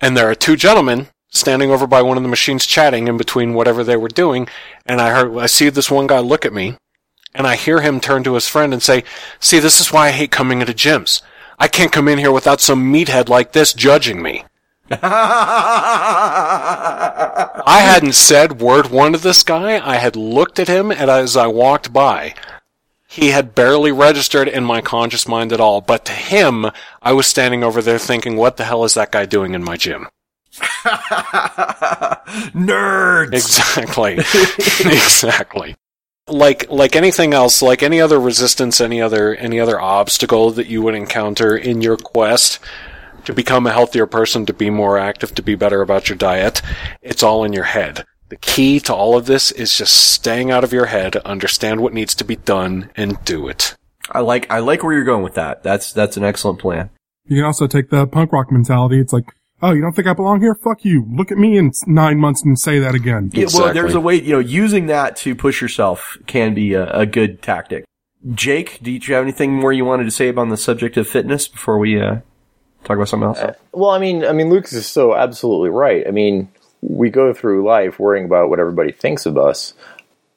[0.01, 3.55] and there are two gentlemen standing over by one of the machines chatting in between
[3.55, 4.48] whatever they were doing,
[4.85, 6.77] and I heard I see this one guy look at me
[7.35, 9.05] and I hear him turn to his friend and say,
[9.39, 11.23] See, this is why I hate coming into gyms.
[11.59, 14.44] I can't come in here without some meathead like this judging me.
[14.90, 14.98] I
[17.65, 19.78] hadn't said word one to this guy.
[19.86, 22.35] I had looked at him, and as I walked by,
[23.07, 25.81] he had barely registered in my conscious mind at all.
[25.81, 26.66] But to him,
[27.02, 29.77] I was standing over there thinking, what the hell is that guy doing in my
[29.77, 30.09] gym?
[32.55, 33.32] Nerds.
[33.32, 34.15] Exactly.
[34.93, 35.77] exactly.
[36.28, 40.82] Like like anything else, like any other resistance, any other any other obstacle that you
[40.82, 42.61] would encounter in your quest
[43.24, 46.62] to become a healthier person, to be more active, to be better about your diet,
[47.03, 48.07] it's all in your head.
[48.28, 51.93] The key to all of this is just staying out of your head, understand what
[51.93, 53.77] needs to be done, and do it.
[54.11, 55.62] I like I like where you're going with that.
[55.62, 56.91] That's that's an excellent plan.
[57.24, 59.01] You can also take the punk rock mentality.
[59.01, 59.27] It's like,
[59.62, 60.55] Oh, you don't think I belong here?
[60.55, 61.07] Fuck you.
[61.11, 63.31] Look at me in nine months and say that again.
[63.35, 66.91] Yeah, well, there's a way, you know, using that to push yourself can be a,
[66.91, 67.85] a good tactic.
[68.35, 71.49] Jake, do you have anything more you wanted to say about the subject of fitness
[71.49, 72.20] before we uh,
[72.85, 73.57] talk about something else?
[73.73, 76.07] Well, I mean, I mean, Lucas is so absolutely right.
[76.07, 76.51] I mean,
[76.81, 79.74] we go through life worrying about what everybody thinks of us.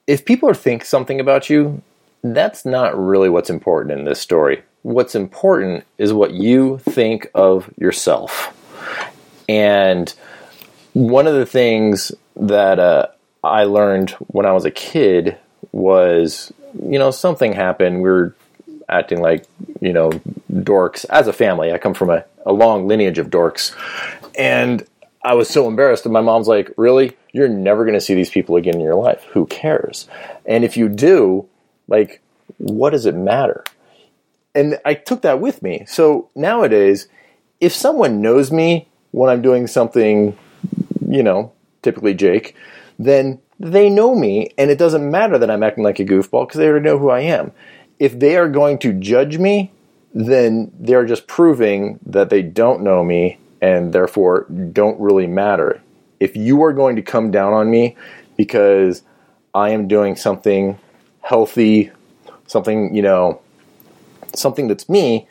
[0.08, 1.82] If people are think something about you,
[2.24, 4.64] that's not really what's important in this story.
[4.82, 8.54] What's important is what you think of yourself.
[9.54, 10.12] And
[10.94, 13.08] one of the things that uh,
[13.44, 15.38] I learned when I was a kid
[15.72, 16.52] was,
[16.82, 18.02] you know, something happened.
[18.02, 18.36] We were
[18.90, 19.46] acting like,
[19.80, 20.10] you know,
[20.52, 21.72] dorks as a family.
[21.72, 23.76] I come from a, a long lineage of dorks.
[24.36, 24.86] And
[25.24, 26.06] I was so embarrassed.
[26.06, 27.16] And my mom's like, Really?
[27.32, 29.24] You're never going to see these people again in your life.
[29.34, 30.08] Who cares?
[30.46, 31.48] And if you do,
[31.88, 32.22] like,
[32.58, 33.64] what does it matter?
[34.56, 35.86] And I took that with me.
[35.88, 37.08] So nowadays,
[37.60, 40.38] if someone knows me when I'm doing something,
[41.08, 41.54] you know,
[41.84, 42.56] typically Jake,
[42.98, 46.58] then they know me, and it doesn't matter that I'm acting like a goofball because
[46.58, 47.52] they already know who I am.
[48.00, 49.72] If they are going to judge me,
[50.14, 55.80] then they're just proving that they don't know me and therefore don't really matter.
[56.20, 57.96] If you are going to come down on me
[58.36, 59.04] because
[59.54, 60.80] I am doing something
[61.22, 61.92] healthy,
[62.48, 63.42] something, you know,
[64.36, 65.28] something that's me,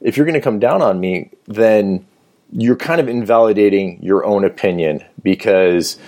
[0.00, 2.06] if you're going to come down on me, then
[2.54, 5.98] you're kind of invalidating your own opinion because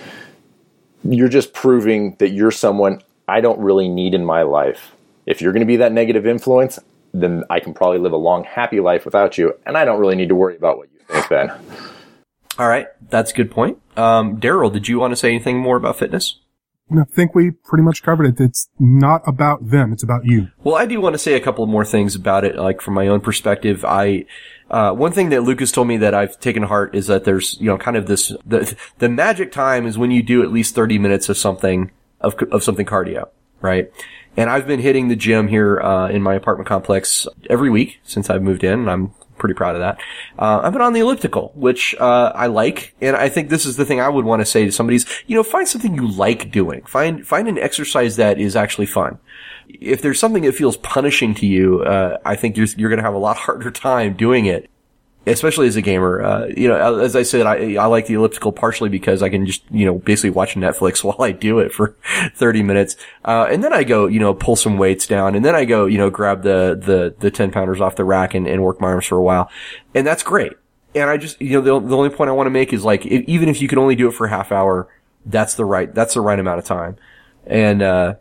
[1.03, 4.93] you're just proving that you're someone I don't really need in my life.
[5.25, 6.79] If you're going to be that negative influence,
[7.13, 10.15] then I can probably live a long, happy life without you, and I don't really
[10.15, 11.51] need to worry about what you think then.
[12.57, 13.79] All right, that's a good point.
[13.97, 16.39] Um, Daryl, did you want to say anything more about fitness?
[16.89, 18.39] I think we pretty much covered it.
[18.39, 19.91] It's not about them.
[19.91, 20.47] It's about you.
[20.63, 23.07] Well, I do want to say a couple more things about it, like from my
[23.07, 23.83] own perspective.
[23.83, 24.25] I,
[24.69, 27.67] uh, one thing that Lucas told me that I've taken heart is that there's, you
[27.67, 30.99] know, kind of this, the, the magic time is when you do at least 30
[30.99, 33.29] minutes of something, of, of something cardio,
[33.61, 33.91] right?
[34.35, 38.29] And I've been hitting the gym here, uh, in my apartment complex every week since
[38.29, 39.99] I've moved in, and I'm pretty proud of that.
[40.37, 43.77] Uh, I've been on the elliptical, which, uh, I like, and I think this is
[43.77, 46.51] the thing I would want to say to somebody's, you know, find something you like
[46.51, 46.83] doing.
[46.83, 49.19] Find, find an exercise that is actually fun
[49.67, 53.03] if there's something that feels punishing to you, uh, I think you're, you're going to
[53.03, 54.69] have a lot harder time doing it,
[55.25, 56.21] especially as a gamer.
[56.21, 59.45] Uh, you know, as I said, I, I like the elliptical partially because I can
[59.45, 61.95] just, you know, basically watch Netflix while I do it for
[62.35, 62.95] 30 minutes.
[63.25, 65.85] Uh, and then I go, you know, pull some weights down and then I go,
[65.85, 68.87] you know, grab the, the, the 10 pounders off the rack and, and work my
[68.87, 69.49] arms for a while.
[69.93, 70.53] And that's great.
[70.95, 73.05] And I just, you know, the, the only point I want to make is like,
[73.05, 74.87] if, even if you can only do it for a half hour,
[75.25, 76.95] that's the right, that's the right amount of time.
[77.45, 78.15] And, uh,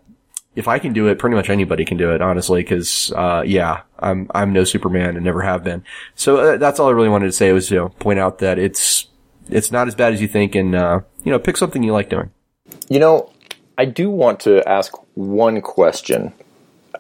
[0.57, 3.83] if I can do it, pretty much anybody can do it, honestly, because, uh, yeah,
[3.99, 5.85] I'm, I'm no Superman and never have been.
[6.15, 8.59] So uh, that's all I really wanted to say was, you know, point out that
[8.59, 9.07] it's,
[9.49, 12.09] it's not as bad as you think and, uh, you know, pick something you like
[12.09, 12.31] doing.
[12.89, 13.31] You know,
[13.79, 16.33] I do want to ask one question.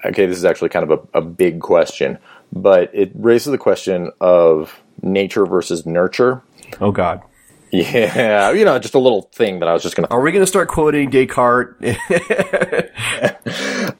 [0.05, 2.19] Okay, this is actually kind of a, a big question,
[2.53, 6.43] but it raises the question of nature versus nurture.
[6.81, 7.23] Oh God.
[7.73, 10.31] Yeah, you know, just a little thing that I was just going to Are we
[10.31, 11.75] going to start quoting Descartes?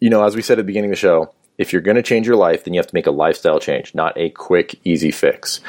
[0.00, 2.02] you know, as we said at the beginning of the show, if you're going to
[2.02, 5.10] change your life, then you have to make a lifestyle change, not a quick, easy
[5.10, 5.60] fix.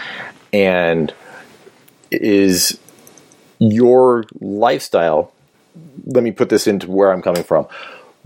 [0.51, 1.13] And
[2.11, 2.77] is
[3.59, 5.31] your lifestyle,
[6.05, 7.67] let me put this into where I'm coming from.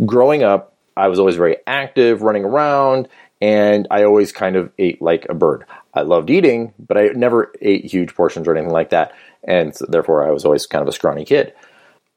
[0.06, 3.08] Growing up, I was always very active, running around,
[3.42, 5.66] and I always kind of ate like a bird.
[5.94, 9.14] I loved eating, but I never ate huge portions or anything like that.
[9.44, 11.54] And so therefore, I was always kind of a scrawny kid.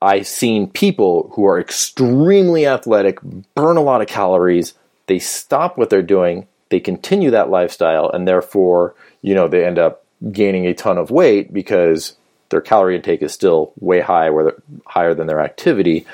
[0.01, 3.19] I've seen people who are extremely athletic,
[3.55, 4.75] burn a lot of calories,
[5.07, 9.79] they stop what they're doing, they continue that lifestyle, and therefore, you know, they end
[9.79, 12.17] up gaining a ton of weight because
[12.51, 14.55] their calorie intake is still way high, where
[14.87, 16.07] higher than their activity.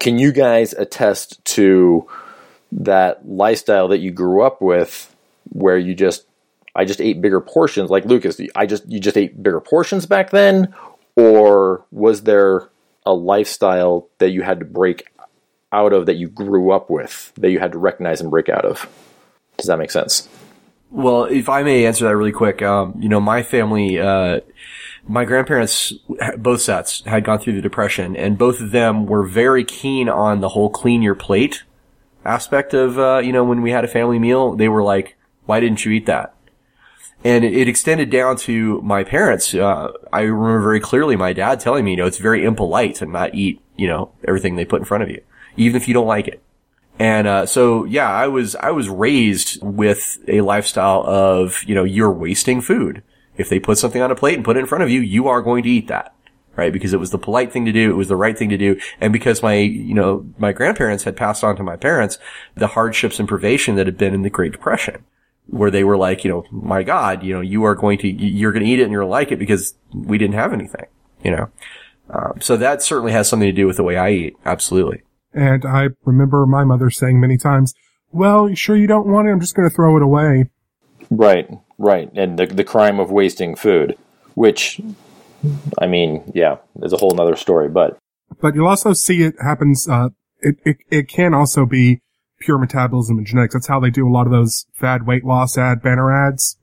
[0.00, 2.08] Can you guys attest to
[2.72, 5.14] that lifestyle that you grew up with
[5.50, 6.25] where you just
[6.76, 7.90] I just ate bigger portions.
[7.90, 10.74] Like Lucas I just you just ate bigger portions back then?
[11.16, 12.68] Or was there
[13.04, 15.08] a lifestyle that you had to break
[15.72, 18.64] out of that you grew up with that you had to recognize and break out
[18.64, 18.88] of?
[19.56, 20.28] Does that make sense?
[20.90, 24.40] Well, if I may answer that really quick, um, you know, my family, uh,
[25.08, 25.92] my grandparents,
[26.38, 30.40] both sets, had gone through the depression, and both of them were very keen on
[30.40, 31.64] the whole clean your plate
[32.24, 35.16] aspect of, uh, you know, when we had a family meal, they were like,
[35.46, 36.35] why didn't you eat that?
[37.26, 39.52] And it, extended down to my parents.
[39.52, 43.06] Uh, I remember very clearly my dad telling me, you know, it's very impolite to
[43.06, 45.20] not eat, you know, everything they put in front of you,
[45.56, 46.40] even if you don't like it.
[47.00, 51.82] And, uh, so yeah, I was, I was raised with a lifestyle of, you know,
[51.82, 53.02] you're wasting food
[53.36, 55.26] If they put something on a plate and put it in front of you, you
[55.26, 56.14] are going to eat that.
[56.54, 56.72] Right?
[56.72, 57.90] Because it was the polite thing to do.
[57.90, 58.80] It was the right thing to do.
[59.00, 62.18] And because my, you know, my grandparents had passed on to my parents
[62.54, 65.04] the hardships and privation that had been in the Great Depression
[65.48, 68.52] where they were like, you know, my God, you know, you are going to, you're
[68.52, 70.86] going to eat it and you're going to like it because we didn't have anything,
[71.22, 71.50] you know.
[72.10, 74.36] Um, so that certainly has something to do with the way I eat.
[74.44, 75.02] Absolutely.
[75.32, 77.74] And I remember my mother saying many times,
[78.12, 79.32] well, you sure you don't want it?
[79.32, 80.50] I'm just going to throw it away.
[81.10, 81.48] Right,
[81.78, 82.10] right.
[82.14, 83.98] And the, the crime of wasting food,
[84.34, 84.80] which,
[85.78, 87.98] I mean, yeah, is a whole nother story, but.
[88.40, 90.08] But you'll also see it happens, uh,
[90.40, 92.00] it, it, it can also be
[92.46, 93.54] pure metabolism and genetics.
[93.54, 96.56] That's how they do a lot of those fad weight loss ad banner ads.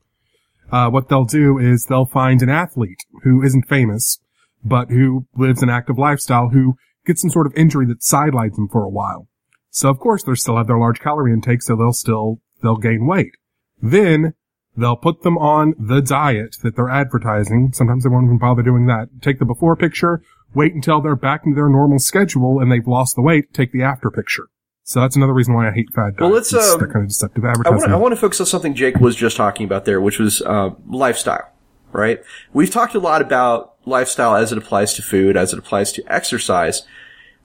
[0.72, 4.19] Uh, what they'll do is they'll find an athlete who isn't famous,
[4.64, 8.69] but who lives an active lifestyle who gets some sort of injury that sidelines them
[8.69, 9.27] for a while.
[9.69, 13.05] So of course they still have their large calorie intake, so they'll still, they'll gain
[13.05, 13.34] weight.
[13.81, 14.34] Then
[14.77, 17.72] they'll put them on the diet that they're advertising.
[17.73, 19.10] Sometimes they won't even bother doing that.
[19.22, 20.22] Take the before picture,
[20.55, 23.84] wait until they're back into their normal schedule and they've lost the weight, take the
[23.84, 24.47] after picture.
[24.84, 26.22] So that's another reason why I hate fad diets.
[26.22, 27.91] Well, let's, It's um, that kind of deceptive I advertising.
[27.91, 30.72] I want to focus on something Jake was just talking about there, which was uh,
[30.88, 31.49] lifestyle.
[31.91, 32.22] Right?
[32.53, 36.03] We've talked a lot about lifestyle as it applies to food, as it applies to
[36.11, 36.84] exercise,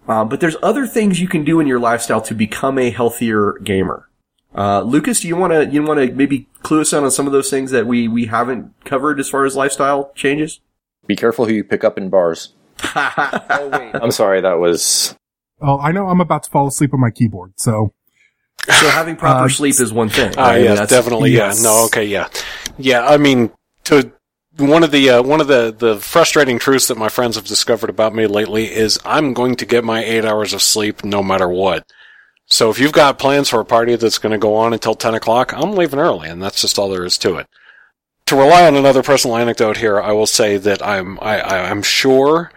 [0.08, 3.52] um, but there's other things you can do in your lifestyle to become a healthier
[3.62, 4.08] gamer.
[4.54, 7.26] Uh, Lucas, do you want to you want to maybe clue us in on some
[7.26, 10.60] of those things that we we haven't covered as far as lifestyle changes?
[11.06, 12.54] Be careful who you pick up in bars.
[12.96, 13.94] oh, wait.
[13.94, 15.14] I'm sorry, that was.
[15.60, 17.92] Oh, I know I'm about to fall asleep on my keyboard, so
[18.66, 20.32] So having proper Uh, sleep is one thing.
[20.36, 20.62] Ah, right?
[20.62, 21.30] yeah, That's- definitely.
[21.30, 21.58] yes.
[21.62, 22.28] Yeah, no, okay, yeah,
[22.76, 23.06] yeah.
[23.06, 23.50] I mean,
[23.84, 24.10] to
[24.58, 27.88] one of the uh, one of the the frustrating truths that my friends have discovered
[27.90, 31.48] about me lately is I'm going to get my eight hours of sleep no matter
[31.48, 31.84] what.
[32.46, 35.14] So if you've got plans for a party that's going to go on until ten
[35.14, 37.46] o'clock, I'm leaving early, and that's just all there is to it.
[38.26, 41.82] To rely on another personal anecdote here, I will say that I'm I, I, I'm
[41.82, 42.50] sure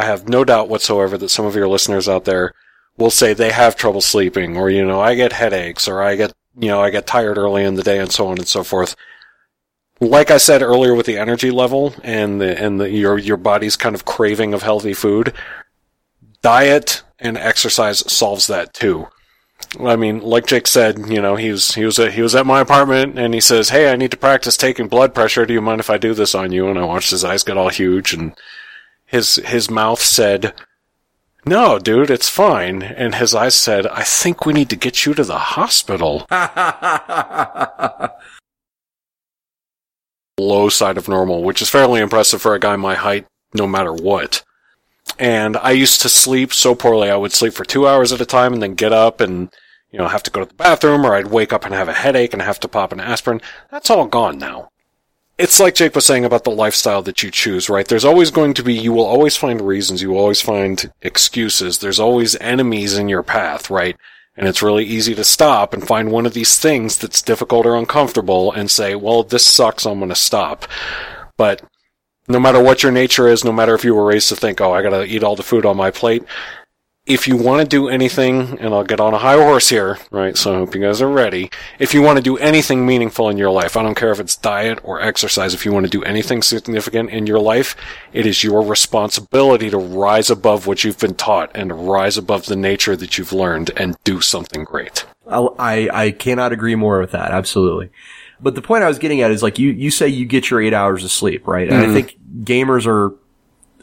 [0.00, 2.54] I have no doubt whatsoever that some of your listeners out there
[2.96, 6.32] will say they have trouble sleeping, or you know, I get headaches, or I get
[6.58, 8.96] you know, I get tired early in the day, and so on and so forth.
[10.00, 13.76] Like I said earlier, with the energy level and the and the your your body's
[13.76, 15.34] kind of craving of healthy food,
[16.40, 19.08] diet and exercise solves that too.
[19.78, 22.60] I mean, like Jake said, you know, he was he was he was at my
[22.60, 25.44] apartment and he says, "Hey, I need to practice taking blood pressure.
[25.44, 27.58] Do you mind if I do this on you?" And I watched his eyes get
[27.58, 28.32] all huge and
[29.10, 30.54] his his mouth said,
[31.44, 35.14] "No, dude, it's fine." And his eyes said, "I think we need to get you
[35.14, 36.28] to the hospital."
[40.38, 43.92] Low side of normal, which is fairly impressive for a guy my height, no matter
[43.92, 44.44] what.
[45.18, 48.26] And I used to sleep so poorly, I would sleep for two hours at a
[48.26, 49.50] time and then get up and,
[49.90, 51.92] you know, have to go to the bathroom or I'd wake up and have a
[51.92, 53.42] headache and have to pop an aspirin.
[53.70, 54.70] That's all gone now.
[55.40, 57.88] It's like Jake was saying about the lifestyle that you choose, right?
[57.88, 61.78] There's always going to be, you will always find reasons, you will always find excuses.
[61.78, 63.96] There's always enemies in your path, right?
[64.36, 67.74] And it's really easy to stop and find one of these things that's difficult or
[67.74, 70.66] uncomfortable and say, well, this sucks, I'm gonna stop.
[71.38, 71.62] But
[72.28, 74.74] no matter what your nature is, no matter if you were raised to think, oh,
[74.74, 76.22] I gotta eat all the food on my plate,
[77.06, 80.36] if you want to do anything, and I'll get on a high horse here, right?
[80.36, 81.50] So I hope you guys are ready.
[81.78, 84.36] If you want to do anything meaningful in your life, I don't care if it's
[84.36, 87.74] diet or exercise, if you want to do anything significant in your life,
[88.12, 92.56] it is your responsibility to rise above what you've been taught and rise above the
[92.56, 95.06] nature that you've learned and do something great.
[95.26, 97.30] I, I cannot agree more with that.
[97.30, 97.90] Absolutely.
[98.40, 100.60] But the point I was getting at is like you, you say you get your
[100.60, 101.68] eight hours of sleep, right?
[101.68, 101.94] And I hmm.
[101.94, 103.14] think gamers are,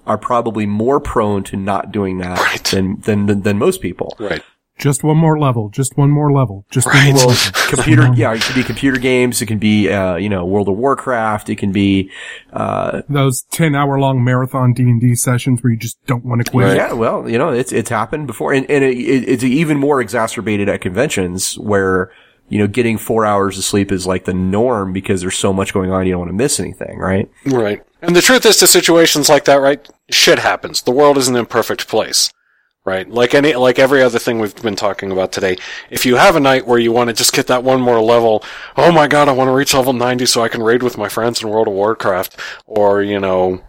[0.07, 2.63] are probably more prone to not doing that Right.
[2.63, 4.15] than, than, than, than most people.
[4.19, 4.41] Right.
[4.79, 7.11] just one more level, just one more level, just Right.
[7.13, 7.51] one more level.
[7.69, 9.41] computer, yeah, it can be computer games.
[9.41, 11.49] It can be, uh, you know, World of Warcraft.
[11.49, 12.11] It can be,
[12.53, 16.75] uh, Those 10 hour long marathon D&D sessions where you just don't want to quit.
[16.77, 18.53] yeah, well, you know, it's, it's happened before.
[18.53, 22.11] And, and it, it, it's even more exacerbated at conventions where,
[22.49, 25.73] you know, getting four hours of sleep is like the norm because there's so much
[25.73, 26.05] going on.
[26.05, 27.29] You don't want to miss anything, right?
[27.45, 27.83] Right.
[28.01, 29.87] And the truth is to situations like that, right?
[30.09, 30.81] Shit happens.
[30.81, 32.31] The world is an imperfect place.
[32.85, 33.09] Right?
[33.09, 35.57] Like any, like every other thing we've been talking about today.
[35.89, 38.45] If you have a night where you want to just get that one more level,
[38.77, 41.09] oh my god, I want to reach level 90 so I can raid with my
[41.09, 43.61] friends in World of Warcraft, or, you know,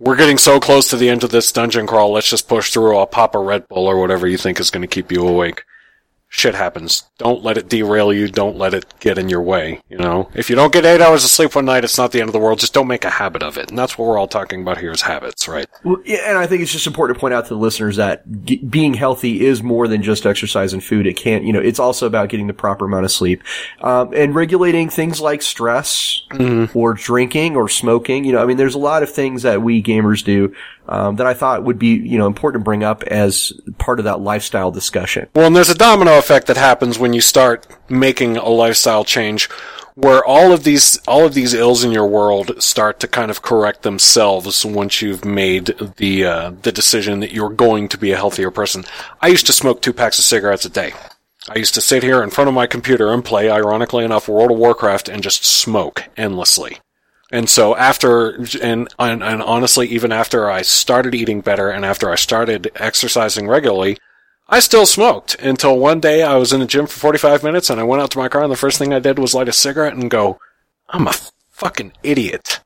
[0.00, 2.96] we're getting so close to the end of this dungeon crawl, let's just push through,
[2.96, 5.62] I'll pop a Red Bull or whatever you think is going to keep you awake.
[6.36, 7.04] Shit happens.
[7.16, 8.26] Don't let it derail you.
[8.26, 9.80] Don't let it get in your way.
[9.88, 12.20] You know, if you don't get eight hours of sleep one night, it's not the
[12.20, 12.58] end of the world.
[12.58, 13.70] Just don't make a habit of it.
[13.70, 15.66] And that's what we're all talking about here is habits, right?
[15.84, 18.24] Well, yeah, and I think it's just important to point out to the listeners that
[18.44, 21.06] g- being healthy is more than just exercise and food.
[21.06, 23.40] It can't, you know, it's also about getting the proper amount of sleep,
[23.80, 26.22] um, and regulating things like stress
[26.74, 28.24] or drinking or smoking.
[28.24, 30.52] You know, I mean, there's a lot of things that we gamers do
[30.88, 34.04] um, that I thought would be, you know, important to bring up as part of
[34.06, 35.28] that lifestyle discussion.
[35.34, 39.50] Well, and there's a domino effect that happens when you start making a lifestyle change
[39.94, 43.42] where all of these all of these ills in your world start to kind of
[43.42, 45.66] correct themselves once you've made
[45.98, 48.84] the uh, the decision that you're going to be a healthier person.
[49.20, 50.94] I used to smoke two packs of cigarettes a day.
[51.48, 54.50] I used to sit here in front of my computer and play, ironically enough, World
[54.50, 56.78] of Warcraft and just smoke endlessly.
[57.30, 58.30] And so after,
[58.62, 63.46] and, and, and honestly, even after I started eating better and after I started exercising
[63.46, 63.98] regularly,
[64.46, 67.80] I still smoked until one day I was in the gym for 45 minutes and
[67.80, 69.52] I went out to my car and the first thing I did was light a
[69.52, 70.38] cigarette and go,
[70.88, 71.14] I'm a
[71.50, 72.60] fucking idiot.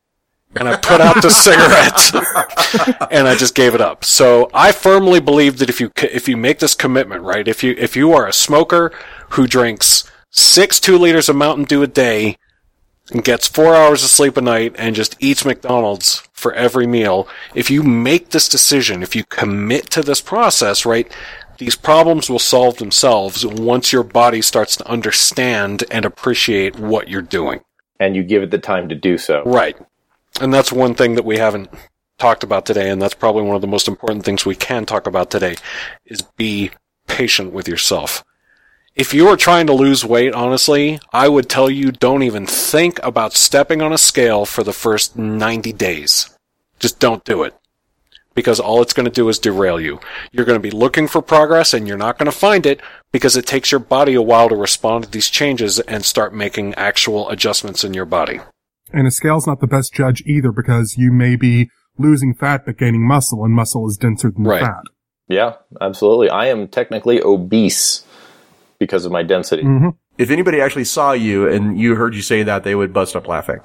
[0.56, 1.30] And I put out the
[2.90, 4.04] cigarette and I just gave it up.
[4.04, 7.46] So I firmly believe that if you, if you make this commitment, right?
[7.46, 8.90] If you, if you are a smoker
[9.30, 12.38] who drinks six two liters of Mountain Dew a day
[13.12, 17.28] and gets four hours of sleep a night and just eats McDonald's for every meal,
[17.54, 21.10] if you make this decision, if you commit to this process, right,
[21.58, 27.22] these problems will solve themselves once your body starts to understand and appreciate what you're
[27.22, 27.60] doing.
[28.00, 29.42] And you give it the time to do so.
[29.44, 29.76] Right.
[30.40, 31.68] And that's one thing that we haven't
[32.18, 35.06] talked about today, and that's probably one of the most important things we can talk
[35.06, 35.56] about today,
[36.06, 36.70] is be
[37.06, 38.24] patient with yourself.
[38.94, 43.00] If you are trying to lose weight, honestly, I would tell you don't even think
[43.04, 46.36] about stepping on a scale for the first 90 days.
[46.80, 47.54] Just don't do it.
[48.34, 49.98] Because all it's going to do is derail you.
[50.30, 52.80] You're going to be looking for progress and you're not going to find it
[53.10, 56.74] because it takes your body a while to respond to these changes and start making
[56.74, 58.40] actual adjustments in your body.
[58.92, 61.68] And a scale's not the best judge either because you may be
[61.98, 64.60] losing fat but gaining muscle and muscle is denser than Right.
[64.62, 64.82] fat.
[65.26, 66.30] Yeah, absolutely.
[66.30, 68.04] I am technically obese
[68.78, 69.62] because of my density.
[69.62, 73.14] hmm If anybody actually saw you and you heard you say that, they would bust
[73.16, 73.58] up laughing.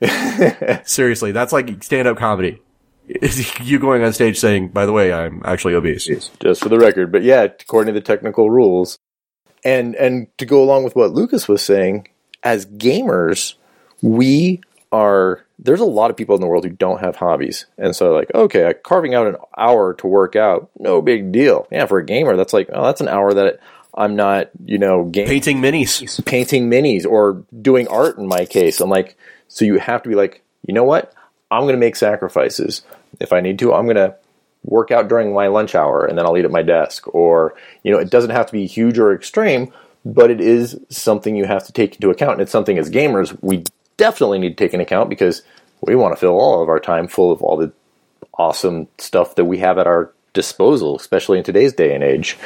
[0.84, 2.60] Seriously, that's like stand-up comedy.
[3.06, 6.06] You going on stage saying, "By the way, I'm actually obese."
[6.40, 7.12] just for the record.
[7.12, 8.98] But yeah, according to the technical rules,
[9.64, 12.08] and and to go along with what Lucas was saying,
[12.42, 13.54] as gamers,
[14.02, 14.60] we
[14.92, 15.44] are.
[15.58, 18.30] There's a lot of people in the world who don't have hobbies, and so like,
[18.34, 21.68] okay, carving out an hour to work out, no big deal.
[21.70, 23.60] Yeah, for a gamer, that's like, oh, that's an hour that
[23.96, 26.24] I'm not, you know, game Painting minis.
[26.24, 28.80] painting minis or doing art in my case.
[28.80, 29.16] I'm like,
[29.46, 31.14] so you have to be like, you know what?
[31.54, 32.82] I'm going to make sacrifices.
[33.20, 34.16] If I need to, I'm going to
[34.64, 37.14] work out during my lunch hour and then I'll eat at my desk.
[37.14, 39.72] Or, you know, it doesn't have to be huge or extreme,
[40.04, 42.32] but it is something you have to take into account.
[42.32, 43.64] And it's something as gamers we
[43.96, 45.42] definitely need to take into account because
[45.80, 47.72] we want to fill all of our time full of all the
[48.38, 52.36] awesome stuff that we have at our disposal, especially in today's day and age.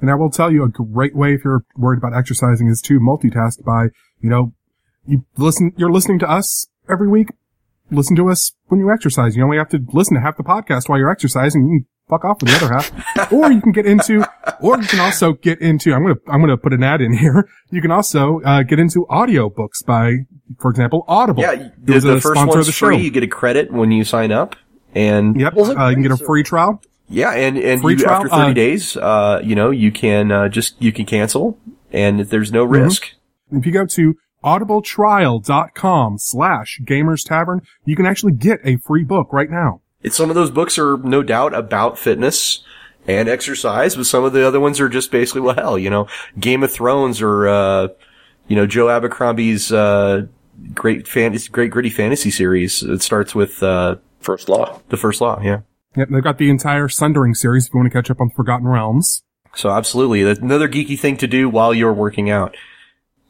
[0.00, 2.98] And I will tell you a great way if you're worried about exercising is to
[2.98, 3.84] multitask by,
[4.20, 4.52] you know,
[5.06, 7.28] you listen, you're listening to us every week.
[7.90, 9.36] Listen to us when you exercise.
[9.36, 11.62] You only have to listen to half the podcast while you're exercising.
[11.68, 13.32] You can fuck off with the other half.
[13.32, 14.24] or you can get into,
[14.60, 17.00] or you can also get into, I'm going to, I'm going to put an ad
[17.00, 17.48] in here.
[17.70, 20.26] You can also, uh, get into audiobooks by,
[20.58, 21.42] for example, Audible.
[21.42, 22.86] Yeah, the, the first sponsor one's of the show.
[22.86, 22.98] free.
[23.02, 24.56] You get a credit when you sign up,
[24.94, 25.56] and Yep.
[25.56, 26.80] Uh, you can get a free trial.
[27.08, 30.30] yeah, and and Free you, trial, after thirty uh, days, uh, you know, you can
[30.32, 31.58] uh, just you can cancel,
[31.92, 32.84] and there's no Mm-hmm.
[32.84, 33.12] risk.
[33.52, 39.32] If you go to audibletrial.com slash gamers tavern, you can actually get a free book
[39.32, 39.80] right now.
[40.02, 42.62] It's some of those books are no doubt about fitness
[43.06, 46.06] and exercise, but some of the other ones are just basically well, hell, you know,
[46.38, 47.88] Game of Thrones or uh,
[48.46, 50.26] you know Joe Abercrombie's uh,
[50.74, 52.82] great fantasy, great gritty fantasy series.
[52.82, 54.80] It starts with uh, First law.
[54.88, 55.60] the First Law, yeah.
[55.96, 58.66] Yep, they've got the entire Sundering series if you want to catch up on Forgotten
[58.66, 59.22] Realms.
[59.54, 62.56] So absolutely, another geeky thing to do while you're working out.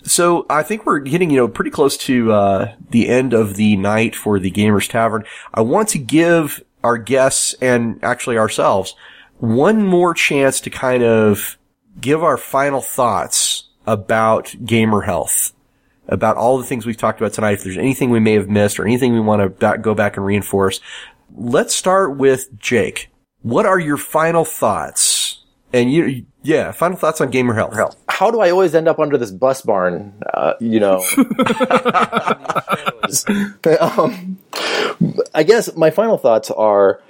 [0.04, 3.76] So I think we're getting, you know, pretty close to uh, the end of the
[3.76, 5.24] night for the Gamers Tavern.
[5.52, 8.94] I want to give our guests and actually ourselves
[9.38, 11.58] one more chance to kind of
[12.00, 15.52] give our final thoughts about gamer health,
[16.06, 17.52] about all the things we've talked about tonight.
[17.52, 20.16] If there's anything we may have missed or anything we want to back, go back
[20.16, 20.80] and reinforce,
[21.34, 23.10] let's start with Jake.
[23.40, 25.42] What are your final thoughts?
[25.72, 27.96] And you, yeah, final thoughts on gamer health.
[28.08, 30.12] how do I always end up under this bus barn?
[30.32, 30.98] Uh, you know,
[33.80, 34.38] um,
[35.34, 37.00] I guess my final thoughts are: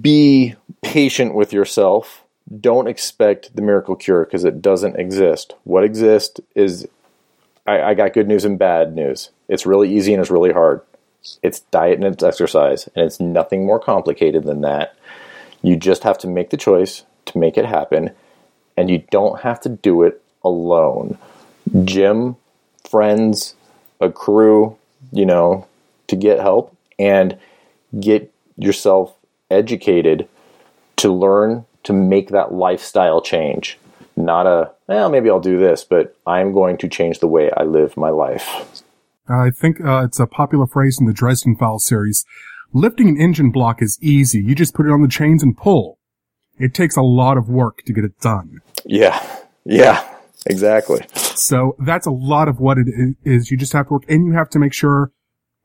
[0.00, 2.22] be patient with yourself.
[2.60, 5.54] don't expect the miracle cure because it doesn't exist.
[5.64, 6.86] What exists is
[7.66, 9.30] I, I got good news and bad news.
[9.48, 10.80] It's really easy and it's really hard.
[11.42, 14.94] It's diet and it's exercise, and it's nothing more complicated than that.
[15.62, 18.10] You just have to make the choice to make it happen,
[18.76, 21.18] and you don't have to do it alone.
[21.84, 22.36] Gym,
[22.88, 23.54] friends,
[24.00, 24.76] a crew,
[25.12, 25.66] you know,
[26.08, 27.36] to get help and
[27.98, 29.14] get yourself
[29.50, 30.28] educated
[30.96, 33.78] to learn to make that lifestyle change.
[34.16, 37.64] Not a, well, maybe I'll do this, but I'm going to change the way I
[37.64, 38.82] live my life.
[39.28, 42.24] I think uh, it's a popular phrase in the Dresden Files series.
[42.72, 44.40] Lifting an engine block is easy.
[44.40, 45.98] You just put it on the chains and pull.
[46.62, 48.60] It takes a lot of work to get it done.
[48.84, 49.20] Yeah.
[49.64, 50.08] Yeah.
[50.46, 51.04] Exactly.
[51.12, 53.50] So that's a lot of what it is.
[53.50, 55.10] You just have to work and you have to make sure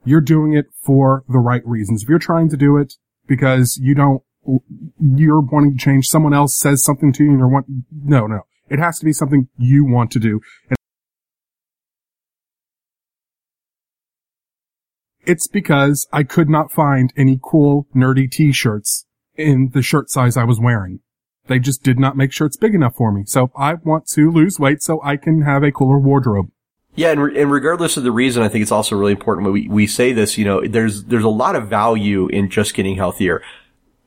[0.04, 2.02] you're doing it for the right reasons.
[2.02, 2.96] If you're trying to do it
[3.28, 4.24] because you don't,
[5.00, 8.48] you're wanting to change, someone else says something to you and you're want, no, no.
[8.68, 10.42] It has to be something you want to do.
[10.68, 10.78] And
[15.28, 19.06] it's because I could not find any cool nerdy t-shirts
[19.38, 21.00] in the shirt size I was wearing.
[21.48, 23.24] They just did not make shirts big enough for me.
[23.26, 26.50] So I want to lose weight so I can have a cooler wardrobe.
[26.96, 29.54] Yeah, and, re- and regardless of the reason, I think it's also really important when
[29.54, 32.96] we, we say this, you know, there's, there's a lot of value in just getting
[32.96, 33.42] healthier.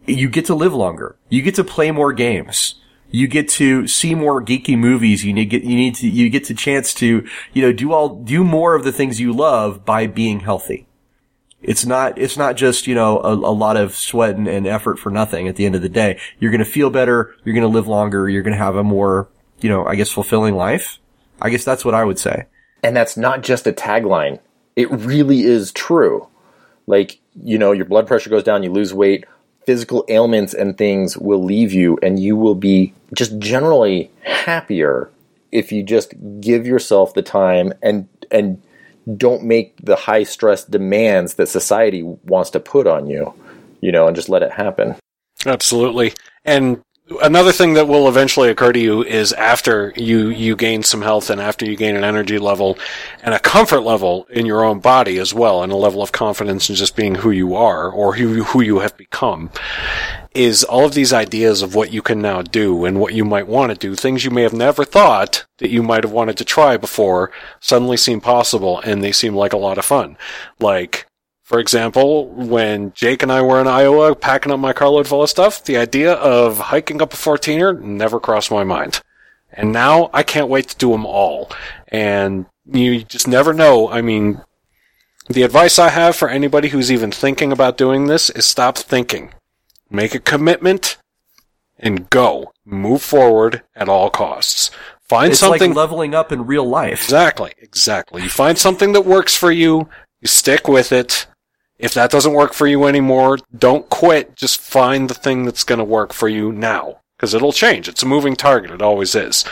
[0.06, 1.16] You get to live longer.
[1.28, 2.74] You get to play more games.
[3.12, 5.24] You get to see more geeky movies.
[5.24, 8.16] You need get, you need to, you get the chance to, you know, do all,
[8.16, 10.88] do more of the things you love by being healthy.
[11.62, 14.98] It's not, it's not just, you know, a, a lot of sweat and, and effort
[14.98, 16.18] for nothing at the end of the day.
[16.38, 17.34] You're going to feel better.
[17.44, 18.28] You're going to live longer.
[18.28, 19.28] You're going to have a more,
[19.60, 20.98] you know, I guess fulfilling life.
[21.40, 22.46] I guess that's what I would say.
[22.82, 24.40] And that's not just a tagline.
[24.74, 26.28] It really is true.
[26.86, 29.24] Like, you know, your blood pressure goes down, you lose weight,
[29.66, 35.10] physical ailments and things will leave you, and you will be just generally happier
[35.52, 38.62] if you just give yourself the time and and
[39.16, 43.32] don't make the high stress demands that society wants to put on you,
[43.80, 44.96] you know, and just let it happen.
[45.46, 46.12] Absolutely.
[46.44, 46.82] And
[47.22, 51.30] another thing that will eventually occur to you is after you, you gain some health
[51.30, 52.78] and after you gain an energy level
[53.22, 56.70] and a comfort level in your own body as well and a level of confidence
[56.70, 59.50] in just being who you are or who, who you have become
[60.34, 63.48] is all of these ideas of what you can now do and what you might
[63.48, 66.44] want to do, things you may have never thought that you might have wanted to
[66.44, 70.16] try before suddenly seem possible and they seem like a lot of fun.
[70.60, 71.06] Like,
[71.50, 75.30] for example, when Jake and I were in Iowa packing up my carload full of
[75.30, 79.00] stuff, the idea of hiking up a 14er never crossed my mind.
[79.52, 81.50] And now I can't wait to do them all.
[81.88, 83.90] And you just never know.
[83.90, 84.42] I mean,
[85.28, 89.34] the advice I have for anybody who's even thinking about doing this is stop thinking.
[89.90, 90.98] Make a commitment
[91.80, 92.52] and go.
[92.64, 94.70] Move forward at all costs.
[95.08, 97.02] Find It's something like leveling up in real life.
[97.02, 98.22] Exactly, exactly.
[98.22, 99.88] You find something that works for you,
[100.20, 101.26] you stick with it.
[101.80, 104.36] If that doesn't work for you anymore, don't quit.
[104.36, 107.00] Just find the thing that's going to work for you now.
[107.16, 107.88] Because it'll change.
[107.88, 108.70] It's a moving target.
[108.70, 109.44] It always is.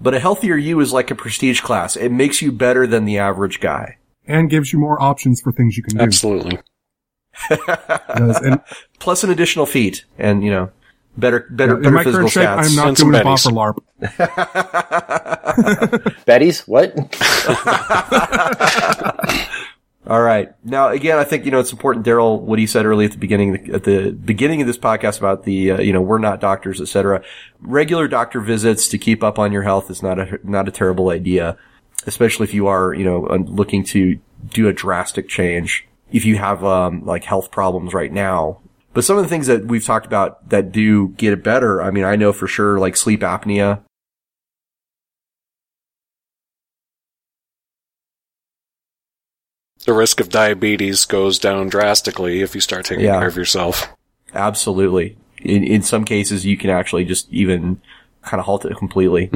[0.00, 1.96] But a healthier you is like a prestige class.
[1.96, 3.98] It makes you better than the average guy.
[4.26, 6.02] And gives you more options for things you can do.
[6.02, 6.58] Absolutely.
[7.48, 8.40] Does.
[8.40, 8.60] And
[8.98, 10.70] Plus an additional feat and, you know,
[11.16, 12.70] better, better, in better my physical current shape, stats.
[12.70, 13.46] I'm not And some doing a betties.
[13.46, 13.74] boffer
[16.14, 16.24] LARP.
[16.26, 16.94] Betty's what?
[20.06, 20.52] All right.
[20.62, 23.18] Now, again, I think you know it's important, Daryl, what he said early at the
[23.18, 26.80] beginning at the beginning of this podcast about the uh, you know we're not doctors,
[26.80, 27.22] etc.
[27.60, 31.08] Regular doctor visits to keep up on your health is not a not a terrible
[31.08, 31.56] idea,
[32.06, 35.88] especially if you are you know looking to do a drastic change.
[36.12, 38.60] If you have um, like health problems right now,
[38.92, 41.82] but some of the things that we've talked about that do get better.
[41.82, 43.80] I mean, I know for sure like sleep apnea.
[49.86, 53.18] The risk of diabetes goes down drastically if you start taking Yeah.
[53.18, 53.88] care of yourself.
[54.34, 55.16] Absolutely.
[55.42, 57.80] In in some cases, you can actually just even
[58.22, 59.26] kind of halt it completely.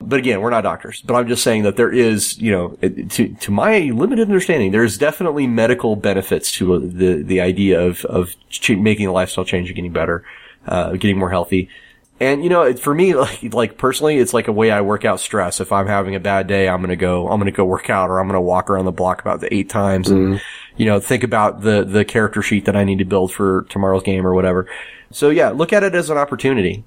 [0.00, 1.02] But again, we're not doctors.
[1.04, 2.68] But I'm just saying that there is, you know,
[3.08, 8.04] to to my limited understanding, there's definitely medical benefits to uh, the the idea of
[8.04, 10.22] of ch- making a lifestyle change and getting better,
[10.68, 11.68] uh, getting more healthy.
[12.18, 15.04] And you know, it- for me, like, like personally, it's like a way I work
[15.04, 15.60] out stress.
[15.60, 18.18] If I'm having a bad day, I'm gonna go, I'm gonna go work out, or
[18.20, 20.40] I'm gonna walk around the block about the eight times, and
[20.76, 24.02] you know, think about the the character sheet that I need to build for tomorrow's
[24.02, 24.68] game or whatever.
[25.10, 26.84] So yeah, look at it as an opportunity.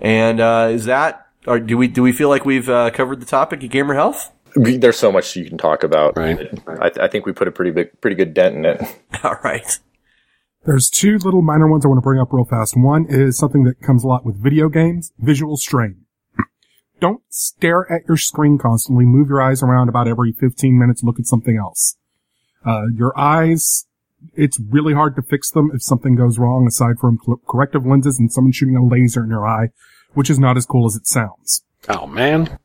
[0.00, 3.26] And uh, is that, or do we do we feel like we've uh, covered the
[3.26, 4.30] topic of gamer health?
[4.54, 6.16] There's so much you can talk about.
[6.16, 6.50] Right.
[6.66, 8.82] I, I think we put a pretty big, pretty good dent in it.
[9.24, 9.78] All right.
[10.64, 12.76] There's two little minor ones I want to bring up real fast.
[12.76, 16.04] One is something that comes a lot with video games, visual strain.
[17.00, 19.04] Don't stare at your screen constantly.
[19.04, 21.02] Move your eyes around about every 15 minutes.
[21.02, 21.96] Look at something else.
[22.64, 23.86] Uh, your eyes,
[24.34, 28.20] it's really hard to fix them if something goes wrong aside from cl- corrective lenses
[28.20, 29.70] and someone shooting a laser in your eye,
[30.14, 31.64] which is not as cool as it sounds.
[31.88, 32.56] Oh man.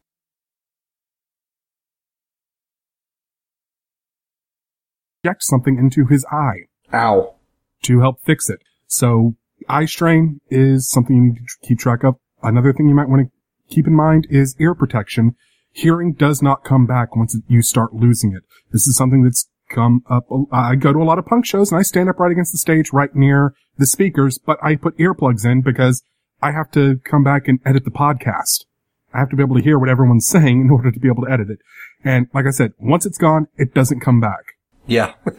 [5.23, 6.67] Inject something into his eye.
[6.93, 7.36] Ow.
[7.83, 8.59] To help fix it.
[8.87, 9.35] So
[9.67, 12.15] eye strain is something you need to keep track of.
[12.41, 15.35] Another thing you might want to keep in mind is ear protection.
[15.71, 18.43] Hearing does not come back once you start losing it.
[18.71, 20.27] This is something that's come up.
[20.51, 22.57] I go to a lot of punk shows and I stand up right against the
[22.57, 26.03] stage right near the speakers, but I put earplugs in because
[26.41, 28.65] I have to come back and edit the podcast.
[29.13, 31.25] I have to be able to hear what everyone's saying in order to be able
[31.25, 31.59] to edit it.
[32.03, 34.56] And like I said, once it's gone, it doesn't come back.
[34.87, 35.13] Yeah.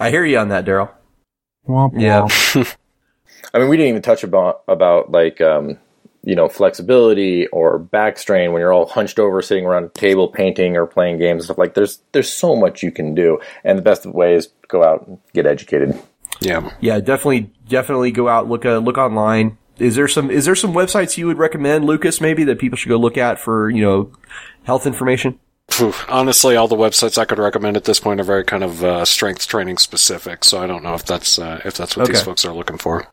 [0.00, 0.90] I hear you on that, Daryl.
[1.94, 2.26] Yeah.
[3.54, 5.78] I mean, we didn't even touch about about like um,
[6.22, 10.28] you know flexibility or back strain when you're all hunched over, sitting around a table,
[10.28, 11.58] painting or playing games and stuff.
[11.58, 15.06] Like there's there's so much you can do, and the best way is go out
[15.06, 15.98] and get educated.
[16.40, 16.70] Yeah.
[16.80, 19.58] Yeah, definitely, definitely go out, look, uh, look online.
[19.78, 22.88] Is there some, is there some websites you would recommend, Lucas, maybe that people should
[22.88, 24.12] go look at for, you know,
[24.64, 25.38] health information?
[25.68, 25.92] Phew.
[26.08, 29.04] Honestly, all the websites I could recommend at this point are very kind of uh,
[29.04, 30.44] strength training specific.
[30.44, 33.08] So I don't know if that's uh, if that's what these folks are looking for.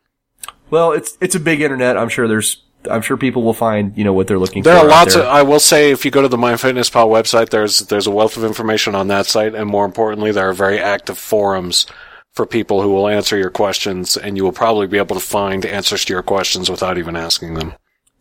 [0.70, 1.96] Well, it's, it's a big internet.
[1.96, 4.86] I'm sure there's, I'm sure people will find, you know, what they're looking There for.
[4.86, 5.22] There are lots of.
[5.26, 8.44] I will say, if you go to the MyFitnessPal website, there's there's a wealth of
[8.44, 11.86] information on that site, and more importantly, there are very active forums
[12.32, 15.64] for people who will answer your questions, and you will probably be able to find
[15.64, 17.74] answers to your questions without even asking them.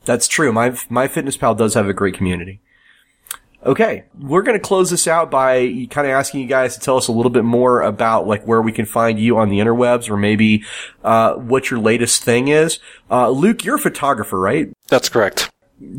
[0.06, 0.52] That's true.
[0.52, 2.62] My my fitness pal does have a great community.
[3.66, 6.98] Okay, we're going to close this out by kind of asking you guys to tell
[6.98, 10.10] us a little bit more about like where we can find you on the interwebs,
[10.10, 10.66] or maybe
[11.04, 12.80] uh, what your latest thing is.
[13.10, 14.70] Uh, Luke, you're a photographer, right?
[14.90, 15.50] That's correct.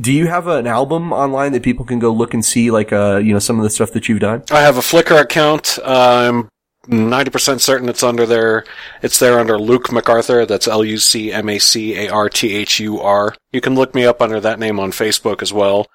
[0.00, 3.16] Do you have an album online that people can go look and see, like uh,
[3.16, 4.42] you know, some of the stuff that you've done?
[4.50, 5.78] I have a Flickr account.
[5.84, 6.48] I'm
[6.86, 8.64] 90% certain it's under there.
[9.02, 10.44] It's there under Luc MacArthur.
[10.44, 13.34] That's L-U-C-M-A-C-A-R-T-H-U-R.
[13.52, 15.86] You can look me up under that name on Facebook as well.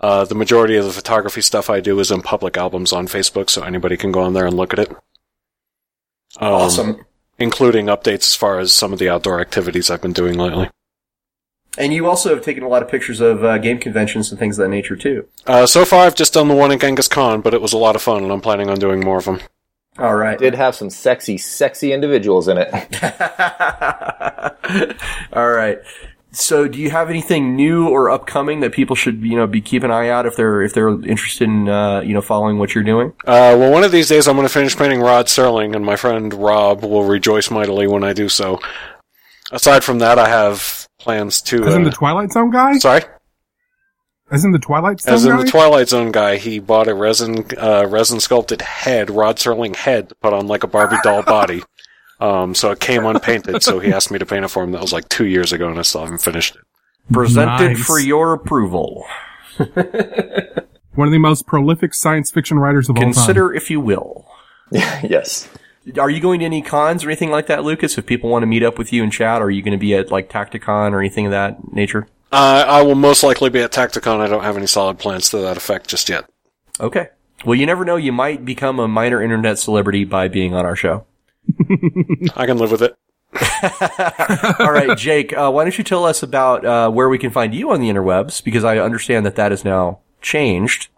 [0.00, 3.48] Uh, the majority of the photography stuff I do is in public albums on Facebook,
[3.48, 4.94] so anybody can go on there and look at it.
[6.38, 7.04] Um,
[7.38, 10.70] Including updates as far as some of the outdoor activities I've been doing lately.
[11.78, 14.58] And you also have taken a lot of pictures of uh, game conventions and things
[14.58, 15.28] of that nature too.
[15.46, 17.78] Uh, so far I've just done the one at Genghis Con, but it was a
[17.78, 19.40] lot of fun and I'm planning on doing more of them.
[19.98, 20.38] All right.
[20.38, 22.68] Did have some sexy, sexy individuals in it.
[25.32, 25.78] All right.
[26.38, 29.82] So, do you have anything new or upcoming that people should, you know, be keep
[29.82, 32.84] an eye out if they're if they're interested in, uh, you know, following what you're
[32.84, 33.08] doing?
[33.26, 35.96] Uh, well, one of these days I'm going to finish painting Rod Serling, and my
[35.96, 38.60] friend Rob will rejoice mightily when I do so.
[39.50, 41.64] Aside from that, I have plans to.
[41.64, 42.76] As in uh, the Twilight Zone guy?
[42.78, 43.04] sorry,
[44.30, 45.42] As in the Twilight Zone as in guy?
[45.42, 50.10] the Twilight Zone guy, he bought a resin uh, resin sculpted head, Rod Serling head,
[50.10, 51.62] to put on like a Barbie doll body.
[52.20, 53.62] Um, so it came unpainted.
[53.62, 54.72] so he asked me to paint it for him.
[54.72, 56.62] That was like two years ago, and I still haven't finished it.
[57.12, 57.84] Presented Nice.
[57.84, 59.04] for your approval.
[60.94, 63.12] One of the most prolific science fiction writers of all time.
[63.12, 64.26] Consider if you will.
[64.72, 65.48] yes.
[66.00, 67.96] Are you going to any cons or anything like that, Lucas?
[67.98, 69.94] If people want to meet up with you and chat, are you going to be
[69.94, 72.08] at like Tacticon or anything of that nature?
[72.32, 74.18] Uh, I will most likely be at Tacticon.
[74.20, 76.24] I don't have any solid plans to that effect just yet.
[76.80, 77.08] Okay.
[77.44, 77.96] Well, you never know.
[77.96, 81.06] You might become a minor internet celebrity by being on our show.
[82.36, 82.96] I can live with it.
[84.60, 87.54] All right, Jake, uh, why don't you tell us about uh, where we can find
[87.54, 88.42] you on the interwebs?
[88.42, 90.88] Because I understand that that is now changed,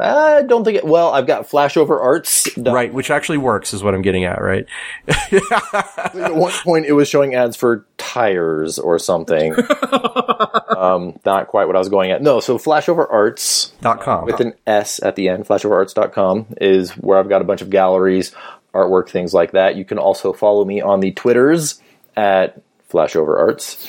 [0.00, 0.84] I don't think it.
[0.84, 2.48] Well, I've got Flashover Arts.
[2.58, 2.92] right?
[2.92, 4.66] Which actually works, is what I'm getting at, right?
[5.08, 9.54] At one point, it was showing ads for tires or something.
[10.76, 12.22] um, not quite what I was going at.
[12.22, 14.24] No, so Flashover Arts Dot com.
[14.24, 18.34] with an S at the end, flashoverarts.com, is where I've got a bunch of galleries,
[18.74, 19.76] artwork, things like that.
[19.76, 21.80] You can also follow me on the Twitters
[22.16, 22.60] at
[22.90, 23.88] Flashover Arts.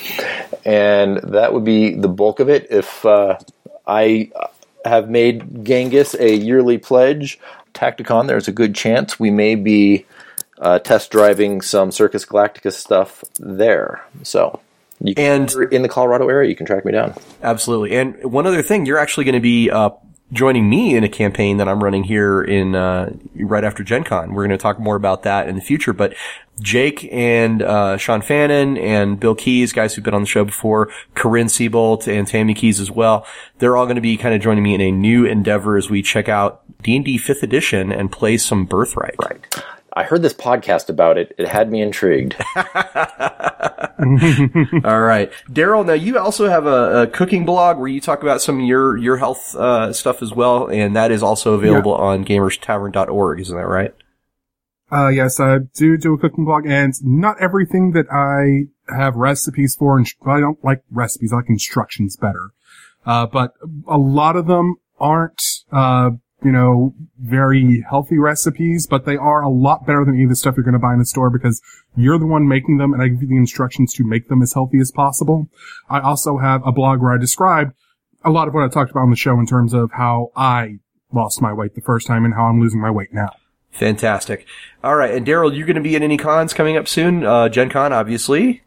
[0.64, 2.68] And that would be the bulk of it.
[2.70, 3.38] If uh,
[3.86, 4.30] I
[4.84, 7.38] have made Genghis a yearly pledge,
[7.74, 10.06] Tacticon, there's a good chance we may be
[10.58, 14.04] uh, test driving some Circus Galactica stuff there.
[14.22, 14.60] So.
[14.98, 17.12] You can, And- in the Colorado area, you can track me down.
[17.42, 17.94] Absolutely.
[17.98, 19.90] And one other thing, you're actually going to be uh,
[20.32, 24.32] joining me in a campaign that I'm running here in uh, right after Gen Con.
[24.32, 25.92] We're going to talk more about that in the future.
[25.92, 26.14] But
[26.60, 30.90] Jake and uh, Sean Fannon and Bill Keys, guys who've been on the show before,
[31.14, 33.26] Corinne Siebolt and Tammy Keys as well,
[33.58, 36.02] they're all going to be kind of joining me in a new endeavor as we
[36.02, 39.16] check out D&D 5th edition and play some Birthright.
[39.22, 39.64] Right.
[39.96, 41.34] I heard this podcast about it.
[41.38, 42.36] It had me intrigued.
[42.56, 42.64] All
[45.00, 45.86] right, Daryl.
[45.86, 48.98] Now you also have a, a, cooking blog where you talk about some of your
[48.98, 52.04] your health uh, stuff as well, and that is also available yeah.
[52.04, 53.40] on gamerstavern.org.
[53.40, 53.94] Isn't that right?
[54.92, 59.76] Uh, yes, I do do a cooking blog, and not everything that I have recipes
[59.78, 59.96] for.
[59.96, 62.50] And I don't like recipes; I like instructions better.
[63.06, 63.54] Uh, but
[63.88, 65.40] a lot of them aren't
[65.72, 66.10] uh,
[66.44, 70.36] you know, very healthy recipes, but they are a lot better than any of the
[70.36, 71.62] stuff you're going to buy in the store because
[71.96, 74.52] you're the one making them and I give you the instructions to make them as
[74.52, 75.48] healthy as possible.
[75.88, 77.72] I also have a blog where I describe
[78.24, 80.78] a lot of what I talked about on the show in terms of how I
[81.12, 83.30] lost my weight the first time and how I'm losing my weight now.
[83.70, 84.46] Fantastic.
[84.82, 85.14] All right.
[85.14, 87.24] And Daryl, you're going to be at any cons coming up soon?
[87.24, 88.62] Uh, Gen Con, obviously.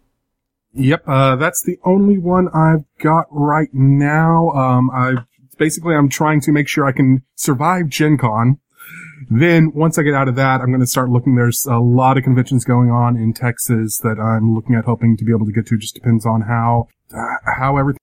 [0.73, 1.03] Yep.
[1.07, 4.49] Uh, that's the only one I've got right now.
[4.51, 5.25] Um, I've
[5.59, 8.57] basically I'm trying to make sure I can survive Gen Con.
[9.29, 11.35] Then once I get out of that, I'm going to start looking.
[11.35, 15.25] There's a lot of conventions going on in Texas that I'm looking at hoping to
[15.25, 15.77] be able to get to.
[15.77, 17.99] Just depends on how, uh, how everything.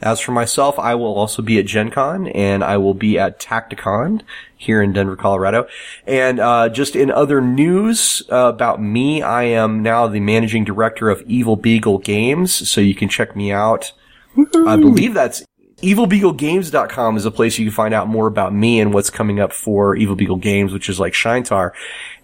[0.00, 3.40] As for myself, I will also be at Gen Con and I will be at
[3.40, 4.20] Tacticon
[4.54, 5.66] here in Denver, Colorado.
[6.06, 11.08] And, uh, just in other news uh, about me, I am now the managing director
[11.08, 12.68] of Evil Beagle Games.
[12.68, 13.92] So you can check me out.
[14.36, 14.68] Woo-hoo.
[14.68, 15.42] I believe that's
[15.82, 19.52] EvilBeagleGames.com is a place you can find out more about me and what's coming up
[19.52, 21.72] for Evil Beagle Games, which is like Shaintar.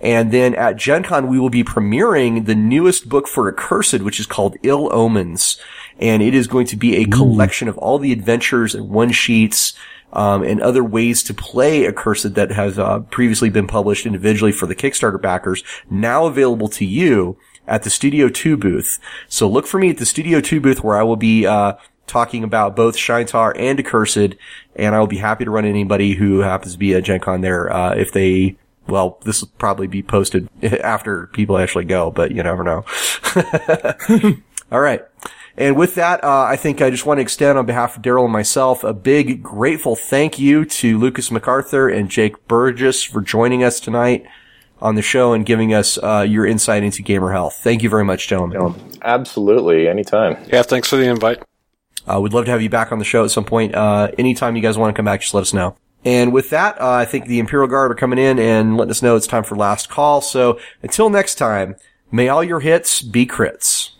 [0.00, 4.18] And then at Gen Con, we will be premiering the newest book for Accursed, which
[4.18, 5.60] is called Ill Omens.
[5.98, 9.74] And it is going to be a collection of all the adventures and one sheets,
[10.14, 14.66] um, and other ways to play Accursed that has uh, previously been published individually for
[14.66, 18.98] the Kickstarter backers, now available to you at the Studio 2 booth.
[19.28, 21.74] So look for me at the Studio 2 booth where I will be, uh,
[22.06, 24.36] talking about both Shaintar and Accursed,
[24.76, 27.40] and I will be happy to run anybody who happens to be at Gen Con
[27.40, 28.56] there, uh, if they,
[28.86, 32.84] well, this will probably be posted after people actually go, but you never know.
[34.72, 35.02] All right.
[35.56, 38.24] And with that, uh, I think I just want to extend on behalf of Daryl
[38.24, 43.62] and myself a big grateful thank you to Lucas MacArthur and Jake Burgess for joining
[43.62, 44.24] us tonight
[44.80, 47.60] on the show and giving us uh, your insight into gamer health.
[47.62, 48.74] Thank you very much, gentlemen.
[49.02, 50.36] Absolutely, anytime.
[50.48, 51.42] Yeah, thanks for the invite.
[52.06, 53.74] Uh, we'd love to have you back on the show at some point.
[53.74, 55.76] Uh, anytime you guys want to come back, just let us know.
[56.04, 59.02] And with that, uh, I think the Imperial Guard are coming in and letting us
[59.02, 60.20] know it's time for last call.
[60.20, 61.76] So until next time,
[62.10, 63.90] may all your hits be crits.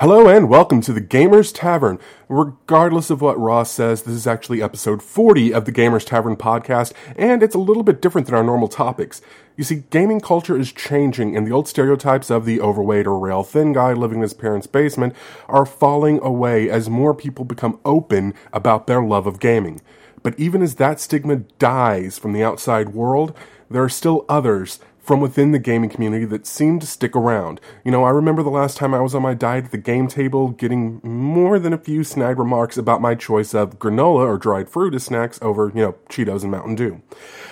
[0.00, 1.98] Hello and welcome to the Gamers Tavern.
[2.26, 6.94] Regardless of what Ross says, this is actually episode 40 of the Gamers Tavern podcast,
[7.16, 9.20] and it's a little bit different than our normal topics.
[9.58, 13.42] You see, gaming culture is changing, and the old stereotypes of the overweight or rail
[13.42, 15.14] thin guy living in his parents' basement
[15.48, 19.82] are falling away as more people become open about their love of gaming.
[20.22, 23.36] But even as that stigma dies from the outside world,
[23.68, 27.60] there are still others from within the gaming community that seem to stick around.
[27.84, 30.06] You know, I remember the last time I was on my diet at the game
[30.06, 34.68] table getting more than a few snide remarks about my choice of granola or dried
[34.68, 37.02] fruit as snacks over, you know, Cheetos and Mountain Dew.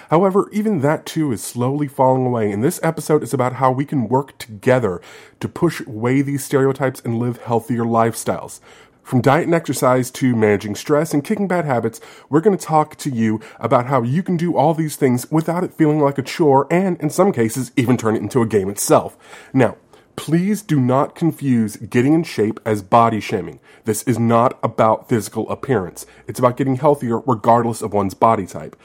[0.09, 3.85] However, even that too is slowly falling away, and this episode is about how we
[3.85, 5.01] can work together
[5.41, 8.61] to push away these stereotypes and live healthier lifestyles.
[9.09, 11.99] From diet and exercise to managing stress and kicking bad habits,
[12.29, 15.65] we're going to talk to you about how you can do all these things without
[15.65, 18.69] it feeling like a chore and, in some cases, even turn it into a game
[18.69, 19.17] itself.
[19.55, 19.79] Now,
[20.17, 23.61] please do not confuse getting in shape as body shaming.
[23.87, 26.05] This is not about physical appearance.
[26.27, 28.77] It's about getting healthier regardless of one's body type.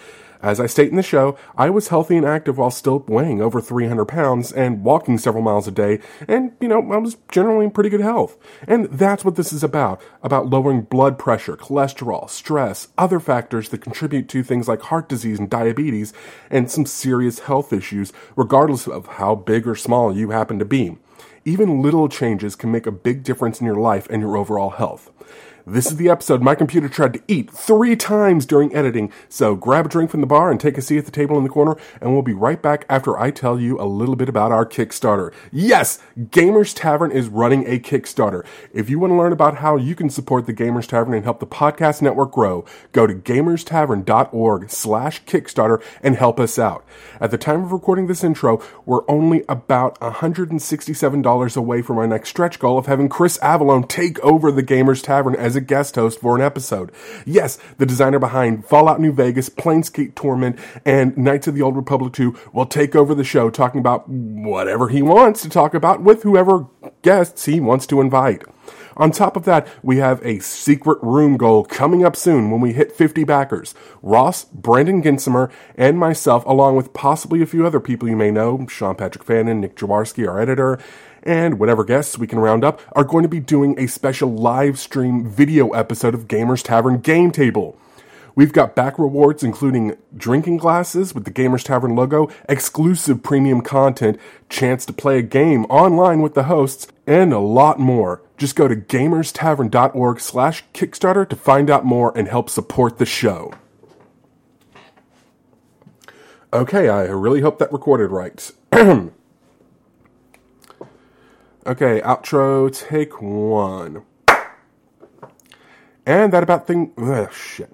[0.44, 3.62] As I state in the show, I was healthy and active while still weighing over
[3.62, 7.72] 300 pounds and walking several miles a day, and, you know, I was generally in
[7.72, 8.38] pretty good health.
[8.68, 13.82] And that's what this is about, about lowering blood pressure, cholesterol, stress, other factors that
[13.82, 16.12] contribute to things like heart disease and diabetes,
[16.50, 20.98] and some serious health issues, regardless of how big or small you happen to be.
[21.46, 25.10] Even little changes can make a big difference in your life and your overall health.
[25.66, 29.86] This is the episode my computer tried to eat three times during editing, so grab
[29.86, 31.78] a drink from the bar and take a seat at the table in the corner,
[32.02, 35.34] and we'll be right back after I tell you a little bit about our Kickstarter.
[35.54, 38.46] Yes, Gamers Tavern is running a Kickstarter.
[38.74, 41.40] If you want to learn about how you can support the Gamers Tavern and help
[41.40, 46.86] the podcast network grow, go to gamerstavern.org slash Kickstarter and help us out.
[47.22, 52.30] At the time of recording this intro, we're only about $167 away from our next
[52.30, 55.96] stretch goal of having Chris Avellone take over the Gamers Tavern as as a guest
[55.96, 56.92] host for an episode.
[57.26, 62.14] Yes, the designer behind Fallout New Vegas, Planescape Torment, and Knights of the Old Republic
[62.14, 66.24] 2 will take over the show talking about whatever he wants to talk about with
[66.24, 66.68] whoever
[67.04, 68.44] guests he wants to invite.
[68.96, 72.74] On top of that, we have a secret room goal coming up soon when we
[72.74, 73.74] hit 50 backers.
[74.02, 78.66] Ross, Brandon Ginsimer, and myself, along with possibly a few other people you may know,
[78.68, 80.80] Sean Patrick Fannon, Nick Jaworski, our editor,
[81.24, 84.78] and whatever guests we can round up, are going to be doing a special live
[84.78, 87.78] stream video episode of Gamers Tavern Game Table.
[88.36, 94.20] We've got back rewards including drinking glasses with the Gamers Tavern logo, exclusive premium content,
[94.50, 98.22] chance to play a game online with the hosts, and a lot more.
[98.38, 103.54] Just go to gamerstavern.org slash Kickstarter to find out more and help support the show.
[106.52, 108.52] Okay, I really hope that recorded right.
[111.66, 114.04] okay, outro, take one.
[116.06, 116.92] And that about thing.
[116.98, 117.72] Ugh, shit.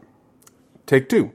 [0.86, 1.34] Take two.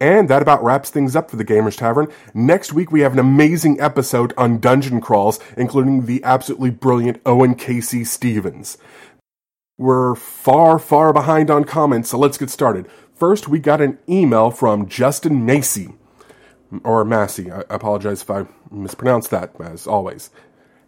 [0.00, 2.08] And that about wraps things up for the Gamers Tavern.
[2.32, 7.54] Next week, we have an amazing episode on dungeon crawls, including the absolutely brilliant Owen
[7.54, 8.04] K.C.
[8.04, 8.78] Stephens.
[9.76, 12.88] We're far, far behind on comments, so let's get started.
[13.14, 15.94] First, we got an email from Justin Macy.
[16.84, 17.50] Or Massey.
[17.50, 20.30] I apologize if I mispronounced that, as always.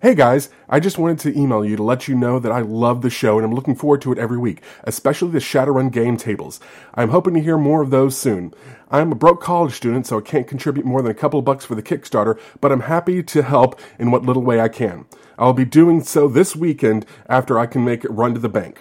[0.03, 3.03] Hey guys, I just wanted to email you to let you know that I love
[3.03, 6.59] the show and I'm looking forward to it every week, especially the Shadowrun game tables.
[6.95, 8.53] I'm hoping to hear more of those soon.
[8.91, 11.77] I'm a broke college student, so I can't contribute more than a couple bucks for
[11.77, 15.05] the Kickstarter, but I'm happy to help in what little way I can.
[15.39, 18.81] I'll be doing so this weekend after I can make it run to the bank.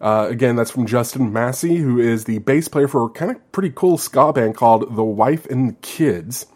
[0.00, 3.52] Uh, again, that's from Justin Massey, who is the bass player for a kind of
[3.52, 6.46] pretty cool ska band called The Wife and the Kids.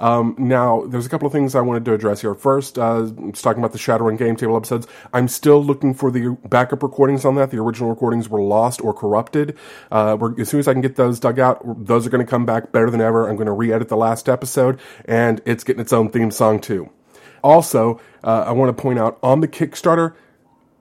[0.00, 2.34] Um, now, there's a couple of things I wanted to address here.
[2.34, 4.86] First, uh, talking about the Shadowrun Game Table episodes.
[5.12, 7.50] I'm still looking for the backup recordings on that.
[7.50, 9.56] The original recordings were lost or corrupted.
[9.92, 12.46] Uh, as soon as I can get those dug out, those are going to come
[12.46, 13.28] back better than ever.
[13.28, 16.90] I'm going to re-edit the last episode, and it's getting its own theme song too.
[17.44, 20.14] Also, uh, I want to point out on the Kickstarter,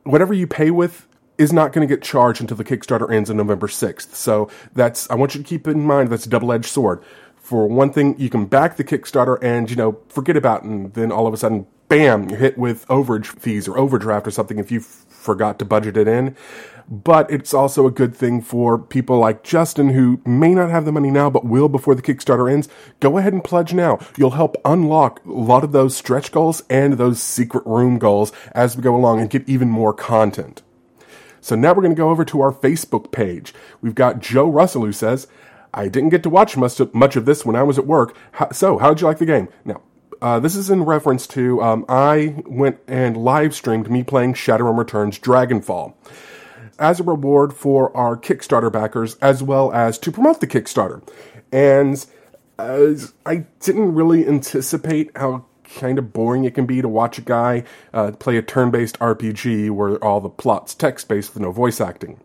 [0.04, 3.38] whatever you pay with is not going to get charged until the Kickstarter ends on
[3.38, 4.14] November 6th.
[4.14, 7.02] So that's, I want you to keep in mind that's a double-edged sword
[7.50, 10.94] for one thing, you can back the Kickstarter and, you know, forget about it, and
[10.94, 14.60] then all of a sudden, bam, you're hit with overage fees or overdraft or something
[14.60, 16.36] if you f- forgot to budget it in.
[16.88, 20.92] But it's also a good thing for people like Justin who may not have the
[20.92, 22.70] money now but will before the Kickstarter ends.
[23.00, 23.98] Go ahead and pledge now.
[24.16, 28.78] You'll help unlock a lot of those stretch goals and those secret room goals as
[28.78, 30.62] we go along and get even more content.
[31.42, 33.56] So now we're going to go over to our Facebook page.
[33.82, 35.26] We've got Joe Russell who says,
[35.74, 38.16] I didn't get to watch much of, this when I was at work.
[38.52, 39.50] So, how did you like the game?
[39.66, 39.82] Now,
[40.22, 44.78] uh, this is in reference to um, I went and live streamed me playing Shadowrun
[44.78, 45.94] Returns Dragonfall
[46.78, 51.08] as a reward for our Kickstarter backers, as well as to promote the Kickstarter.
[51.52, 52.06] And
[52.58, 57.64] I didn't really anticipate how kind of boring it can be to watch a guy
[57.94, 62.20] uh, play a turn-based RPG where all the plot's text-based with no voice acting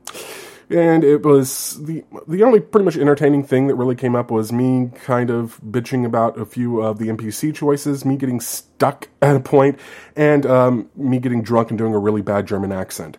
[0.75, 4.53] and it was the the only pretty much entertaining thing that really came up was
[4.53, 9.37] me kind of bitching about a few of the NPC choices, me getting stuck at
[9.37, 9.79] a point,
[10.17, 13.17] and um, me getting drunk and doing a really bad German accent.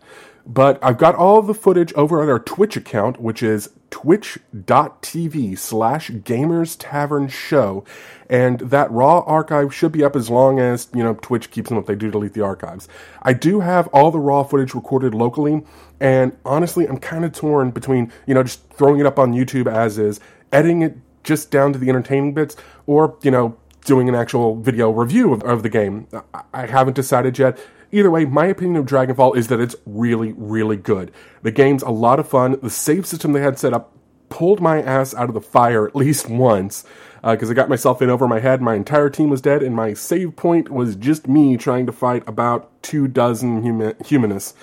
[0.47, 6.11] But I've got all the footage over at our Twitch account, which is twitch.tv slash
[6.11, 7.83] gamers tavern show.
[8.29, 11.79] And that raw archive should be up as long as, you know, Twitch keeps them
[11.79, 12.87] if they do delete the archives.
[13.23, 15.63] I do have all the raw footage recorded locally.
[15.99, 19.71] And honestly, I'm kind of torn between, you know, just throwing it up on YouTube
[19.71, 20.19] as is,
[20.51, 22.55] editing it just down to the entertaining bits,
[22.85, 26.07] or, you know, doing an actual video review of, of the game.
[26.53, 27.57] I haven't decided yet.
[27.91, 31.11] Either way, my opinion of Dragonfall is that it's really, really good.
[31.43, 32.59] The game's a lot of fun.
[32.61, 33.95] The save system they had set up
[34.29, 36.83] pulled my ass out of the fire at least once
[37.23, 38.61] because uh, I got myself in over my head.
[38.61, 42.23] My entire team was dead, and my save point was just me trying to fight
[42.27, 44.53] about two dozen huma- humanists.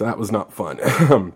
[0.00, 0.80] So that was not fun.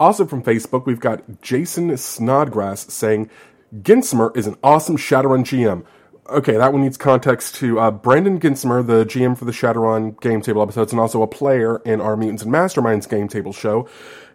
[0.00, 3.30] also from Facebook, we've got Jason Snodgrass saying,
[3.72, 5.86] Ginsimer is an awesome Shadowrun GM
[6.28, 10.40] okay, that one needs context to uh, Brandon Ginsimer, the GM for the Shadowrun game
[10.40, 13.88] table episodes, and also a player in our Mutants and Masterminds game table show.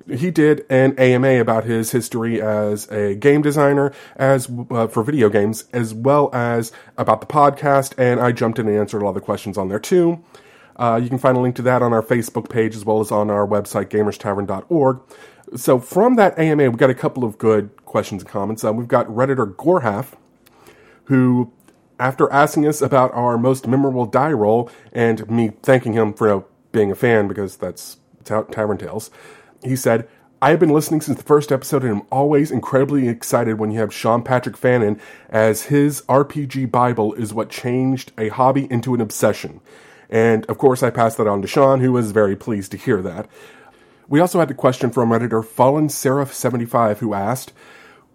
[0.10, 5.30] He did an AMA about his history as a game designer, as uh, for video
[5.30, 9.10] games, as well as about the podcast, and I jumped in and answered a lot
[9.10, 10.24] of the questions on there too.
[10.78, 13.12] Uh, you can find a link to that on our Facebook page as well as
[13.12, 15.00] on our website, gamerstavern.org.
[15.56, 18.64] So from that AMA, we've got a couple of good questions and comments.
[18.64, 20.14] Uh, we've got Redditor Gorhalf,
[21.06, 21.52] who
[22.00, 26.92] after asking us about our most memorable die roll and me thanking him for being
[26.92, 29.10] a fan because that's Ta- Tavern Tales.
[29.64, 30.08] He said,
[30.40, 33.80] I have been listening since the first episode and am always incredibly excited when you
[33.80, 35.00] have Sean Patrick Fannon
[35.30, 39.62] as his RPG Bible is what changed a hobby into an obsession.
[40.10, 43.02] And of course, I passed that on to Sean, who was very pleased to hear
[43.02, 43.28] that.
[44.08, 47.52] We also had a question from Redditor Fallen Seraph75 who asked,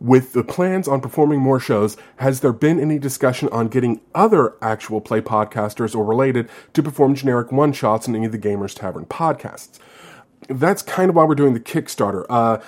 [0.01, 4.55] with the plans on performing more shows, has there been any discussion on getting other
[4.61, 8.75] actual play podcasters or related to perform generic one shots in any of the Gamers
[8.75, 9.79] Tavern podcasts?
[10.49, 12.27] That's kind of why we're doing the Kickstarter.
[12.29, 12.59] Uh,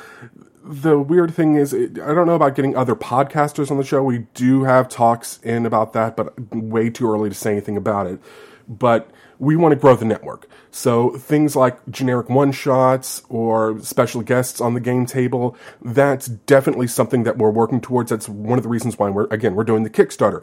[0.62, 4.02] the weird thing is, I don't know about getting other podcasters on the show.
[4.04, 8.06] We do have talks in about that, but way too early to say anything about
[8.06, 8.20] it.
[8.68, 10.48] But we want to grow the network.
[10.70, 16.86] So things like generic one shots or special guests on the game table, that's definitely
[16.86, 18.10] something that we're working towards.
[18.10, 20.42] That's one of the reasons why we're, again, we're doing the Kickstarter.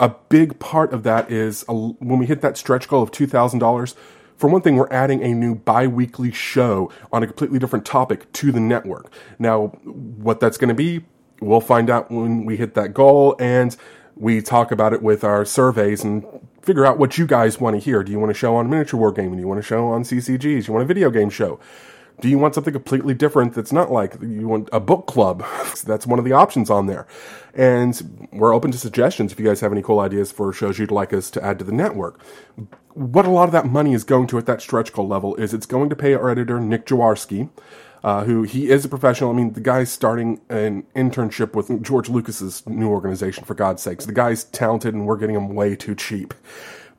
[0.00, 3.94] A big part of that is a, when we hit that stretch goal of $2,000,
[4.36, 8.32] for one thing, we're adding a new bi weekly show on a completely different topic
[8.32, 9.12] to the network.
[9.38, 11.04] Now, what that's going to be,
[11.40, 13.76] we'll find out when we hit that goal and
[14.16, 16.24] we talk about it with our surveys and
[16.62, 18.02] figure out what you guys want to hear.
[18.02, 19.34] Do you want a show on miniature wargaming?
[19.34, 20.66] Do you want a show on CCGs?
[20.66, 21.60] You want a video game show?
[22.20, 25.44] Do you want something completely different that's not like you want a book club?
[25.84, 27.06] that's one of the options on there.
[27.54, 30.90] And we're open to suggestions if you guys have any cool ideas for shows you'd
[30.90, 32.22] like us to add to the network.
[32.94, 35.52] What a lot of that money is going to at that stretch goal level is
[35.52, 37.48] it's going to pay our editor, Nick Jaworski,
[38.04, 39.30] uh, who he is a professional.
[39.30, 44.06] I mean, the guy's starting an internship with George Lucas's new organization, for God's sakes.
[44.06, 46.34] The guy's talented and we're getting him way too cheap.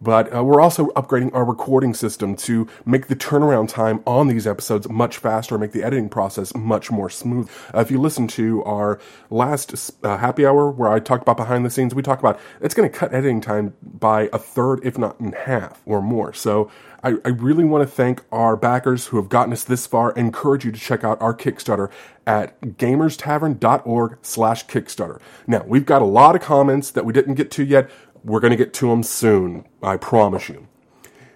[0.03, 4.45] But uh, we're also upgrading our recording system to make the turnaround time on these
[4.45, 7.49] episodes much faster, make the editing process much more smooth.
[7.73, 8.99] Uh, if you listen to our
[9.29, 12.73] last uh, happy hour where I talked about behind the scenes, we talk about it's
[12.73, 16.33] going to cut editing time by a third, if not in half or more.
[16.33, 16.69] So
[17.01, 20.09] I, I really want to thank our backers who have gotten us this far.
[20.09, 21.89] and encourage you to check out our Kickstarter
[22.25, 25.19] at gamerstavern.org slash Kickstarter.
[25.45, 27.89] Now, we've got a lot of comments that we didn't get to yet.
[28.23, 30.67] We're going to get to them soon, I promise you.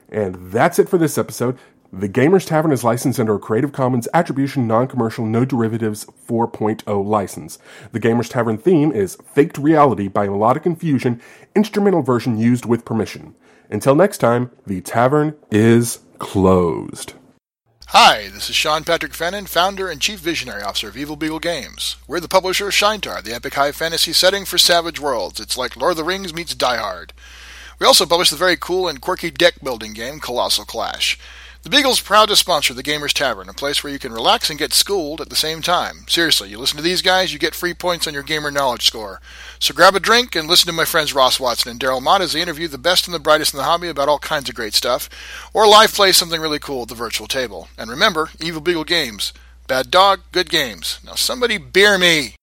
[0.10, 1.58] And that's it for this episode.
[1.92, 7.60] The Gamers Tavern is licensed under a Creative Commons Attribution Non-Commercial No Derivatives 4.0 license.
[7.92, 11.22] The Gamers Tavern theme is Faked Reality by Melodic Infusion,
[11.56, 13.36] instrumental version used with permission.
[13.70, 17.14] Until next time, the tavern is closed.
[17.92, 21.96] Hi, this is Sean Patrick Fannon, founder and chief visionary officer of Evil Beagle Games.
[22.06, 25.40] We're the publisher of Shaintar, the epic high fantasy setting for Savage Worlds.
[25.40, 27.14] It's like Lord of the Rings meets Die Hard.
[27.80, 31.18] We also publish the very cool and quirky deck building game Colossal Clash.
[31.68, 34.58] The Beagle's proud to sponsor the Gamers Tavern, a place where you can relax and
[34.58, 36.06] get schooled at the same time.
[36.08, 39.20] Seriously, you listen to these guys, you get free points on your gamer knowledge score.
[39.60, 42.32] So grab a drink and listen to my friends Ross Watson and Daryl Mott as
[42.32, 44.76] they interview the best and the brightest in the hobby about all kinds of great
[44.76, 45.10] stuff,
[45.54, 47.68] or live play something really cool at the virtual table.
[47.78, 49.34] And remember, Evil Beagle Games.
[49.68, 51.02] Bad dog, good games.
[51.04, 52.38] Now somebody beer me!